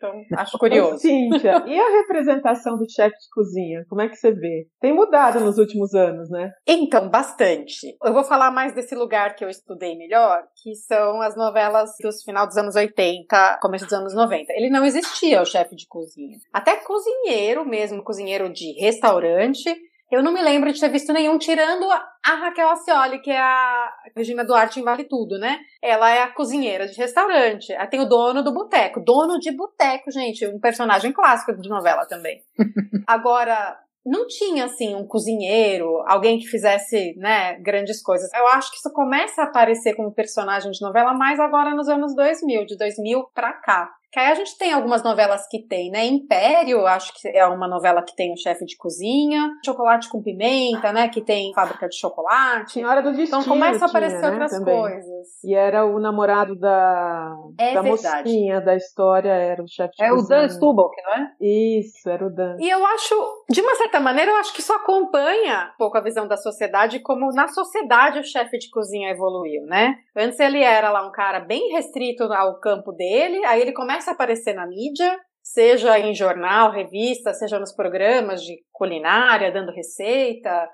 Então, 0.00 0.38
acho 0.38 0.58
curioso. 0.58 0.96
Cíntia, 0.98 1.62
e 1.66 1.78
a 1.78 1.90
representação 2.00 2.78
do 2.78 2.90
chefe 2.90 3.14
de 3.14 3.28
cozinha? 3.34 3.84
Como 3.88 4.00
é 4.00 4.08
que 4.08 4.16
você 4.16 4.32
vê? 4.32 4.66
Tem 4.80 4.94
mudado 4.94 5.40
nos 5.40 5.58
últimos 5.58 5.94
anos, 5.94 6.30
né? 6.30 6.50
Então, 6.66 7.10
bastante. 7.10 7.94
Eu 8.02 8.14
vou 8.14 8.24
falar 8.24 8.50
mais 8.50 8.74
desse 8.74 8.94
lugar 8.94 9.36
que 9.36 9.44
eu 9.44 9.50
estudei 9.50 9.96
melhor, 9.96 10.42
que 10.62 10.74
são 10.74 11.20
as 11.20 11.36
novelas 11.36 11.90
dos 12.02 12.22
final 12.22 12.46
dos 12.46 12.56
anos 12.56 12.74
80, 12.74 13.58
começo 13.60 13.84
dos 13.84 13.92
anos 13.92 14.14
90. 14.14 14.52
Ele 14.54 14.70
não 14.70 14.84
existia, 14.86 15.42
o 15.42 15.46
chefe 15.46 15.76
de 15.76 15.86
cozinha. 15.86 16.38
Até 16.50 16.76
cozinheiro 16.76 17.68
mesmo, 17.68 18.02
cozinheiro 18.02 18.50
de 18.50 18.72
restaurante, 18.80 19.70
eu 20.10 20.22
não 20.22 20.32
me 20.32 20.42
lembro 20.42 20.72
de 20.72 20.80
ter 20.80 20.88
visto 20.88 21.12
nenhum, 21.12 21.38
tirando 21.38 21.86
a 21.90 22.34
Raquel 22.34 22.70
Acioli, 22.70 23.20
que 23.20 23.30
é 23.30 23.38
a 23.38 23.92
Regina 24.16 24.44
Duarte 24.44 24.80
em 24.80 24.82
Vale 24.82 25.04
Tudo, 25.04 25.38
né? 25.38 25.60
Ela 25.82 26.10
é 26.10 26.22
a 26.22 26.32
cozinheira 26.32 26.86
de 26.86 26.96
restaurante. 26.96 27.72
Aí 27.74 27.86
tem 27.86 28.00
o 28.00 28.08
dono 28.08 28.42
do 28.42 28.52
boteco. 28.52 29.00
Dono 29.00 29.38
de 29.38 29.50
boteco, 29.52 30.10
gente. 30.10 30.46
Um 30.46 30.58
personagem 30.58 31.12
clássico 31.12 31.56
de 31.56 31.68
novela 31.68 32.06
também. 32.06 32.42
Agora, 33.06 33.78
não 34.04 34.26
tinha 34.26 34.64
assim 34.64 34.94
um 34.94 35.06
cozinheiro, 35.06 36.02
alguém 36.06 36.38
que 36.38 36.46
fizesse, 36.46 37.14
né, 37.16 37.54
grandes 37.60 38.02
coisas. 38.02 38.30
Eu 38.32 38.46
acho 38.48 38.70
que 38.70 38.78
isso 38.78 38.90
começa 38.92 39.42
a 39.42 39.44
aparecer 39.44 39.94
como 39.94 40.12
personagem 40.12 40.70
de 40.70 40.80
novela 40.80 41.12
mais 41.12 41.38
agora 41.38 41.74
nos 41.74 41.88
anos 41.88 42.14
2000, 42.14 42.66
de 42.66 42.76
2000 42.76 43.24
para 43.34 43.52
cá. 43.52 43.90
Que 44.12 44.18
aí 44.18 44.32
a 44.32 44.34
gente 44.34 44.58
tem 44.58 44.72
algumas 44.72 45.02
novelas 45.04 45.46
que 45.48 45.66
tem, 45.66 45.90
né? 45.90 46.04
Império, 46.06 46.84
acho 46.86 47.12
que 47.14 47.28
é 47.28 47.46
uma 47.46 47.68
novela 47.68 48.02
que 48.02 48.14
tem 48.16 48.32
o 48.32 48.36
chefe 48.36 48.64
de 48.64 48.76
cozinha. 48.76 49.50
Chocolate 49.64 50.08
com 50.08 50.20
pimenta, 50.22 50.92
né? 50.92 51.08
Que 51.08 51.20
tem 51.20 51.52
fábrica 51.54 51.88
de 51.88 51.96
chocolate. 51.96 52.72
Senhora 52.72 53.02
do 53.02 53.12
Destino. 53.12 53.40
Então 53.40 53.44
começa 53.44 53.84
a 53.84 53.88
aparecer 53.88 54.18
tinha, 54.18 54.30
outras 54.32 54.52
né, 54.52 54.58
também. 54.58 54.80
coisas. 54.80 55.26
E 55.44 55.54
era 55.54 55.84
o 55.86 56.00
namorado 56.00 56.56
da, 56.58 57.34
É 57.58 57.74
da 57.74 57.82
verdade. 57.82 58.28
mocinha 58.28 58.60
da 58.60 58.74
história, 58.74 59.30
era 59.30 59.62
o 59.62 59.68
chefe 59.68 59.94
de 59.96 60.02
É 60.04 60.12
o 60.12 60.16
cozinha. 60.16 60.40
Dan 60.40 60.48
Stubble, 60.48 60.84
não 61.04 61.14
é? 61.14 61.32
Isso, 61.40 62.08
era 62.10 62.26
o 62.26 62.30
Dan. 62.34 62.56
E 62.58 62.68
eu 62.68 62.84
acho, 62.84 63.39
de 63.50 63.60
uma 63.60 63.74
certa 63.74 63.98
maneira, 63.98 64.30
eu 64.30 64.36
acho 64.36 64.52
que 64.52 64.60
isso 64.60 64.72
acompanha 64.72 65.72
um 65.74 65.76
pouco 65.76 65.98
a 65.98 66.00
visão 66.00 66.28
da 66.28 66.36
sociedade, 66.36 67.00
como 67.00 67.32
na 67.32 67.48
sociedade 67.48 68.20
o 68.20 68.24
chefe 68.24 68.56
de 68.56 68.70
cozinha 68.70 69.10
evoluiu, 69.10 69.64
né? 69.64 69.96
Antes 70.16 70.38
ele 70.38 70.62
era 70.62 70.88
lá 70.90 71.04
um 71.04 71.10
cara 71.10 71.40
bem 71.40 71.72
restrito 71.72 72.22
ao 72.32 72.60
campo 72.60 72.92
dele, 72.92 73.44
aí 73.44 73.60
ele 73.60 73.72
começa 73.72 74.12
a 74.12 74.14
aparecer 74.14 74.54
na 74.54 74.68
mídia, 74.68 75.18
seja 75.42 75.98
em 75.98 76.14
jornal, 76.14 76.70
revista, 76.70 77.34
seja 77.34 77.58
nos 77.58 77.72
programas 77.72 78.40
de 78.40 78.56
culinária, 78.70 79.50
dando 79.50 79.72
receita 79.72 80.68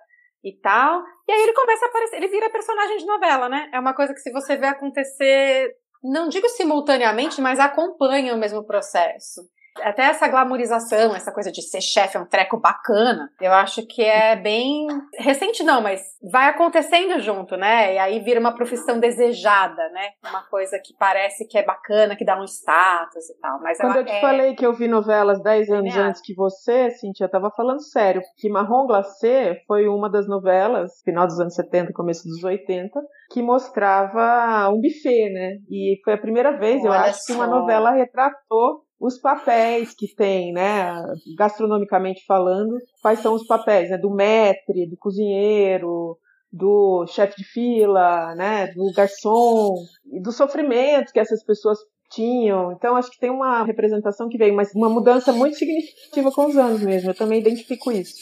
e 0.45 0.53
tal. 0.61 1.03
E 1.27 1.33
aí 1.33 1.43
ele 1.45 1.55
começa 1.55 1.87
a 1.87 1.89
aparecer, 1.89 2.17
ele 2.17 2.29
vira 2.29 2.51
personagem 2.51 2.99
de 2.99 3.07
novela, 3.07 3.49
né? 3.49 3.71
É 3.73 3.81
uma 3.81 3.95
coisa 3.95 4.13
que 4.13 4.21
se 4.21 4.31
você 4.31 4.55
vê 4.55 4.67
acontecer, 4.67 5.71
não 6.05 6.29
digo 6.29 6.47
simultaneamente, 6.51 7.41
mas 7.41 7.59
acompanha 7.59 8.35
o 8.35 8.39
mesmo 8.39 8.67
processo. 8.67 9.41
Até 9.83 10.03
essa 10.05 10.29
glamorização, 10.29 11.15
essa 11.15 11.33
coisa 11.33 11.51
de 11.51 11.63
ser 11.63 11.81
chefe 11.81 12.17
é 12.17 12.21
um 12.21 12.27
treco 12.27 12.59
bacana, 12.59 13.31
eu 13.41 13.53
acho 13.53 13.87
que 13.87 14.03
é 14.03 14.37
bem 14.37 14.87
recente 15.19 15.63
não, 15.63 15.81
mas 15.81 16.01
vai 16.31 16.49
acontecendo 16.49 17.21
junto, 17.21 17.57
né? 17.57 17.95
E 17.95 17.99
aí 17.99 18.21
vira 18.21 18.41
uma 18.41 18.55
profissão 18.55 18.99
desejada, 18.99 19.89
né? 19.91 20.11
Uma 20.29 20.43
coisa 20.43 20.79
que 20.79 20.95
parece 20.99 21.47
que 21.47 21.59
é 21.59 21.65
bacana, 21.65 22.17
que 22.17 22.25
dá 22.25 22.41
um 22.41 22.45
status 22.45 23.31
e 23.31 23.41
tal. 23.41 23.61
Mas 23.61 23.79
Quando 23.79 23.97
eu 23.97 24.05
te 24.05 24.13
é... 24.13 24.21
falei 24.21 24.55
que 24.55 24.67
eu 24.67 24.73
vi 24.73 24.89
novelas 24.89 25.43
10 25.43 25.71
anos 25.71 25.93
Linear. 25.93 26.09
antes 26.09 26.21
que 26.23 26.35
você, 26.35 26.91
Cintia, 26.91 27.27
eu 27.27 27.31
tava 27.31 27.51
falando 27.51 27.83
sério. 27.83 28.23
Que 28.39 28.49
Marrom 28.49 28.87
Glacé 28.87 29.63
foi 29.67 29.87
uma 29.89 30.11
das 30.11 30.27
novelas, 30.29 31.01
final 31.05 31.27
dos 31.27 31.39
anos 31.39 31.55
70, 31.55 31.93
começo 31.93 32.29
dos 32.29 32.43
80, 32.43 33.01
que 33.31 33.43
mostrava 33.43 34.69
um 34.71 34.81
buffet, 34.81 35.31
né? 35.33 35.57
E 35.71 36.01
foi 36.05 36.15
a 36.15 36.19
primeira 36.19 36.57
vez, 36.59 36.85
eu 36.85 36.91
Olha 36.91 37.03
acho, 37.03 37.25
que 37.27 37.33
uma 37.33 37.47
só. 37.47 37.51
novela 37.51 37.91
retratou 37.93 38.86
os 38.99 39.19
papéis 39.19 39.95
que 39.95 40.15
tem, 40.15 40.53
né, 40.53 40.93
gastronomicamente 41.37 42.25
falando, 42.27 42.77
quais 43.03 43.21
são 43.21 43.35
os 43.35 43.47
papéis, 43.47 43.91
né, 43.91 43.99
do 43.99 44.11
maître, 44.11 44.89
do 44.89 44.97
cozinheiro, 44.97 46.19
do 46.53 47.07
chefe 47.07 47.37
de 47.37 47.45
fila, 47.45 48.35
né, 48.35 48.69
do 48.69 48.91
garçom, 48.95 49.75
do 50.23 50.33
sofrimento 50.33 51.13
que 51.13 51.21
essas 51.21 51.45
pessoas 51.45 51.79
tinham. 52.11 52.73
Então, 52.73 52.97
acho 52.97 53.11
que 53.11 53.19
tem 53.19 53.31
uma 53.31 53.65
representação 53.65 54.29
que 54.29 54.39
veio, 54.39 54.55
mas 54.55 54.75
uma 54.75 54.89
mudança 54.89 55.33
muito 55.33 55.57
significativa 55.57 56.31
com 56.31 56.47
os 56.47 56.57
anos 56.57 56.83
mesmo. 56.83 57.11
Eu 57.11 57.15
também 57.15 57.41
identifico 57.41 57.91
isso. 57.93 58.15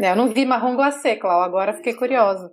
É, 0.00 0.10
Eu 0.10 0.16
não 0.16 0.32
vi 0.32 0.44
marrom 0.44 0.74
glacê, 0.74 1.16
Clau, 1.16 1.42
agora 1.42 1.74
fiquei 1.74 1.94
curiosa. 1.94 2.50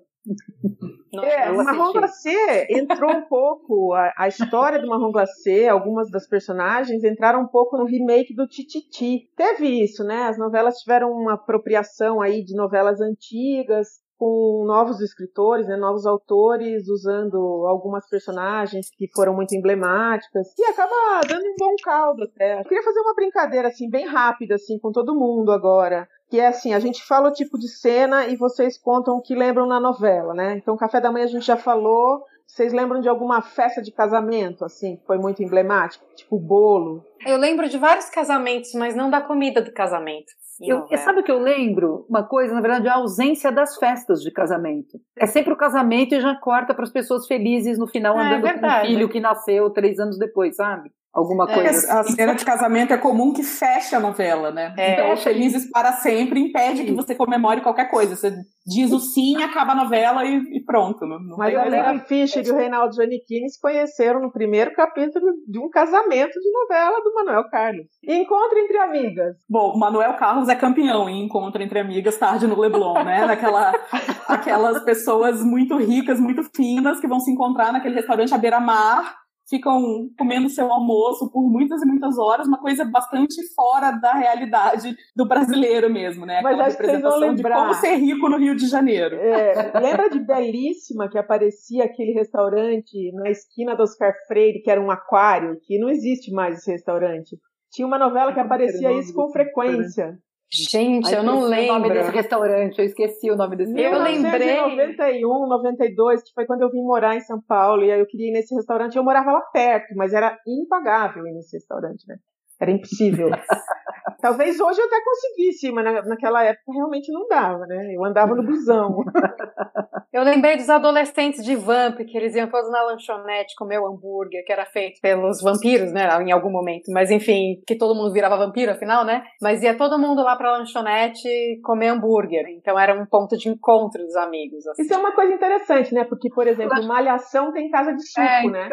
Não, 1.14 1.24
É, 1.24 1.52
o 1.52 1.58
Marrom. 1.58 1.94
Glacé 1.94 2.68
entrou 2.70 3.12
um 3.12 3.22
pouco, 3.28 3.94
a, 3.94 4.14
a 4.18 4.28
história 4.28 4.80
do 4.80 4.88
Marrom 4.88 5.12
Glacé, 5.12 5.68
algumas 5.68 6.10
das 6.10 6.28
personagens 6.28 7.04
entraram 7.04 7.42
um 7.42 7.48
pouco 7.48 7.78
no 7.78 7.86
remake 7.86 8.34
do 8.34 8.48
Tititi. 8.48 9.30
Teve 9.36 9.84
isso, 9.84 10.04
né? 10.04 10.24
As 10.24 10.38
novelas 10.38 10.78
tiveram 10.80 11.12
uma 11.12 11.34
apropriação 11.34 12.22
aí 12.22 12.44
de 12.44 12.56
novelas 12.56 13.00
antigas, 13.00 14.02
com 14.18 14.64
novos 14.66 15.02
escritores, 15.02 15.68
né, 15.68 15.76
novos 15.76 16.06
autores, 16.06 16.88
usando 16.88 17.66
algumas 17.68 18.08
personagens 18.08 18.90
que 18.96 19.06
foram 19.14 19.34
muito 19.36 19.54
emblemáticas, 19.54 20.48
e 20.58 20.64
acaba 20.64 21.22
dando 21.28 21.46
um 21.46 21.56
bom 21.58 21.76
caldo 21.84 22.24
até. 22.24 22.62
Eu 22.62 22.64
queria 22.64 22.84
fazer 22.84 23.02
uma 23.02 23.16
brincadeira 23.16 23.68
assim 23.68 23.90
bem 23.90 24.06
rápida 24.08 24.56
assim 24.56 24.80
com 24.80 24.92
todo 24.92 25.14
mundo 25.14 25.52
agora, 25.52 26.08
que 26.34 26.40
é 26.40 26.48
assim, 26.48 26.74
a 26.74 26.80
gente 26.80 27.04
fala 27.04 27.30
o 27.30 27.32
tipo 27.32 27.60
de 27.60 27.68
cena 27.68 28.26
e 28.26 28.36
vocês 28.36 28.76
contam 28.76 29.18
o 29.18 29.22
que 29.22 29.36
lembram 29.36 29.68
na 29.68 29.80
novela, 29.80 30.34
né? 30.34 30.58
Então, 30.58 30.76
café 30.76 31.00
da 31.00 31.12
manhã 31.12 31.26
a 31.26 31.28
gente 31.28 31.46
já 31.46 31.56
falou, 31.56 32.24
vocês 32.48 32.74
lembram 32.74 33.00
de 33.02 33.08
alguma 33.08 33.40
festa 33.44 33.84
de 33.84 33.92
casamento, 33.92 34.66
assim, 34.66 34.96
que 34.96 35.06
foi 35.06 35.20
muito 35.20 35.44
emblemático? 35.44 36.04
Tipo 36.16 36.40
bolo? 36.40 37.06
Eu 37.24 37.38
lembro 37.38 37.70
de 37.70 37.78
vários 37.78 38.10
casamentos, 38.10 38.74
mas 38.74 38.96
não 38.96 39.12
da 39.12 39.22
comida 39.22 39.62
do 39.62 39.72
casamento. 39.72 40.32
Eu, 40.60 40.88
sabe 40.98 41.20
o 41.20 41.24
que 41.24 41.32
eu 41.32 41.38
lembro? 41.40 42.04
Uma 42.10 42.24
coisa, 42.24 42.52
na 42.52 42.62
verdade, 42.62 42.88
a 42.88 42.96
ausência 42.96 43.52
das 43.52 43.78
festas 43.78 44.20
de 44.24 44.32
casamento. 44.32 45.00
É 45.16 45.28
sempre 45.28 45.54
o 45.54 45.58
casamento 45.58 46.16
e 46.16 46.20
já 46.20 46.34
corta 46.34 46.74
para 46.74 46.84
as 46.84 46.92
pessoas 46.92 47.28
felizes 47.28 47.78
no 47.78 47.86
final, 47.86 48.18
É, 48.18 48.22
andando 48.24 48.42
com 48.42 48.48
verdade. 48.48 48.88
um 48.88 48.92
filho 48.92 49.10
que 49.10 49.20
nasceu 49.20 49.70
três 49.70 50.00
anos 50.00 50.18
depois, 50.18 50.56
sabe? 50.56 50.92
Alguma 51.14 51.44
É, 51.44 51.54
coisa 51.54 51.70
Porque 51.70 51.94
assim. 51.94 52.14
a 52.14 52.16
cena 52.16 52.34
de 52.34 52.44
casamento 52.44 52.92
é 52.92 52.98
comum 52.98 53.34
que 53.34 53.44
feche 53.44 53.94
a 53.96 54.00
novela, 54.00 54.50
né? 54.52 54.74
É. 54.78 54.94
Então, 54.94 55.16
Felizes 55.18 55.70
para 55.70 55.92
Sempre 55.94 56.40
impede 56.40 56.84
que 56.84 56.92
você 56.92 57.14
comemore 57.14 57.62
qualquer 57.62 57.90
coisa. 57.92 58.16
Você 58.16 58.34
diz 58.66 58.92
o 58.92 59.00
sim, 59.00 59.44
acaba 59.44 59.74
a 59.74 59.76
novela 59.76 60.26
e, 60.26 60.38
e 60.58 60.64
pronto. 60.66 61.06
Não, 61.06 61.20
não 61.20 61.38
Mas 61.38 61.56
a 61.56 61.70
nada. 61.70 62.00
Fischer 62.00 62.44
e 62.44 62.50
o 62.50 62.56
Reinaldo 62.56 62.96
Giannichini 62.96 63.48
se 63.50 63.62
conheceram 63.62 64.22
no 64.22 64.32
primeiro 64.32 64.74
capítulo 64.74 65.26
de 65.48 65.60
um 65.60 65.70
casamento 65.70 66.34
de 66.40 66.52
novela 66.52 67.00
do 67.04 67.14
Manuel 67.14 67.44
Carlos. 67.50 67.86
Encontro 68.08 68.58
entre 68.58 68.78
amigas. 68.80 69.36
Bom, 69.48 69.74
o 69.74 69.80
Manuel 69.80 70.16
Carlos 70.16 70.50
é 70.50 70.56
campeão 70.56 71.08
em 71.08 71.24
encontro 71.26 71.62
entre 71.62 71.78
amigas 71.80 72.18
tarde 72.18 72.48
no 72.48 72.60
Leblon, 72.60 73.04
né? 73.04 73.28
Daquela, 73.28 73.72
aquelas 74.28 74.84
pessoas 74.84 75.44
muito 75.44 75.78
ricas, 75.78 76.20
muito 76.20 76.42
finas, 76.56 77.00
que 77.00 77.08
vão 77.08 77.20
se 77.20 77.32
encontrar 77.32 77.72
naquele 77.72 77.96
restaurante 77.96 78.34
à 78.34 78.38
beira-mar, 78.38 79.16
ficam 79.54 80.10
comendo 80.18 80.50
seu 80.50 80.72
almoço 80.72 81.30
por 81.32 81.48
muitas 81.48 81.84
e 81.84 81.86
muitas 81.86 82.18
horas, 82.18 82.48
uma 82.48 82.60
coisa 82.60 82.84
bastante 82.84 83.36
fora 83.54 83.92
da 83.92 84.14
realidade 84.14 84.96
do 85.16 85.28
brasileiro 85.28 85.92
mesmo, 85.92 86.26
né? 86.26 86.42
Mas 86.42 86.60
acho 86.60 86.78
que 86.78 86.84
vocês 86.84 87.02
vão 87.02 87.20
lembrar. 87.20 87.56
como 87.58 87.74
ser 87.76 87.96
rico 87.98 88.28
no 88.30 88.38
Rio 88.38 88.56
de 88.56 88.68
Janeiro. 88.68 89.16
É, 89.16 89.80
lembra 89.80 90.10
de 90.10 90.20
Belíssima, 90.20 91.08
que 91.08 91.20
aparecia 91.20 91.84
aquele 91.84 92.14
restaurante 92.14 93.12
na 93.14 93.30
esquina 93.30 93.76
do 93.76 93.84
Oscar 93.84 94.14
Freire, 94.28 94.64
que 94.64 94.72
era 94.72 94.82
um 94.82 94.90
aquário, 94.90 95.60
que 95.62 95.78
não 95.78 95.90
existe 95.90 96.32
mais 96.32 96.58
esse 96.58 96.72
restaurante. 96.72 97.38
Tinha 97.72 97.88
uma 97.88 98.00
novela 98.00 98.34
que 98.34 98.40
aparecia 98.40 98.92
isso 98.92 99.14
com 99.14 99.32
frequência. 99.32 100.18
Gente, 100.54 101.12
eu 101.12 101.24
não 101.24 101.50
esqueci 101.50 101.70
O 101.70 101.74
nome 101.74 101.90
desse 101.90 102.00
lembro. 102.02 102.16
restaurante, 102.16 102.80
eu 102.80 102.86
esqueci 102.86 103.32
o 103.32 103.36
nome 103.36 103.56
desse 103.56 103.72
Eu 103.72 103.78
restaurante. 103.92 104.22
lembrei. 104.22 104.48
1991, 104.68 105.48
92, 105.48 106.24
que 106.24 106.34
foi 106.34 106.46
quando 106.46 106.62
eu 106.62 106.70
vim 106.70 106.84
morar 106.84 107.16
em 107.16 107.22
São 107.22 107.42
Paulo, 107.42 107.84
e 107.84 107.92
aí 107.92 108.00
eu 108.00 108.06
queria 108.06 108.30
ir 108.30 108.34
nesse 108.34 108.54
restaurante. 108.54 108.96
Eu 108.96 109.04
morava 109.04 109.32
lá 109.32 109.42
perto, 109.52 109.96
mas 109.96 110.14
era 110.14 110.38
impagável 110.48 111.26
ir 111.26 111.34
nesse 111.34 111.58
restaurante, 111.58 112.04
né? 112.08 112.18
Era 112.62 112.72
impossível. 112.72 113.30
Talvez 114.24 114.58
hoje 114.58 114.80
eu 114.80 114.86
até 114.86 115.02
conseguisse, 115.04 115.70
mas 115.74 115.84
na- 115.84 116.02
naquela 116.04 116.42
época 116.46 116.72
realmente 116.74 117.12
não 117.12 117.28
dava, 117.28 117.66
né? 117.68 117.94
Eu 117.94 118.06
andava 118.06 118.34
no 118.34 118.42
busão. 118.42 119.04
Eu 120.14 120.22
lembrei 120.24 120.56
dos 120.56 120.70
adolescentes 120.70 121.44
de 121.44 121.56
Vamp, 121.56 121.98
que 121.98 122.16
eles 122.16 122.36
iam 122.36 122.48
todos 122.48 122.70
na 122.70 122.84
lanchonete 122.84 123.56
comer 123.58 123.80
o 123.80 123.88
hambúrguer, 123.88 124.46
que 124.46 124.54
era 124.54 124.64
feito 124.64 125.02
pelos 125.02 125.42
vampiros, 125.42 125.92
né, 125.92 126.08
em 126.22 126.32
algum 126.32 126.52
momento. 126.52 126.92
Mas 126.92 127.10
enfim, 127.10 127.60
que 127.66 127.76
todo 127.76 127.96
mundo 127.96 128.14
virava 128.14 128.38
vampiro, 128.38 128.72
afinal, 128.72 129.04
né? 129.04 129.24
Mas 129.42 129.64
ia 129.64 129.76
todo 129.76 129.98
mundo 129.98 130.22
lá 130.24 130.36
pra 130.36 130.52
lanchonete 130.56 131.60
comer 131.64 131.88
hambúrguer. 131.88 132.46
Então 132.50 132.78
era 132.80 132.94
um 132.94 133.08
ponto 133.08 133.36
de 133.36 133.50
encontro 133.50 134.04
dos 134.04 134.16
amigos. 134.16 134.68
assim. 134.68 134.84
Isso 134.84 134.94
é 134.94 134.98
uma 134.98 135.14
coisa 135.14 135.34
interessante, 135.34 135.96
né? 135.96 136.04
Porque, 136.04 136.30
por 136.30 136.46
exemplo, 136.48 136.86
Malhação 136.86 137.52
tem 137.52 137.72
casa 137.72 137.92
de 137.94 138.04
suco, 138.08 138.22
É, 138.22 138.44
né? 138.52 138.70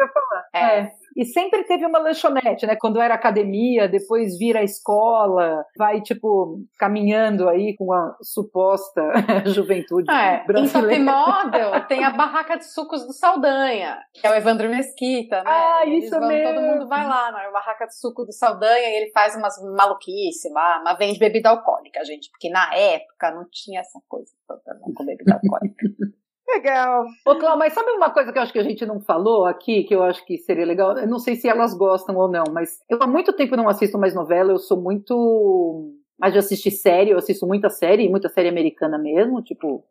É. 0.53 0.79
É. 0.81 0.91
E 1.17 1.25
sempre 1.25 1.63
teve 1.65 1.85
uma 1.85 1.99
lanchonete, 1.99 2.65
né? 2.65 2.75
Quando 2.79 3.01
era 3.01 3.13
academia, 3.15 3.87
depois 3.87 4.37
vira 4.37 4.63
escola, 4.63 5.65
vai, 5.77 6.01
tipo, 6.01 6.59
caminhando 6.79 7.49
aí 7.49 7.75
com 7.77 7.91
a 7.93 8.15
suposta 8.21 9.01
juventude 9.45 10.09
É, 10.11 10.35
em 10.35 10.37
Top 10.39 10.47
brasileira. 10.47 11.03
Model 11.03 11.87
tem 11.87 12.03
a 12.03 12.11
barraca 12.11 12.57
de 12.57 12.65
sucos 12.65 13.05
do 13.05 13.13
Saldanha, 13.13 13.97
que 14.13 14.25
é 14.25 14.29
o 14.31 14.33
Evandro 14.35 14.69
Mesquita, 14.69 15.37
né? 15.43 15.49
Ah, 15.51 15.81
Eles 15.85 16.05
isso 16.05 16.17
vão- 16.19 16.27
mesmo. 16.27 16.53
Todo 16.53 16.61
mundo 16.65 16.87
vai 16.87 17.05
lá 17.05 17.31
na 17.31 17.51
barraca 17.51 17.85
de 17.87 17.99
suco 17.99 18.23
do 18.25 18.31
Saldanha 18.31 18.89
e 18.89 18.95
ele 19.01 19.11
faz 19.11 19.35
umas 19.35 19.55
maluquices 19.75 20.51
lá, 20.53 20.81
mas 20.83 20.97
vende 20.97 21.19
bebida 21.19 21.49
alcoólica, 21.49 22.03
gente, 22.05 22.29
porque 22.31 22.49
na 22.49 22.73
época 22.73 23.31
não 23.31 23.45
tinha 23.51 23.81
essa 23.81 23.99
coisa 24.07 24.31
toda 24.47 24.61
não, 24.79 24.93
com 24.93 25.05
bebida 25.05 25.33
alcoólica. 25.33 25.85
Legal. 26.53 27.05
Ô, 27.25 27.35
Cláudio, 27.35 27.59
mas 27.59 27.73
sabe 27.73 27.91
uma 27.91 28.09
coisa 28.09 28.31
que 28.31 28.37
eu 28.37 28.41
acho 28.41 28.51
que 28.51 28.59
a 28.59 28.63
gente 28.63 28.85
não 28.85 28.99
falou 28.99 29.45
aqui, 29.45 29.83
que 29.83 29.95
eu 29.95 30.03
acho 30.03 30.25
que 30.25 30.37
seria 30.37 30.65
legal? 30.65 30.97
Eu 30.97 31.07
não 31.07 31.19
sei 31.19 31.35
se 31.35 31.47
elas 31.47 31.73
gostam 31.73 32.15
ou 32.17 32.27
não, 32.27 32.43
mas 32.51 32.79
eu 32.89 32.97
há 33.01 33.07
muito 33.07 33.31
tempo 33.33 33.55
não 33.55 33.69
assisto 33.69 33.97
mais 33.97 34.13
novela, 34.13 34.51
eu 34.51 34.57
sou 34.57 34.79
muito. 34.79 35.93
mais 36.19 36.33
de 36.33 36.39
assistir 36.39 36.71
série, 36.71 37.11
eu 37.11 37.17
assisto 37.17 37.47
muita 37.47 37.69
série, 37.69 38.09
muita 38.09 38.27
série 38.27 38.49
americana 38.49 38.97
mesmo, 38.97 39.41
tipo, 39.41 39.83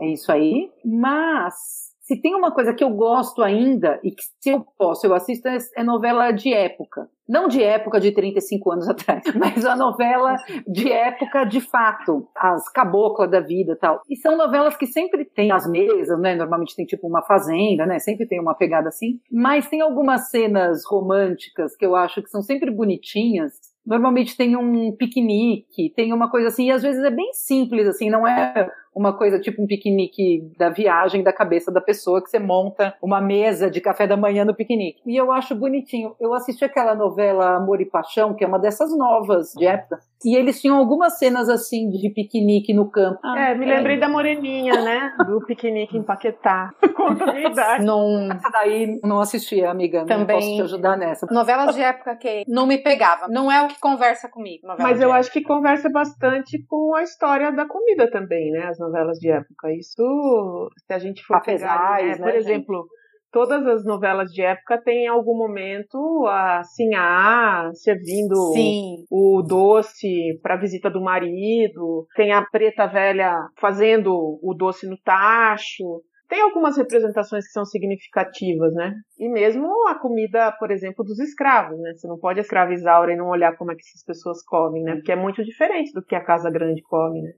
é 0.00 0.08
isso 0.08 0.30
aí. 0.32 0.70
Mas. 0.84 1.87
Se 2.08 2.16
tem 2.16 2.34
uma 2.34 2.50
coisa 2.50 2.72
que 2.72 2.82
eu 2.82 2.88
gosto 2.88 3.42
ainda, 3.42 4.00
e 4.02 4.10
que 4.10 4.22
se 4.40 4.48
eu 4.48 4.64
posso, 4.78 5.06
eu 5.06 5.12
assisto, 5.12 5.46
é, 5.46 5.58
é 5.76 5.84
novela 5.84 6.30
de 6.30 6.54
época. 6.54 7.06
Não 7.28 7.46
de 7.46 7.62
época 7.62 8.00
de 8.00 8.12
35 8.12 8.72
anos 8.72 8.88
atrás, 8.88 9.22
mas 9.34 9.62
a 9.66 9.76
novela 9.76 10.34
de 10.66 10.90
época 10.90 11.44
de 11.44 11.60
fato, 11.60 12.26
as 12.34 12.66
caboclas 12.70 13.30
da 13.30 13.40
vida 13.40 13.76
tal. 13.78 14.00
E 14.08 14.16
são 14.16 14.38
novelas 14.38 14.74
que 14.74 14.86
sempre 14.86 15.26
tem 15.26 15.52
as 15.52 15.70
mesas, 15.70 16.18
né? 16.18 16.34
Normalmente 16.34 16.74
tem 16.74 16.86
tipo 16.86 17.06
uma 17.06 17.20
fazenda, 17.20 17.84
né? 17.84 17.98
Sempre 17.98 18.26
tem 18.26 18.40
uma 18.40 18.54
pegada 18.54 18.88
assim. 18.88 19.20
Mas 19.30 19.68
tem 19.68 19.82
algumas 19.82 20.30
cenas 20.30 20.86
românticas 20.86 21.76
que 21.76 21.84
eu 21.84 21.94
acho 21.94 22.22
que 22.22 22.30
são 22.30 22.40
sempre 22.40 22.70
bonitinhas. 22.70 23.52
Normalmente 23.84 24.34
tem 24.34 24.56
um 24.56 24.96
piquenique, 24.96 25.92
tem 25.94 26.12
uma 26.14 26.30
coisa 26.30 26.48
assim, 26.48 26.68
e 26.68 26.70
às 26.70 26.82
vezes 26.82 27.02
é 27.02 27.10
bem 27.10 27.32
simples, 27.34 27.86
assim, 27.86 28.10
não 28.10 28.26
é 28.26 28.70
uma 28.98 29.16
coisa 29.16 29.38
tipo 29.38 29.62
um 29.62 29.66
piquenique 29.66 30.50
da 30.58 30.68
viagem 30.68 31.22
da 31.22 31.32
cabeça 31.32 31.70
da 31.70 31.80
pessoa 31.80 32.22
que 32.22 32.28
você 32.28 32.38
monta 32.38 32.94
uma 33.00 33.20
mesa 33.20 33.70
de 33.70 33.80
café 33.80 34.06
da 34.06 34.16
manhã 34.16 34.44
no 34.44 34.54
piquenique. 34.54 35.00
E 35.06 35.16
eu 35.16 35.30
acho 35.30 35.54
bonitinho. 35.54 36.14
Eu 36.20 36.34
assisti 36.34 36.64
aquela 36.64 36.94
novela 36.94 37.56
Amor 37.56 37.80
e 37.80 37.86
Paixão, 37.86 38.34
que 38.34 38.44
é 38.44 38.46
uma 38.46 38.58
dessas 38.58 38.96
novas 38.96 39.52
de 39.56 39.66
época, 39.66 40.00
e 40.24 40.36
eles 40.36 40.60
tinham 40.60 40.76
algumas 40.76 41.18
cenas 41.18 41.48
assim 41.48 41.88
de 41.90 42.10
piquenique 42.10 42.74
no 42.74 42.90
campo. 42.90 43.20
É, 43.36 43.54
me 43.54 43.64
lembrei 43.64 43.98
da 44.00 44.08
Moreninha, 44.08 44.82
né? 44.82 45.12
Do 45.26 45.44
piquenique 45.46 45.96
em 45.96 46.02
Paquetá. 46.02 46.70
Conta 46.96 47.30
a 47.30 47.32
minha 47.32 47.48
idade. 47.48 47.84
Num, 47.84 48.32
Essa 48.32 48.50
daí 48.50 48.98
não 49.04 49.20
assisti, 49.20 49.62
amiga. 49.64 50.00
Não 50.00 50.06
Também. 50.06 50.36
posso 50.36 50.56
te 50.56 50.62
ajudar 50.62 50.96
nessa. 50.96 51.26
novelas 51.30 51.74
de 51.74 51.82
época 51.82 52.16
que 52.16 52.42
não 52.48 52.66
me 52.66 52.78
pegava. 52.78 53.28
Não 53.28 53.50
é 53.50 53.62
o 53.62 53.68
que 53.68 53.78
conversa 53.78 54.28
comigo. 54.28 54.66
Mas 54.78 55.00
eu 55.00 55.08
época. 55.08 55.20
acho 55.20 55.32
que 55.32 55.42
conversa 55.42 55.88
bastante 55.88 56.64
com 56.68 56.96
a 56.96 57.02
história 57.02 57.52
da 57.52 57.66
comida 57.66 58.10
também, 58.10 58.50
né? 58.50 58.66
As 58.66 58.78
novelas 58.88 59.18
de 59.18 59.30
época. 59.30 59.72
Isso, 59.72 60.70
se 60.86 60.92
a 60.92 60.98
gente 60.98 61.22
for 61.24 61.40
pegar, 61.42 61.74
Apesais, 61.74 62.18
né? 62.18 62.26
né, 62.26 62.32
por 62.32 62.32
gente? 62.32 62.50
exemplo, 62.50 62.86
todas 63.30 63.66
as 63.66 63.84
novelas 63.84 64.30
de 64.30 64.42
época 64.42 64.80
têm 64.82 65.04
em 65.04 65.08
algum 65.08 65.36
momento 65.36 66.26
a 66.26 66.62
Sinhá 66.64 67.70
servindo 67.74 68.34
Sim. 68.52 69.04
o 69.10 69.42
doce 69.42 70.38
para 70.42 70.56
visita 70.56 70.90
do 70.90 71.00
marido, 71.00 72.06
tem 72.16 72.32
a 72.32 72.42
preta 72.42 72.86
velha 72.86 73.34
fazendo 73.56 74.38
o 74.42 74.54
doce 74.54 74.88
no 74.88 74.98
tacho. 74.98 76.02
Tem 76.28 76.42
algumas 76.42 76.76
representações 76.76 77.46
que 77.46 77.52
são 77.52 77.64
significativas, 77.64 78.74
né? 78.74 78.92
E 79.18 79.30
mesmo 79.30 79.88
a 79.88 79.98
comida, 79.98 80.52
por 80.58 80.70
exemplo, 80.70 81.02
dos 81.02 81.18
escravos, 81.18 81.80
né? 81.80 81.94
Você 81.94 82.06
não 82.06 82.18
pode 82.18 82.38
escravizar 82.38 83.08
e 83.08 83.16
não 83.16 83.28
olhar 83.28 83.56
como 83.56 83.72
é 83.72 83.74
que 83.74 83.80
essas 83.80 84.04
pessoas 84.04 84.44
comem, 84.44 84.82
né? 84.82 84.96
Porque 84.96 85.10
é 85.10 85.16
muito 85.16 85.42
diferente 85.42 85.90
do 85.94 86.04
que 86.04 86.14
a 86.14 86.22
Casa 86.22 86.50
Grande 86.50 86.82
come, 86.82 87.22
né? 87.22 87.32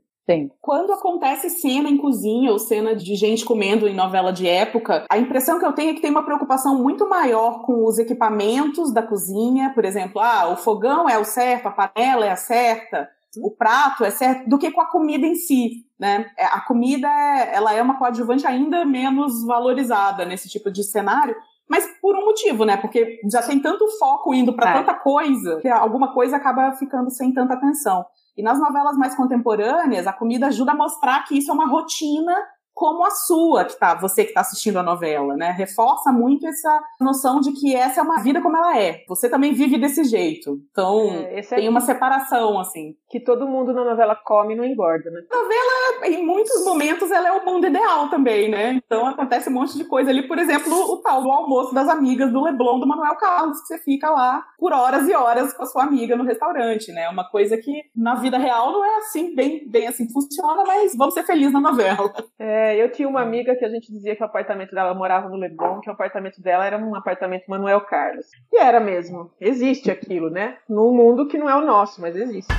Quando 0.60 0.92
acontece 0.92 1.50
cena 1.50 1.88
em 1.88 1.96
cozinha 1.96 2.52
ou 2.52 2.58
cena 2.58 2.94
de 2.94 3.14
gente 3.16 3.44
comendo 3.44 3.88
em 3.88 3.94
novela 3.94 4.32
de 4.32 4.46
época, 4.46 5.04
a 5.10 5.18
impressão 5.18 5.58
que 5.58 5.66
eu 5.66 5.72
tenho 5.72 5.90
é 5.90 5.94
que 5.94 6.00
tem 6.00 6.10
uma 6.10 6.24
preocupação 6.24 6.76
muito 6.80 7.08
maior 7.08 7.62
com 7.62 7.84
os 7.86 7.98
equipamentos 7.98 8.92
da 8.92 9.02
cozinha, 9.02 9.72
por 9.74 9.84
exemplo, 9.84 10.20
ah, 10.20 10.48
o 10.48 10.56
fogão 10.56 11.08
é 11.08 11.18
o 11.18 11.24
certo, 11.24 11.66
a 11.66 11.70
panela 11.70 12.24
é 12.26 12.30
a 12.30 12.36
certa, 12.36 13.08
o 13.38 13.50
prato 13.50 14.04
é 14.04 14.10
certo, 14.10 14.48
do 14.48 14.58
que 14.58 14.70
com 14.70 14.80
a 14.80 14.86
comida 14.86 15.26
em 15.26 15.34
si, 15.34 15.84
né? 15.98 16.26
É, 16.36 16.44
A 16.46 16.60
comida, 16.60 17.06
é- 17.08 17.54
ela 17.54 17.72
é 17.72 17.80
uma 17.82 17.96
coadjuvante 17.98 18.46
ainda 18.46 18.84
menos 18.84 19.44
valorizada 19.44 20.24
nesse 20.24 20.48
tipo 20.48 20.70
de 20.70 20.82
cenário, 20.82 21.34
mas 21.68 21.86
por 22.02 22.16
um 22.16 22.24
motivo, 22.24 22.64
né? 22.64 22.76
Porque 22.76 23.20
já 23.30 23.40
tem 23.42 23.60
tanto 23.60 23.86
foco 23.98 24.34
indo 24.34 24.52
para 24.52 24.70
É. 24.70 24.74
tanta 24.74 24.94
coisa, 24.94 25.60
que 25.60 25.68
alguma 25.68 26.12
coisa 26.12 26.36
acaba 26.36 26.72
ficando 26.72 27.10
sem 27.10 27.32
tanta 27.32 27.54
atenção. 27.54 28.04
E 28.40 28.42
nas 28.42 28.58
novelas 28.58 28.96
mais 28.96 29.14
contemporâneas, 29.14 30.06
a 30.06 30.14
comida 30.14 30.46
ajuda 30.46 30.72
a 30.72 30.74
mostrar 30.74 31.26
que 31.26 31.36
isso 31.36 31.50
é 31.50 31.54
uma 31.54 31.68
rotina 31.68 32.34
como 32.74 33.04
a 33.04 33.10
sua, 33.10 33.64
que 33.64 33.78
tá, 33.78 33.94
você 33.94 34.22
que 34.22 34.30
está 34.30 34.40
assistindo 34.40 34.78
a 34.78 34.82
novela, 34.82 35.36
né? 35.36 35.50
Reforça 35.50 36.10
muito 36.10 36.46
essa 36.46 36.82
noção 37.00 37.40
de 37.40 37.52
que 37.52 37.74
essa 37.74 38.00
é 38.00 38.02
uma 38.02 38.22
vida 38.22 38.40
como 38.40 38.56
ela 38.56 38.78
é. 38.78 39.04
Você 39.08 39.28
também 39.28 39.52
vive 39.52 39.78
desse 39.78 40.04
jeito. 40.04 40.58
Então, 40.70 41.10
é, 41.10 41.42
tem 41.42 41.68
uma 41.68 41.80
separação, 41.80 42.58
assim. 42.58 42.94
Que 43.08 43.20
todo 43.20 43.46
mundo 43.46 43.72
na 43.72 43.84
novela 43.84 44.16
come 44.16 44.54
e 44.54 44.56
não 44.56 44.64
engorda, 44.64 45.10
né? 45.10 45.20
A 45.30 45.36
novela, 45.36 46.06
em 46.06 46.24
muitos 46.24 46.64
momentos, 46.64 47.10
ela 47.10 47.28
é 47.28 47.32
o 47.32 47.44
mundo 47.44 47.66
ideal 47.66 48.08
também, 48.08 48.50
né? 48.50 48.80
Então, 48.84 49.06
acontece 49.06 49.50
um 49.50 49.52
monte 49.52 49.76
de 49.76 49.84
coisa 49.84 50.10
ali. 50.10 50.26
Por 50.26 50.38
exemplo, 50.38 50.72
o 50.72 50.96
tal 51.02 51.22
do 51.22 51.30
almoço 51.30 51.74
das 51.74 51.88
amigas 51.88 52.32
do 52.32 52.42
Leblon, 52.42 52.80
do 52.80 52.86
Manuel 52.86 53.16
Carlos, 53.16 53.60
que 53.60 53.66
você 53.66 53.78
fica 53.78 54.10
lá 54.10 54.42
por 54.58 54.72
horas 54.72 55.08
e 55.08 55.14
horas 55.14 55.52
com 55.52 55.62
a 55.62 55.66
sua 55.66 55.84
amiga 55.84 56.16
no 56.16 56.24
restaurante, 56.24 56.92
né? 56.92 57.08
Uma 57.08 57.28
coisa 57.28 57.56
que 57.58 57.82
na 57.94 58.14
vida 58.14 58.38
real 58.38 58.72
não 58.72 58.84
é 58.84 58.96
assim, 58.98 59.34
bem, 59.34 59.68
bem 59.68 59.86
assim 59.86 60.10
funciona, 60.10 60.64
mas 60.66 60.96
vamos 60.96 61.14
ser 61.14 61.24
felizes 61.24 61.52
na 61.52 61.60
novela. 61.60 62.12
É, 62.38 62.59
eu 62.76 62.90
tinha 62.90 63.08
uma 63.08 63.22
amiga 63.22 63.54
que 63.56 63.64
a 63.64 63.68
gente 63.68 63.92
dizia 63.92 64.16
que 64.16 64.22
o 64.22 64.26
apartamento 64.26 64.74
dela 64.74 64.94
morava 64.94 65.28
no 65.28 65.36
Leblon, 65.36 65.80
que 65.80 65.88
o 65.90 65.92
apartamento 65.92 66.40
dela 66.40 66.66
era 66.66 66.78
um 66.78 66.94
apartamento 66.94 67.48
Manuel 67.48 67.80
Carlos. 67.82 68.26
E 68.52 68.58
era 68.60 68.80
mesmo. 68.80 69.30
Existe 69.40 69.90
aquilo, 69.90 70.30
né? 70.30 70.58
Num 70.68 70.92
mundo 70.92 71.26
que 71.26 71.38
não 71.38 71.48
é 71.48 71.56
o 71.56 71.64
nosso, 71.64 72.00
mas 72.00 72.16
existe. 72.16 72.52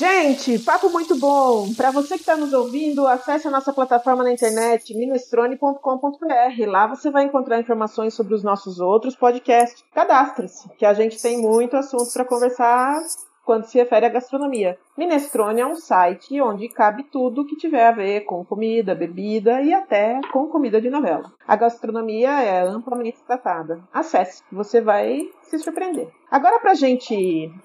Gente, 0.00 0.58
papo 0.60 0.88
muito 0.88 1.14
bom. 1.18 1.74
Para 1.74 1.90
você 1.90 2.14
que 2.14 2.22
está 2.22 2.34
nos 2.34 2.54
ouvindo, 2.54 3.06
acesse 3.06 3.46
a 3.46 3.50
nossa 3.50 3.70
plataforma 3.70 4.24
na 4.24 4.32
internet, 4.32 4.94
minestrone.com.br. 4.96 6.66
Lá 6.66 6.86
você 6.86 7.10
vai 7.10 7.24
encontrar 7.24 7.60
informações 7.60 8.14
sobre 8.14 8.34
os 8.34 8.42
nossos 8.42 8.80
outros 8.80 9.14
podcasts. 9.14 9.84
Cadastre-se, 9.92 10.70
que 10.78 10.86
a 10.86 10.94
gente 10.94 11.20
tem 11.20 11.36
muito 11.36 11.76
assunto 11.76 12.10
para 12.14 12.24
conversar 12.24 12.98
quando 13.44 13.64
se 13.64 13.78
refere 13.78 14.06
à 14.06 14.08
gastronomia. 14.08 14.78
Minestrone 14.96 15.60
é 15.60 15.66
um 15.66 15.76
site 15.76 16.40
onde 16.40 16.68
cabe 16.68 17.04
tudo 17.04 17.46
que 17.46 17.56
tiver 17.56 17.86
a 17.86 17.92
ver 17.92 18.20
com 18.22 18.44
comida, 18.44 18.94
bebida 18.94 19.60
e 19.60 19.72
até 19.72 20.20
com 20.32 20.48
comida 20.48 20.80
de 20.80 20.90
novela. 20.90 21.32
A 21.46 21.56
gastronomia 21.56 22.42
é 22.42 22.62
amplamente 22.62 23.22
tratada. 23.24 23.80
Acesse, 23.92 24.42
você 24.52 24.80
vai 24.80 25.28
se 25.42 25.58
surpreender. 25.58 26.08
Agora, 26.30 26.60
para 26.60 26.72
a 26.72 26.74
gente 26.74 27.14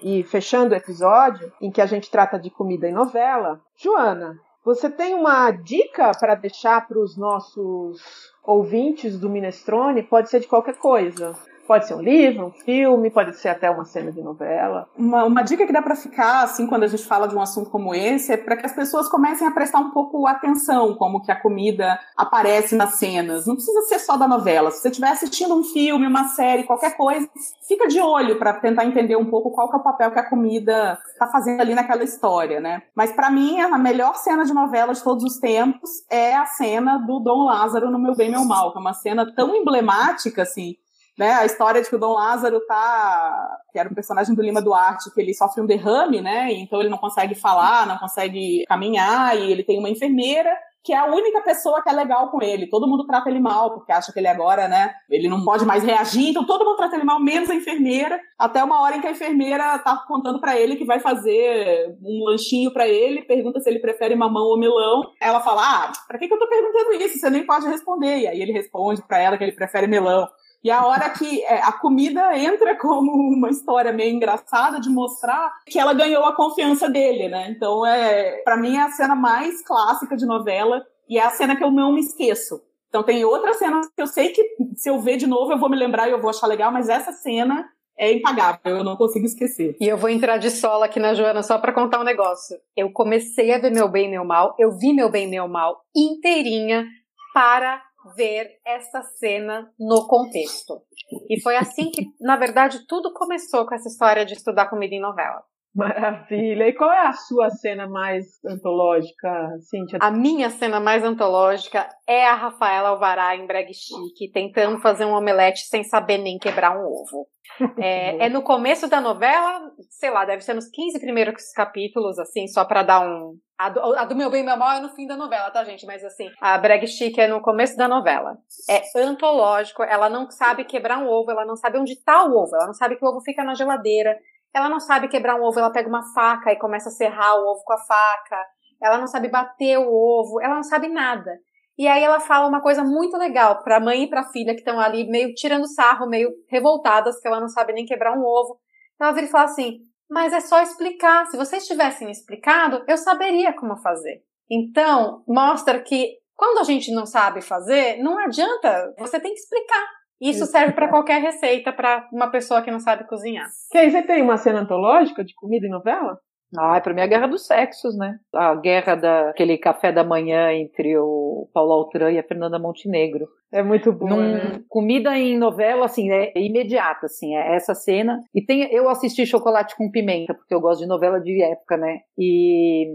ir 0.00 0.24
fechando 0.24 0.74
o 0.74 0.76
episódio 0.76 1.52
em 1.60 1.70
que 1.70 1.80
a 1.80 1.86
gente 1.86 2.10
trata 2.10 2.38
de 2.38 2.50
comida 2.50 2.88
e 2.88 2.92
novela, 2.92 3.60
Joana, 3.76 4.40
você 4.64 4.90
tem 4.90 5.14
uma 5.14 5.52
dica 5.52 6.10
para 6.18 6.34
deixar 6.34 6.88
para 6.88 6.98
os 6.98 7.16
nossos 7.16 8.32
ouvintes 8.42 9.16
do 9.16 9.30
Minestrone? 9.30 10.02
Pode 10.02 10.28
ser 10.28 10.40
de 10.40 10.48
qualquer 10.48 10.74
coisa. 10.74 11.36
Pode 11.66 11.86
ser 11.86 11.94
um 11.94 12.00
livro, 12.00 12.46
um 12.46 12.50
filme, 12.50 13.10
pode 13.10 13.36
ser 13.36 13.48
até 13.48 13.68
uma 13.70 13.84
cena 13.84 14.12
de 14.12 14.22
novela. 14.22 14.88
Uma, 14.96 15.24
uma 15.24 15.42
dica 15.42 15.66
que 15.66 15.72
dá 15.72 15.82
para 15.82 15.96
ficar, 15.96 16.44
assim, 16.44 16.66
quando 16.66 16.84
a 16.84 16.86
gente 16.86 17.04
fala 17.04 17.26
de 17.26 17.34
um 17.34 17.40
assunto 17.40 17.70
como 17.70 17.94
esse, 17.94 18.32
é 18.32 18.36
para 18.36 18.56
que 18.56 18.66
as 18.66 18.72
pessoas 18.72 19.08
comecem 19.08 19.46
a 19.46 19.50
prestar 19.50 19.78
um 19.78 19.90
pouco 19.90 20.26
atenção 20.26 20.94
como 20.94 21.22
que 21.22 21.32
a 21.32 21.40
comida 21.40 21.98
aparece 22.16 22.76
nas 22.76 22.94
cenas. 22.94 23.46
Não 23.46 23.54
precisa 23.54 23.82
ser 23.82 23.98
só 23.98 24.16
da 24.16 24.28
novela. 24.28 24.70
Se 24.70 24.80
você 24.80 24.88
estiver 24.88 25.08
assistindo 25.08 25.54
um 25.54 25.64
filme, 25.64 26.06
uma 26.06 26.28
série, 26.28 26.64
qualquer 26.64 26.96
coisa, 26.96 27.28
fica 27.66 27.88
de 27.88 28.00
olho 28.00 28.38
para 28.38 28.52
tentar 28.54 28.84
entender 28.84 29.16
um 29.16 29.26
pouco 29.26 29.50
qual 29.50 29.70
é 29.72 29.76
o 29.76 29.82
papel 29.82 30.10
que 30.12 30.18
a 30.18 30.28
comida 30.28 30.98
está 31.12 31.26
fazendo 31.26 31.60
ali 31.60 31.74
naquela 31.74 32.04
história, 32.04 32.60
né? 32.60 32.82
Mas 32.94 33.12
para 33.12 33.30
mim, 33.30 33.60
a 33.60 33.76
melhor 33.78 34.14
cena 34.16 34.44
de 34.44 34.54
novela 34.54 34.92
de 34.92 35.02
todos 35.02 35.24
os 35.24 35.38
tempos 35.38 35.90
é 36.10 36.34
a 36.36 36.46
cena 36.46 36.98
do 36.98 37.18
Dom 37.18 37.44
Lázaro 37.44 37.90
no 37.90 37.98
Meu 37.98 38.14
Bem, 38.14 38.30
Meu 38.30 38.44
Mal, 38.44 38.72
que 38.72 38.78
é 38.78 38.80
uma 38.80 38.94
cena 38.94 39.34
tão 39.34 39.54
emblemática, 39.54 40.42
assim, 40.42 40.76
né, 41.18 41.32
a 41.32 41.44
história 41.44 41.82
de 41.82 41.88
que 41.88 41.96
o 41.96 41.98
Dom 41.98 42.14
Lázaro 42.14 42.60
tá, 42.66 43.58
que 43.72 43.78
era 43.78 43.88
um 43.88 43.94
personagem 43.94 44.34
do 44.34 44.42
Lima 44.42 44.60
Duarte, 44.62 45.12
que 45.12 45.20
ele 45.20 45.34
sofre 45.34 45.62
um 45.62 45.66
derrame, 45.66 46.20
né, 46.20 46.52
então 46.52 46.80
ele 46.80 46.90
não 46.90 46.98
consegue 46.98 47.34
falar, 47.34 47.86
não 47.86 47.98
consegue 47.98 48.64
caminhar, 48.66 49.36
e 49.36 49.50
ele 49.50 49.62
tem 49.62 49.78
uma 49.78 49.90
enfermeira 49.90 50.50
que 50.86 50.92
é 50.92 50.96
a 50.96 51.06
única 51.06 51.40
pessoa 51.40 51.82
que 51.82 51.90
é 51.90 51.92
legal 51.92 52.30
com 52.30 52.40
ele. 52.40 52.68
Todo 52.68 52.86
mundo 52.86 53.04
trata 53.04 53.28
ele 53.28 53.40
mal, 53.40 53.74
porque 53.74 53.90
acha 53.90 54.12
que 54.12 54.20
ele 54.20 54.28
agora, 54.28 54.68
né, 54.68 54.94
ele 55.10 55.28
não 55.28 55.44
pode 55.44 55.64
mais 55.64 55.82
reagir, 55.82 56.28
então 56.28 56.46
todo 56.46 56.64
mundo 56.64 56.76
trata 56.76 56.94
ele 56.94 57.02
mal, 57.02 57.18
menos 57.18 57.50
a 57.50 57.56
enfermeira, 57.56 58.20
até 58.38 58.62
uma 58.62 58.80
hora 58.80 58.96
em 58.96 59.00
que 59.00 59.06
a 59.08 59.10
enfermeira 59.10 59.80
tá 59.80 59.96
contando 60.06 60.40
para 60.40 60.56
ele 60.56 60.76
que 60.76 60.84
vai 60.84 61.00
fazer 61.00 61.96
um 62.00 62.24
lanchinho 62.24 62.72
para 62.72 62.86
ele, 62.86 63.22
pergunta 63.22 63.58
se 63.58 63.68
ele 63.68 63.80
prefere 63.80 64.14
mamão 64.14 64.44
ou 64.44 64.56
melão. 64.56 65.10
Ela 65.20 65.40
fala: 65.40 65.62
"Ah, 65.62 65.92
para 66.06 66.18
que 66.18 66.28
que 66.28 66.34
eu 66.34 66.38
tô 66.38 66.48
perguntando 66.48 66.92
isso? 66.92 67.18
Você 67.18 67.30
nem 67.30 67.44
pode 67.44 67.66
responder". 67.66 68.18
E 68.20 68.28
aí 68.28 68.40
ele 68.40 68.52
responde 68.52 69.02
para 69.02 69.18
ela 69.18 69.36
que 69.36 69.42
ele 69.42 69.56
prefere 69.56 69.88
melão. 69.88 70.28
E 70.62 70.70
a 70.70 70.84
hora 70.84 71.10
que 71.10 71.42
é, 71.44 71.62
a 71.62 71.72
comida 71.72 72.36
entra 72.36 72.76
como 72.76 73.12
uma 73.12 73.50
história 73.50 73.92
meio 73.92 74.14
engraçada 74.14 74.80
de 74.80 74.88
mostrar 74.88 75.52
que 75.66 75.78
ela 75.78 75.94
ganhou 75.94 76.24
a 76.24 76.34
confiança 76.34 76.88
dele, 76.88 77.28
né? 77.28 77.50
Então, 77.50 77.86
é, 77.86 78.42
para 78.42 78.56
mim, 78.56 78.76
é 78.76 78.82
a 78.82 78.90
cena 78.90 79.14
mais 79.14 79.62
clássica 79.62 80.16
de 80.16 80.26
novela 80.26 80.84
e 81.08 81.18
é 81.18 81.24
a 81.24 81.30
cena 81.30 81.56
que 81.56 81.62
eu 81.62 81.70
não 81.70 81.92
me 81.92 82.00
esqueço. 82.00 82.60
Então, 82.88 83.02
tem 83.02 83.24
outras 83.24 83.58
cenas 83.58 83.86
que 83.94 84.00
eu 84.00 84.06
sei 84.06 84.30
que 84.30 84.42
se 84.74 84.88
eu 84.88 84.98
ver 85.00 85.16
de 85.16 85.26
novo 85.26 85.52
eu 85.52 85.58
vou 85.58 85.68
me 85.68 85.76
lembrar 85.76 86.08
e 86.08 86.12
eu 86.12 86.20
vou 86.20 86.30
achar 86.30 86.46
legal, 86.46 86.72
mas 86.72 86.88
essa 86.88 87.12
cena 87.12 87.68
é 87.98 88.12
impagável, 88.12 88.76
eu 88.76 88.84
não 88.84 88.96
consigo 88.96 89.24
esquecer. 89.24 89.76
E 89.80 89.88
eu 89.88 89.96
vou 89.96 90.10
entrar 90.10 90.36
de 90.36 90.50
sola 90.50 90.86
aqui 90.86 91.00
na 91.00 91.14
Joana 91.14 91.42
só 91.42 91.58
para 91.58 91.72
contar 91.72 92.00
um 92.00 92.04
negócio. 92.04 92.56
Eu 92.76 92.90
comecei 92.92 93.52
a 93.54 93.58
ver 93.58 93.70
Meu 93.70 93.88
Bem, 93.88 94.10
Meu 94.10 94.24
Mal, 94.24 94.54
eu 94.58 94.70
vi 94.76 94.92
Meu 94.92 95.10
Bem, 95.10 95.28
Meu 95.28 95.48
Mal 95.48 95.80
inteirinha 95.94 96.86
para 97.32 97.82
ver 98.14 98.60
essa 98.64 99.02
cena 99.02 99.72
no 99.78 100.06
contexto. 100.06 100.82
E 101.28 101.40
foi 101.40 101.56
assim 101.56 101.90
que, 101.90 102.06
na 102.20 102.36
verdade, 102.36 102.86
tudo 102.86 103.12
começou 103.12 103.66
com 103.66 103.74
essa 103.74 103.88
história 103.88 104.24
de 104.24 104.34
estudar 104.34 104.68
comida 104.68 104.94
em 104.94 105.00
novela. 105.00 105.42
Maravilha! 105.76 106.68
E 106.68 106.72
qual 106.72 106.90
é 106.90 107.06
a 107.06 107.12
sua 107.12 107.50
cena 107.50 107.86
mais 107.86 108.42
antológica, 108.46 109.28
Cíntia? 109.60 109.98
A 110.00 110.10
minha 110.10 110.48
cena 110.48 110.80
mais 110.80 111.04
antológica 111.04 111.86
é 112.08 112.26
a 112.26 112.34
Rafaela 112.34 112.88
Alvará 112.88 113.36
em 113.36 113.46
Brag 113.46 113.68
Chique, 113.74 114.32
tentando 114.32 114.80
fazer 114.80 115.04
um 115.04 115.12
omelete 115.12 115.66
sem 115.66 115.84
saber 115.84 116.16
nem 116.16 116.38
quebrar 116.38 116.74
um 116.74 116.86
ovo. 116.86 117.28
É, 117.78 118.26
é, 118.26 118.28
no 118.28 118.42
começo 118.42 118.88
da 118.88 119.00
novela, 119.00 119.70
sei 119.88 120.10
lá, 120.10 120.24
deve 120.24 120.42
ser 120.42 120.52
nos 120.52 120.68
15 120.68 121.00
primeiros 121.00 121.52
capítulos, 121.52 122.18
assim, 122.18 122.46
só 122.48 122.64
para 122.64 122.82
dar 122.82 123.00
um. 123.00 123.38
A 123.56 123.70
do, 123.70 123.80
a 123.80 124.04
do, 124.04 124.16
Meu 124.16 124.30
Bem 124.30 124.42
e 124.42 124.44
Meu 124.44 124.56
Mal 124.58 124.76
é 124.76 124.80
no 124.80 124.90
fim 124.90 125.06
da 125.06 125.16
novela, 125.16 125.50
tá, 125.50 125.64
gente? 125.64 125.86
Mas 125.86 126.04
assim, 126.04 126.28
a 126.40 126.58
Brag 126.58 126.86
Chic 126.86 127.16
é 127.16 127.26
no 127.26 127.40
começo 127.40 127.74
da 127.76 127.88
novela. 127.88 128.36
É 128.68 128.82
antológico, 129.00 129.82
ela 129.82 130.10
não 130.10 130.28
sabe 130.30 130.64
quebrar 130.64 130.98
um 130.98 131.08
ovo, 131.08 131.30
ela 131.30 131.46
não 131.46 131.56
sabe 131.56 131.78
onde 131.78 132.02
tá 132.02 132.24
o 132.24 132.36
ovo, 132.36 132.54
ela 132.54 132.66
não 132.66 132.74
sabe 132.74 132.96
que 132.96 133.04
o 133.04 133.08
ovo 133.08 133.22
fica 133.22 133.42
na 133.42 133.54
geladeira, 133.54 134.18
ela 134.54 134.68
não 134.68 134.80
sabe 134.80 135.08
quebrar 135.08 135.36
um 135.36 135.44
ovo, 135.44 135.58
ela 135.58 135.72
pega 135.72 135.88
uma 135.88 136.02
faca 136.14 136.52
e 136.52 136.58
começa 136.58 136.88
a 136.88 136.92
serrar 136.92 137.36
o 137.36 137.46
ovo 137.46 137.62
com 137.64 137.72
a 137.72 137.78
faca, 137.78 138.44
ela 138.82 138.98
não 138.98 139.06
sabe 139.06 139.28
bater 139.28 139.78
o 139.78 139.92
ovo, 139.92 140.40
ela 140.40 140.56
não 140.56 140.62
sabe 140.62 140.88
nada. 140.88 141.38
E 141.78 141.86
aí 141.86 142.02
ela 142.02 142.20
fala 142.20 142.48
uma 142.48 142.62
coisa 142.62 142.82
muito 142.82 143.16
legal 143.18 143.62
para 143.62 143.76
a 143.76 143.80
mãe 143.80 144.04
e 144.04 144.08
para 144.08 144.20
a 144.20 144.28
filha 144.30 144.54
que 144.54 144.60
estão 144.60 144.80
ali 144.80 145.08
meio 145.08 145.34
tirando 145.34 145.68
sarro, 145.68 146.08
meio 146.08 146.30
revoltadas, 146.48 147.20
que 147.20 147.28
ela 147.28 147.40
não 147.40 147.48
sabe 147.48 147.72
nem 147.74 147.84
quebrar 147.84 148.16
um 148.16 148.24
ovo. 148.24 148.58
Ela 148.98 149.12
vira 149.12 149.26
e 149.26 149.30
fala 149.30 149.44
assim: 149.44 149.80
"Mas 150.08 150.32
é 150.32 150.40
só 150.40 150.62
explicar. 150.62 151.26
Se 151.26 151.36
vocês 151.36 151.66
tivessem 151.66 152.10
explicado, 152.10 152.82
eu 152.88 152.96
saberia 152.96 153.52
como 153.52 153.76
fazer". 153.76 154.22
Então, 154.50 155.22
mostra 155.28 155.82
que 155.82 156.14
quando 156.34 156.58
a 156.58 156.64
gente 156.64 156.92
não 156.92 157.04
sabe 157.04 157.42
fazer, 157.42 157.98
não 157.98 158.18
adianta, 158.18 158.94
você 158.98 159.20
tem 159.20 159.32
que 159.32 159.40
explicar. 159.40 159.95
Isso 160.20 160.46
serve 160.46 160.72
para 160.72 160.88
qualquer 160.88 161.20
receita 161.20 161.72
para 161.72 162.08
uma 162.12 162.30
pessoa 162.30 162.62
que 162.62 162.70
não 162.70 162.80
sabe 162.80 163.06
cozinhar. 163.06 163.46
Quer 163.70 163.90
você 163.90 164.02
tem 164.02 164.22
uma 164.22 164.36
cena 164.36 164.60
antológica 164.60 165.24
de 165.24 165.34
comida 165.34 165.66
e 165.66 165.70
novela? 165.70 166.18
Ah, 166.56 166.80
para 166.80 166.94
mim 166.94 167.00
é 167.00 167.04
a 167.04 167.08
guerra 167.08 167.26
dos 167.26 167.46
sexos, 167.46 167.96
né? 167.98 168.18
A 168.32 168.54
guerra 168.54 168.94
daquele 168.94 169.58
café 169.58 169.90
da 169.90 170.04
manhã 170.04 170.52
entre 170.52 170.96
o 170.96 171.48
Paulo 171.52 171.72
Altran 171.72 172.12
e 172.12 172.18
a 172.18 172.22
Fernanda 172.22 172.58
Montenegro. 172.58 173.26
É 173.52 173.62
muito 173.62 173.92
bom. 173.92 174.08
Num, 174.08 174.32
né? 174.32 174.60
Comida 174.68 175.18
em 175.18 175.36
novela, 175.36 175.86
assim, 175.86 176.10
é 176.10 176.32
imediata, 176.36 177.06
assim, 177.06 177.34
é 177.34 177.56
essa 177.56 177.74
cena. 177.74 178.20
E 178.34 178.44
tem, 178.44 178.72
eu 178.72 178.88
assisti 178.88 179.26
Chocolate 179.26 179.76
com 179.76 179.90
Pimenta, 179.90 180.34
porque 180.34 180.54
eu 180.54 180.60
gosto 180.60 180.80
de 180.80 180.86
novela 180.86 181.20
de 181.20 181.42
época, 181.42 181.76
né? 181.76 181.98
E 182.16 182.86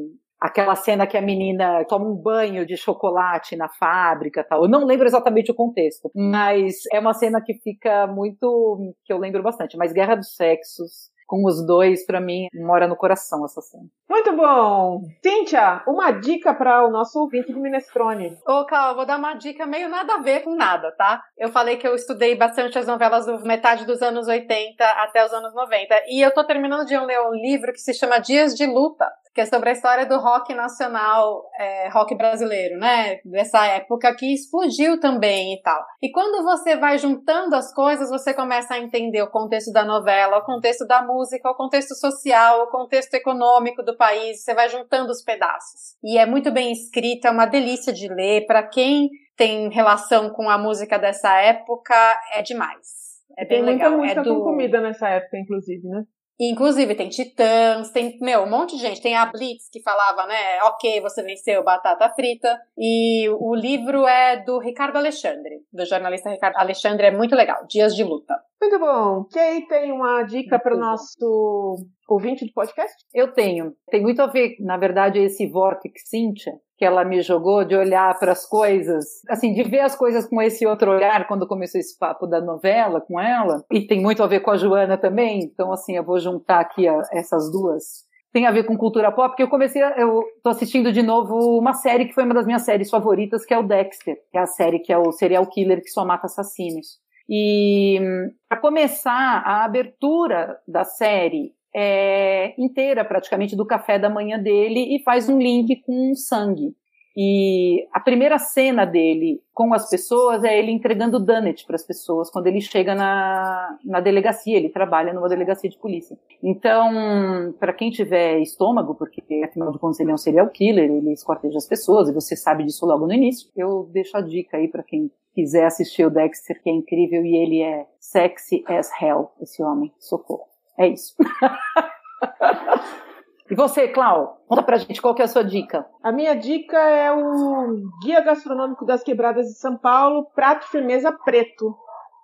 aquela 0.41 0.75
cena 0.75 1.05
que 1.05 1.15
a 1.15 1.21
menina 1.21 1.85
toma 1.85 2.05
um 2.05 2.15
banho 2.15 2.65
de 2.65 2.75
chocolate 2.75 3.55
na 3.55 3.69
fábrica 3.69 4.43
tal. 4.43 4.63
Eu 4.63 4.69
não 4.69 4.85
lembro 4.85 5.05
exatamente 5.05 5.51
o 5.51 5.55
contexto, 5.55 6.09
mas 6.15 6.77
é 6.91 6.99
uma 6.99 7.13
cena 7.13 7.39
que 7.39 7.53
fica 7.53 8.07
muito. 8.07 8.95
que 9.05 9.13
eu 9.13 9.19
lembro 9.19 9.43
bastante. 9.43 9.77
Mas 9.77 9.93
Guerra 9.93 10.15
dos 10.15 10.35
Sexos 10.35 11.10
com 11.31 11.45
os 11.45 11.65
dois, 11.65 12.05
para 12.05 12.19
mim, 12.19 12.47
mora 12.53 12.89
no 12.89 12.97
coração 12.97 13.45
essa 13.45 13.61
cena. 13.61 13.85
Muito 14.09 14.35
bom! 14.35 14.99
Cíntia, 15.23 15.81
uma 15.87 16.11
dica 16.11 16.53
para 16.53 16.85
o 16.85 16.91
nosso 16.91 17.17
ouvinte 17.17 17.53
de 17.53 17.57
Minestrone. 17.57 18.37
Ô, 18.45 18.65
Cal, 18.65 18.95
vou 18.95 19.05
dar 19.05 19.17
uma 19.17 19.35
dica 19.35 19.65
meio 19.65 19.87
nada 19.87 20.15
a 20.15 20.21
ver 20.21 20.41
com 20.41 20.53
nada, 20.53 20.91
tá? 20.97 21.23
Eu 21.37 21.49
falei 21.49 21.77
que 21.77 21.87
eu 21.87 21.95
estudei 21.95 22.35
bastante 22.35 22.77
as 22.77 22.85
novelas 22.85 23.25
do 23.25 23.39
metade 23.45 23.85
dos 23.85 24.01
anos 24.01 24.27
80 24.27 24.83
até 24.83 25.25
os 25.25 25.31
anos 25.31 25.55
90. 25.55 26.03
E 26.09 26.19
eu 26.21 26.33
tô 26.33 26.43
terminando 26.43 26.85
de 26.85 26.97
ler 26.97 27.21
um 27.21 27.31
livro 27.31 27.71
que 27.71 27.79
se 27.79 27.93
chama 27.93 28.19
Dias 28.19 28.53
de 28.53 28.65
Luta. 28.65 29.09
que 29.33 29.39
é 29.39 29.45
sobre 29.45 29.69
a 29.69 29.71
história 29.71 30.05
do 30.05 30.19
rock 30.19 30.53
nacional, 30.53 31.49
é, 31.57 31.87
rock 31.87 32.13
brasileiro, 32.15 32.77
né? 32.77 33.19
Dessa 33.23 33.65
época 33.65 34.13
que 34.13 34.33
explodiu 34.33 34.99
também 34.99 35.53
e 35.53 35.61
tal. 35.61 35.81
E 36.01 36.11
quando 36.11 36.43
você 36.43 36.75
vai 36.75 36.97
juntando 36.97 37.55
as 37.55 37.73
coisas, 37.73 38.09
você 38.09 38.33
começa 38.33 38.73
a 38.73 38.79
entender 38.79 39.21
o 39.21 39.31
contexto 39.31 39.71
da 39.71 39.85
novela, 39.85 40.39
o 40.39 40.43
contexto 40.43 40.85
da 40.85 41.01
música, 41.01 41.20
o 41.21 41.55
contexto 41.55 41.95
social, 41.95 42.63
o 42.63 42.67
contexto 42.67 43.13
econômico 43.13 43.83
do 43.83 43.95
país, 43.95 44.43
você 44.43 44.53
vai 44.53 44.69
juntando 44.69 45.11
os 45.11 45.23
pedaços. 45.23 45.95
E 46.03 46.17
é 46.17 46.25
muito 46.25 46.51
bem 46.51 46.71
escrito, 46.71 47.25
é 47.25 47.31
uma 47.31 47.45
delícia 47.45 47.93
de 47.93 48.07
ler. 48.07 48.45
Para 48.45 48.63
quem 48.63 49.09
tem 49.35 49.69
relação 49.69 50.29
com 50.29 50.49
a 50.49 50.57
música 50.57 50.97
dessa 50.97 51.35
época, 51.39 51.95
é 52.33 52.41
demais. 52.41 53.01
É 53.37 53.45
bem 53.45 53.63
tem 53.63 53.73
legal. 53.73 53.91
muita 53.91 54.03
música 54.03 54.21
é 54.21 54.23
do... 54.23 54.35
com 54.35 54.43
comida 54.43 54.81
nessa 54.81 55.09
época, 55.09 55.37
inclusive, 55.37 55.87
né? 55.87 56.03
Inclusive, 56.43 56.95
tem 56.95 57.07
Titãs, 57.07 57.91
tem, 57.91 58.17
meu, 58.19 58.41
um 58.41 58.49
monte 58.49 58.75
de 58.75 58.81
gente. 58.81 58.99
Tem 58.99 59.15
a 59.15 59.27
Blitz 59.27 59.69
que 59.71 59.79
falava, 59.79 60.25
né? 60.25 60.59
Ok, 60.63 60.99
você 60.99 61.21
venceu 61.21 61.63
batata 61.63 62.09
frita. 62.15 62.59
E 62.75 63.29
o 63.29 63.53
livro 63.53 64.07
é 64.07 64.37
do 64.43 64.57
Ricardo 64.57 64.97
Alexandre, 64.97 65.59
do 65.71 65.85
jornalista 65.85 66.31
Ricardo 66.31 66.57
Alexandre, 66.57 67.05
é 67.05 67.11
muito 67.11 67.35
legal. 67.35 67.63
Dias 67.67 67.95
de 67.95 68.03
Luta. 68.03 68.35
Muito 68.61 68.77
bom. 68.77 69.25
Kay 69.33 69.65
tem 69.65 69.91
uma 69.91 70.21
dica 70.21 70.59
para 70.59 70.75
o 70.75 70.79
nosso 70.79 71.77
ouvinte 72.07 72.45
do 72.45 72.53
podcast? 72.53 72.95
Eu 73.11 73.33
tenho. 73.33 73.73
Tem 73.89 73.99
muito 73.99 74.21
a 74.21 74.27
ver, 74.27 74.55
na 74.59 74.77
verdade, 74.77 75.17
esse 75.17 75.47
Vortex 75.47 76.03
Cynthia, 76.07 76.53
que 76.77 76.85
ela 76.85 77.03
me 77.03 77.23
jogou 77.23 77.65
de 77.65 77.75
olhar 77.75 78.19
para 78.19 78.33
as 78.33 78.45
coisas, 78.45 79.03
assim, 79.27 79.51
de 79.51 79.63
ver 79.63 79.79
as 79.79 79.95
coisas 79.95 80.27
com 80.27 80.39
esse 80.39 80.67
outro 80.67 80.91
olhar 80.91 81.27
quando 81.27 81.47
começou 81.47 81.81
esse 81.81 81.97
papo 81.97 82.27
da 82.27 82.39
novela 82.39 83.01
com 83.01 83.19
ela. 83.19 83.65
E 83.71 83.87
tem 83.87 83.99
muito 83.99 84.21
a 84.21 84.27
ver 84.27 84.41
com 84.41 84.51
a 84.51 84.57
Joana 84.57 84.95
também. 84.95 85.39
Então, 85.39 85.73
assim, 85.73 85.97
eu 85.97 86.03
vou 86.03 86.19
juntar 86.19 86.59
aqui 86.59 86.87
a, 86.87 87.01
essas 87.11 87.51
duas 87.51 88.05
tem 88.33 88.47
a 88.47 88.51
ver 88.51 88.63
com 88.63 88.77
cultura 88.77 89.11
pop, 89.11 89.27
porque 89.27 89.43
eu 89.43 89.49
comecei, 89.49 89.83
a, 89.83 89.89
eu 89.97 90.23
tô 90.41 90.51
assistindo 90.51 90.93
de 90.93 91.01
novo 91.01 91.59
uma 91.59 91.73
série 91.73 92.05
que 92.05 92.13
foi 92.13 92.23
uma 92.23 92.33
das 92.33 92.45
minhas 92.45 92.61
séries 92.61 92.89
favoritas, 92.89 93.45
que 93.45 93.53
é 93.53 93.59
o 93.59 93.63
Dexter, 93.63 94.15
que 94.31 94.37
é 94.37 94.41
a 94.41 94.45
série 94.45 94.79
que 94.79 94.93
é 94.93 94.97
o 94.97 95.11
serial 95.11 95.45
killer 95.47 95.81
que 95.81 95.89
só 95.89 96.05
mata 96.05 96.27
assassinos. 96.27 97.00
E 97.29 97.99
para 98.47 98.59
começar, 98.59 99.43
a 99.45 99.63
abertura 99.63 100.59
da 100.67 100.83
série 100.83 101.53
é 101.73 102.53
inteira, 102.57 103.05
praticamente, 103.05 103.55
do 103.55 103.65
café 103.65 103.97
da 103.97 104.09
manhã 104.09 104.37
dele 104.37 104.95
e 104.95 105.03
faz 105.03 105.29
um 105.29 105.37
link 105.37 105.81
com 105.85 106.13
sangue. 106.15 106.75
E 107.15 107.87
a 107.91 107.99
primeira 107.99 108.37
cena 108.37 108.85
dele 108.85 109.41
com 109.53 109.73
as 109.73 109.89
pessoas 109.89 110.45
é 110.45 110.57
ele 110.57 110.71
entregando 110.71 111.19
donut 111.19 111.65
para 111.65 111.75
as 111.75 111.85
pessoas 111.85 112.31
quando 112.31 112.47
ele 112.47 112.61
chega 112.61 112.95
na, 112.95 113.77
na 113.83 113.99
delegacia. 113.99 114.55
Ele 114.55 114.69
trabalha 114.69 115.11
numa 115.11 115.27
delegacia 115.27 115.69
de 115.69 115.77
polícia. 115.77 116.17
Então, 116.41 117.53
para 117.59 117.73
quem 117.73 117.91
tiver 117.91 118.39
estômago, 118.39 118.95
porque 118.95 119.21
afinal 119.43 119.71
de 119.71 119.79
contas 119.79 119.99
ele 119.99 120.11
é 120.11 120.13
um 120.13 120.17
serial 120.17 120.47
killer, 120.49 120.89
ele 120.89 121.11
escorteja 121.11 121.57
as 121.57 121.67
pessoas 121.67 122.07
e 122.07 122.13
você 122.13 122.35
sabe 122.35 122.63
disso 122.63 122.85
logo 122.85 123.05
no 123.05 123.13
início, 123.13 123.49
eu 123.57 123.89
deixo 123.91 124.15
a 124.15 124.21
dica 124.21 124.55
aí 124.55 124.69
para 124.69 124.83
quem 124.83 125.11
quiser 125.33 125.65
assistir 125.65 126.05
o 126.05 126.09
Dexter, 126.09 126.61
que 126.61 126.69
é 126.69 126.73
incrível 126.73 127.25
e 127.25 127.35
ele 127.35 127.61
é 127.61 127.87
sexy 127.99 128.63
as 128.67 128.89
hell, 129.01 129.31
esse 129.41 129.61
homem. 129.63 129.93
Socorro. 129.99 130.47
É 130.77 130.87
isso. 130.87 131.15
E 133.51 133.55
você, 133.55 133.85
Clau, 133.89 134.41
conta 134.47 134.63
pra 134.63 134.77
gente 134.77 135.01
qual 135.01 135.13
que 135.13 135.21
é 135.21 135.25
a 135.25 135.27
sua 135.27 135.43
dica. 135.43 135.85
A 136.01 136.09
minha 136.09 136.33
dica 136.33 136.77
é 136.77 137.11
o 137.11 137.83
Guia 138.01 138.21
Gastronômico 138.21 138.85
das 138.85 139.03
Quebradas 139.03 139.47
de 139.47 139.55
São 139.55 139.75
Paulo, 139.75 140.25
Prato 140.33 140.69
Firmeza 140.69 141.11
Preto, 141.11 141.75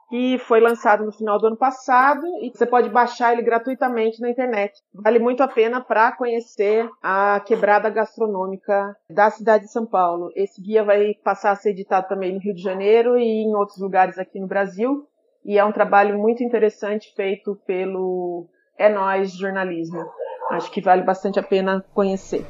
que 0.10 0.38
foi 0.40 0.60
lançado 0.60 1.06
no 1.06 1.12
final 1.12 1.38
do 1.38 1.48
ano 1.48 1.58
passado 1.58 2.26
e 2.42 2.50
você 2.50 2.66
pode 2.66 2.90
baixar 2.90 3.34
ele 3.34 3.42
gratuitamente 3.42 4.22
na 4.22 4.30
internet. 4.30 4.74
Vale 4.94 5.20
muito 5.20 5.44
a 5.44 5.48
pena 5.48 5.82
para 5.82 6.12
conhecer 6.14 6.90
a 7.04 7.42
quebrada 7.46 7.90
gastronômica 7.90 8.96
da 9.10 9.30
cidade 9.30 9.66
de 9.66 9.72
São 9.72 9.86
Paulo. 9.86 10.32
Esse 10.36 10.62
guia 10.62 10.84
vai 10.84 11.14
passar 11.24 11.52
a 11.52 11.56
ser 11.56 11.72
editado 11.72 12.08
também 12.08 12.34
no 12.34 12.40
Rio 12.40 12.54
de 12.54 12.62
Janeiro 12.62 13.18
e 13.18 13.44
em 13.44 13.56
outros 13.56 13.80
lugares 13.80 14.18
aqui 14.18 14.40
no 14.40 14.48
Brasil. 14.48 15.06
E 15.44 15.58
é 15.58 15.64
um 15.64 15.72
trabalho 15.72 16.18
muito 16.18 16.44
interessante 16.44 17.14
feito 17.16 17.56
pelo 17.66 18.48
É 18.78 18.90
Nós 18.90 19.32
Jornalismo. 19.32 20.06
Acho 20.52 20.72
que 20.72 20.82
vale 20.82 21.04
bastante 21.04 21.40
a 21.40 21.44
pena 21.44 21.84
conhecer. 21.94 22.46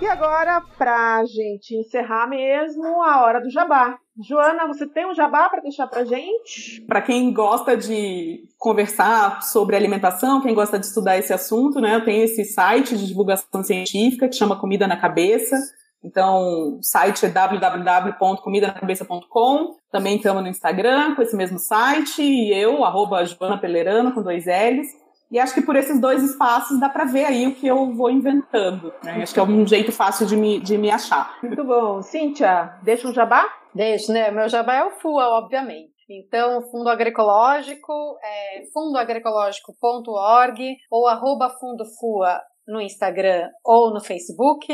E 0.00 0.06
agora, 0.06 0.62
pra 0.76 1.24
gente 1.24 1.74
encerrar 1.74 2.28
mesmo, 2.28 3.02
a 3.02 3.24
hora 3.24 3.40
do 3.40 3.50
jabá. 3.50 3.98
Joana, 4.28 4.68
você 4.68 4.86
tem 4.86 5.04
um 5.04 5.14
jabá 5.14 5.48
para 5.48 5.60
deixar 5.60 5.88
pra 5.88 6.04
gente? 6.04 6.80
Para 6.86 7.02
quem 7.02 7.32
gosta 7.32 7.76
de 7.76 8.44
conversar 8.56 9.42
sobre 9.42 9.74
alimentação, 9.74 10.40
quem 10.40 10.54
gosta 10.54 10.78
de 10.78 10.86
estudar 10.86 11.18
esse 11.18 11.32
assunto, 11.32 11.80
né? 11.80 11.96
Eu 11.96 12.04
tenho 12.04 12.22
esse 12.22 12.44
site 12.44 12.96
de 12.96 13.08
divulgação 13.08 13.64
científica 13.64 14.28
que 14.28 14.36
chama 14.36 14.60
Comida 14.60 14.86
na 14.86 14.96
Cabeça. 14.96 15.56
Então, 16.02 16.78
o 16.78 16.82
site 16.82 17.26
é 17.26 17.28
www.comidanacabeça.com. 17.28 19.76
Também 19.90 20.16
estamos 20.16 20.42
no 20.42 20.48
Instagram 20.48 21.14
com 21.16 21.22
esse 21.22 21.34
mesmo 21.34 21.58
site. 21.58 22.22
E 22.22 22.54
eu, 22.54 22.84
arroba 22.84 23.24
Joana 23.24 23.58
Pelerano, 23.58 24.12
com 24.12 24.22
dois 24.22 24.44
L's. 24.46 24.86
E 25.30 25.38
acho 25.38 25.52
que 25.54 25.60
por 25.60 25.76
esses 25.76 26.00
dois 26.00 26.22
espaços 26.22 26.80
dá 26.80 26.88
para 26.88 27.04
ver 27.04 27.26
aí 27.26 27.46
o 27.46 27.54
que 27.54 27.66
eu 27.66 27.92
vou 27.92 28.10
inventando. 28.10 28.94
Né? 29.04 29.22
Acho 29.22 29.34
que 29.34 29.40
é 29.40 29.42
um 29.42 29.66
jeito 29.66 29.92
fácil 29.92 30.26
de 30.26 30.34
me, 30.36 30.58
de 30.58 30.78
me 30.78 30.90
achar. 30.90 31.36
Muito 31.42 31.62
bom. 31.64 32.00
Cíntia, 32.02 32.78
deixa 32.82 33.06
um 33.06 33.12
jabá? 33.12 33.46
Deixa, 33.74 34.10
né? 34.12 34.30
Meu 34.30 34.48
jabá 34.48 34.76
é 34.76 34.84
o 34.84 34.90
FUA, 34.90 35.28
obviamente. 35.28 35.92
Então, 36.10 36.62
Fundo 36.70 36.88
Agroecológico 36.88 37.92
é 38.24 38.62
fundoagroecológico.org 38.72 40.76
ou 40.90 41.06
arroba 41.06 41.50
fundofua 41.60 42.40
no 42.66 42.80
Instagram 42.80 43.50
ou 43.62 43.92
no 43.92 44.00
Facebook. 44.00 44.66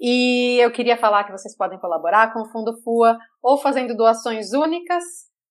E 0.00 0.58
eu 0.60 0.72
queria 0.72 0.96
falar 0.96 1.22
que 1.24 1.30
vocês 1.30 1.56
podem 1.56 1.78
colaborar 1.78 2.32
com 2.32 2.40
o 2.40 2.50
Fundo 2.50 2.76
FUA 2.82 3.16
ou 3.40 3.56
fazendo 3.56 3.96
doações 3.96 4.52
únicas. 4.52 5.04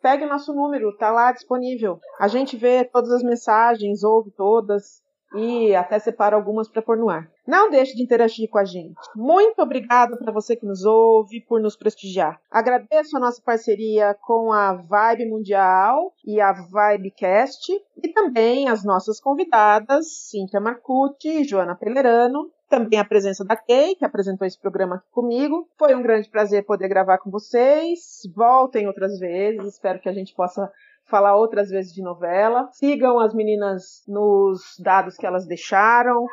pegue 0.00 0.26
nosso 0.26 0.54
número, 0.54 0.96
tá 0.96 1.10
lá 1.10 1.32
disponível. 1.32 1.98
A 2.20 2.28
gente 2.28 2.56
vê 2.56 2.84
todas 2.84 3.10
as 3.10 3.22
mensagens, 3.22 4.04
ouve 4.04 4.30
todas 4.30 5.04
e 5.34 5.74
até 5.74 5.98
separa 5.98 6.36
algumas 6.36 6.68
para 6.68 6.82
pôr 6.82 6.96
no 6.96 7.08
ar. 7.08 7.28
Não 7.46 7.70
deixe 7.70 7.94
de 7.94 8.02
interagir 8.02 8.48
com 8.48 8.58
a 8.58 8.64
gente. 8.64 8.96
Muito 9.14 9.60
obrigada 9.60 10.16
para 10.16 10.32
você 10.32 10.56
que 10.56 10.66
nos 10.66 10.84
ouve, 10.84 11.40
por 11.40 11.60
nos 11.60 11.76
prestigiar. 11.76 12.40
Agradeço 12.50 13.16
a 13.16 13.20
nossa 13.20 13.40
parceria 13.40 14.16
com 14.22 14.52
a 14.52 14.74
Vibe 14.74 15.30
Mundial 15.30 16.12
e 16.24 16.40
a 16.40 16.52
Vibecast 16.52 17.72
e 18.02 18.08
também 18.08 18.68
as 18.68 18.84
nossas 18.84 19.20
convidadas, 19.20 20.06
Cíntia 20.28 20.60
Marcucci 20.60 21.28
e 21.28 21.44
Joana 21.44 21.76
Pelerano, 21.76 22.50
também 22.68 22.98
a 22.98 23.04
presença 23.04 23.44
da 23.44 23.56
Kay, 23.56 23.94
que 23.94 24.04
apresentou 24.04 24.46
esse 24.46 24.58
programa 24.58 24.96
aqui 24.96 25.06
comigo. 25.12 25.68
Foi 25.78 25.94
um 25.94 26.02
grande 26.02 26.28
prazer 26.28 26.64
poder 26.64 26.88
gravar 26.88 27.18
com 27.18 27.30
vocês. 27.30 28.22
Voltem 28.34 28.88
outras 28.88 29.18
vezes, 29.18 29.74
espero 29.74 30.00
que 30.00 30.08
a 30.08 30.12
gente 30.12 30.34
possa 30.34 30.70
falar 31.08 31.36
outras 31.36 31.68
vezes 31.70 31.92
de 31.92 32.02
novela. 32.02 32.68
Sigam 32.72 33.18
as 33.18 33.34
meninas 33.34 34.02
nos 34.06 34.60
dados 34.78 35.16
que 35.16 35.26
elas 35.26 35.46
deixaram. 35.46 36.26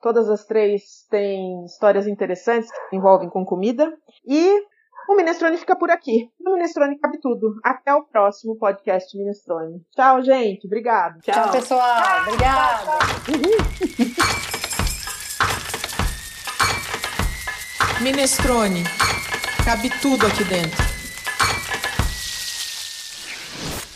Todas 0.00 0.28
as 0.28 0.44
três 0.44 1.06
têm 1.08 1.64
histórias 1.64 2.06
interessantes 2.06 2.70
que 2.90 2.96
envolvem 2.96 3.28
com 3.28 3.44
comida. 3.44 3.92
E 4.26 4.62
o 5.08 5.16
Minestrone 5.16 5.56
fica 5.56 5.76
por 5.76 5.90
aqui. 5.90 6.30
No 6.40 6.54
Minestrone 6.54 6.98
cabe 6.98 7.18
tudo. 7.20 7.54
Até 7.62 7.94
o 7.94 8.04
próximo 8.04 8.56
podcast 8.56 9.16
Minestrone. 9.16 9.80
Tchau, 9.94 10.22
gente. 10.22 10.66
Obrigado. 10.66 11.20
Tchau, 11.20 11.34
Tchau 11.34 11.52
pessoal. 11.52 12.22
Obrigada. 12.26 12.98
Minestrone. 18.00 18.82
Cabe 19.64 19.88
tudo 20.00 20.26
aqui 20.26 20.42
dentro. 20.44 20.91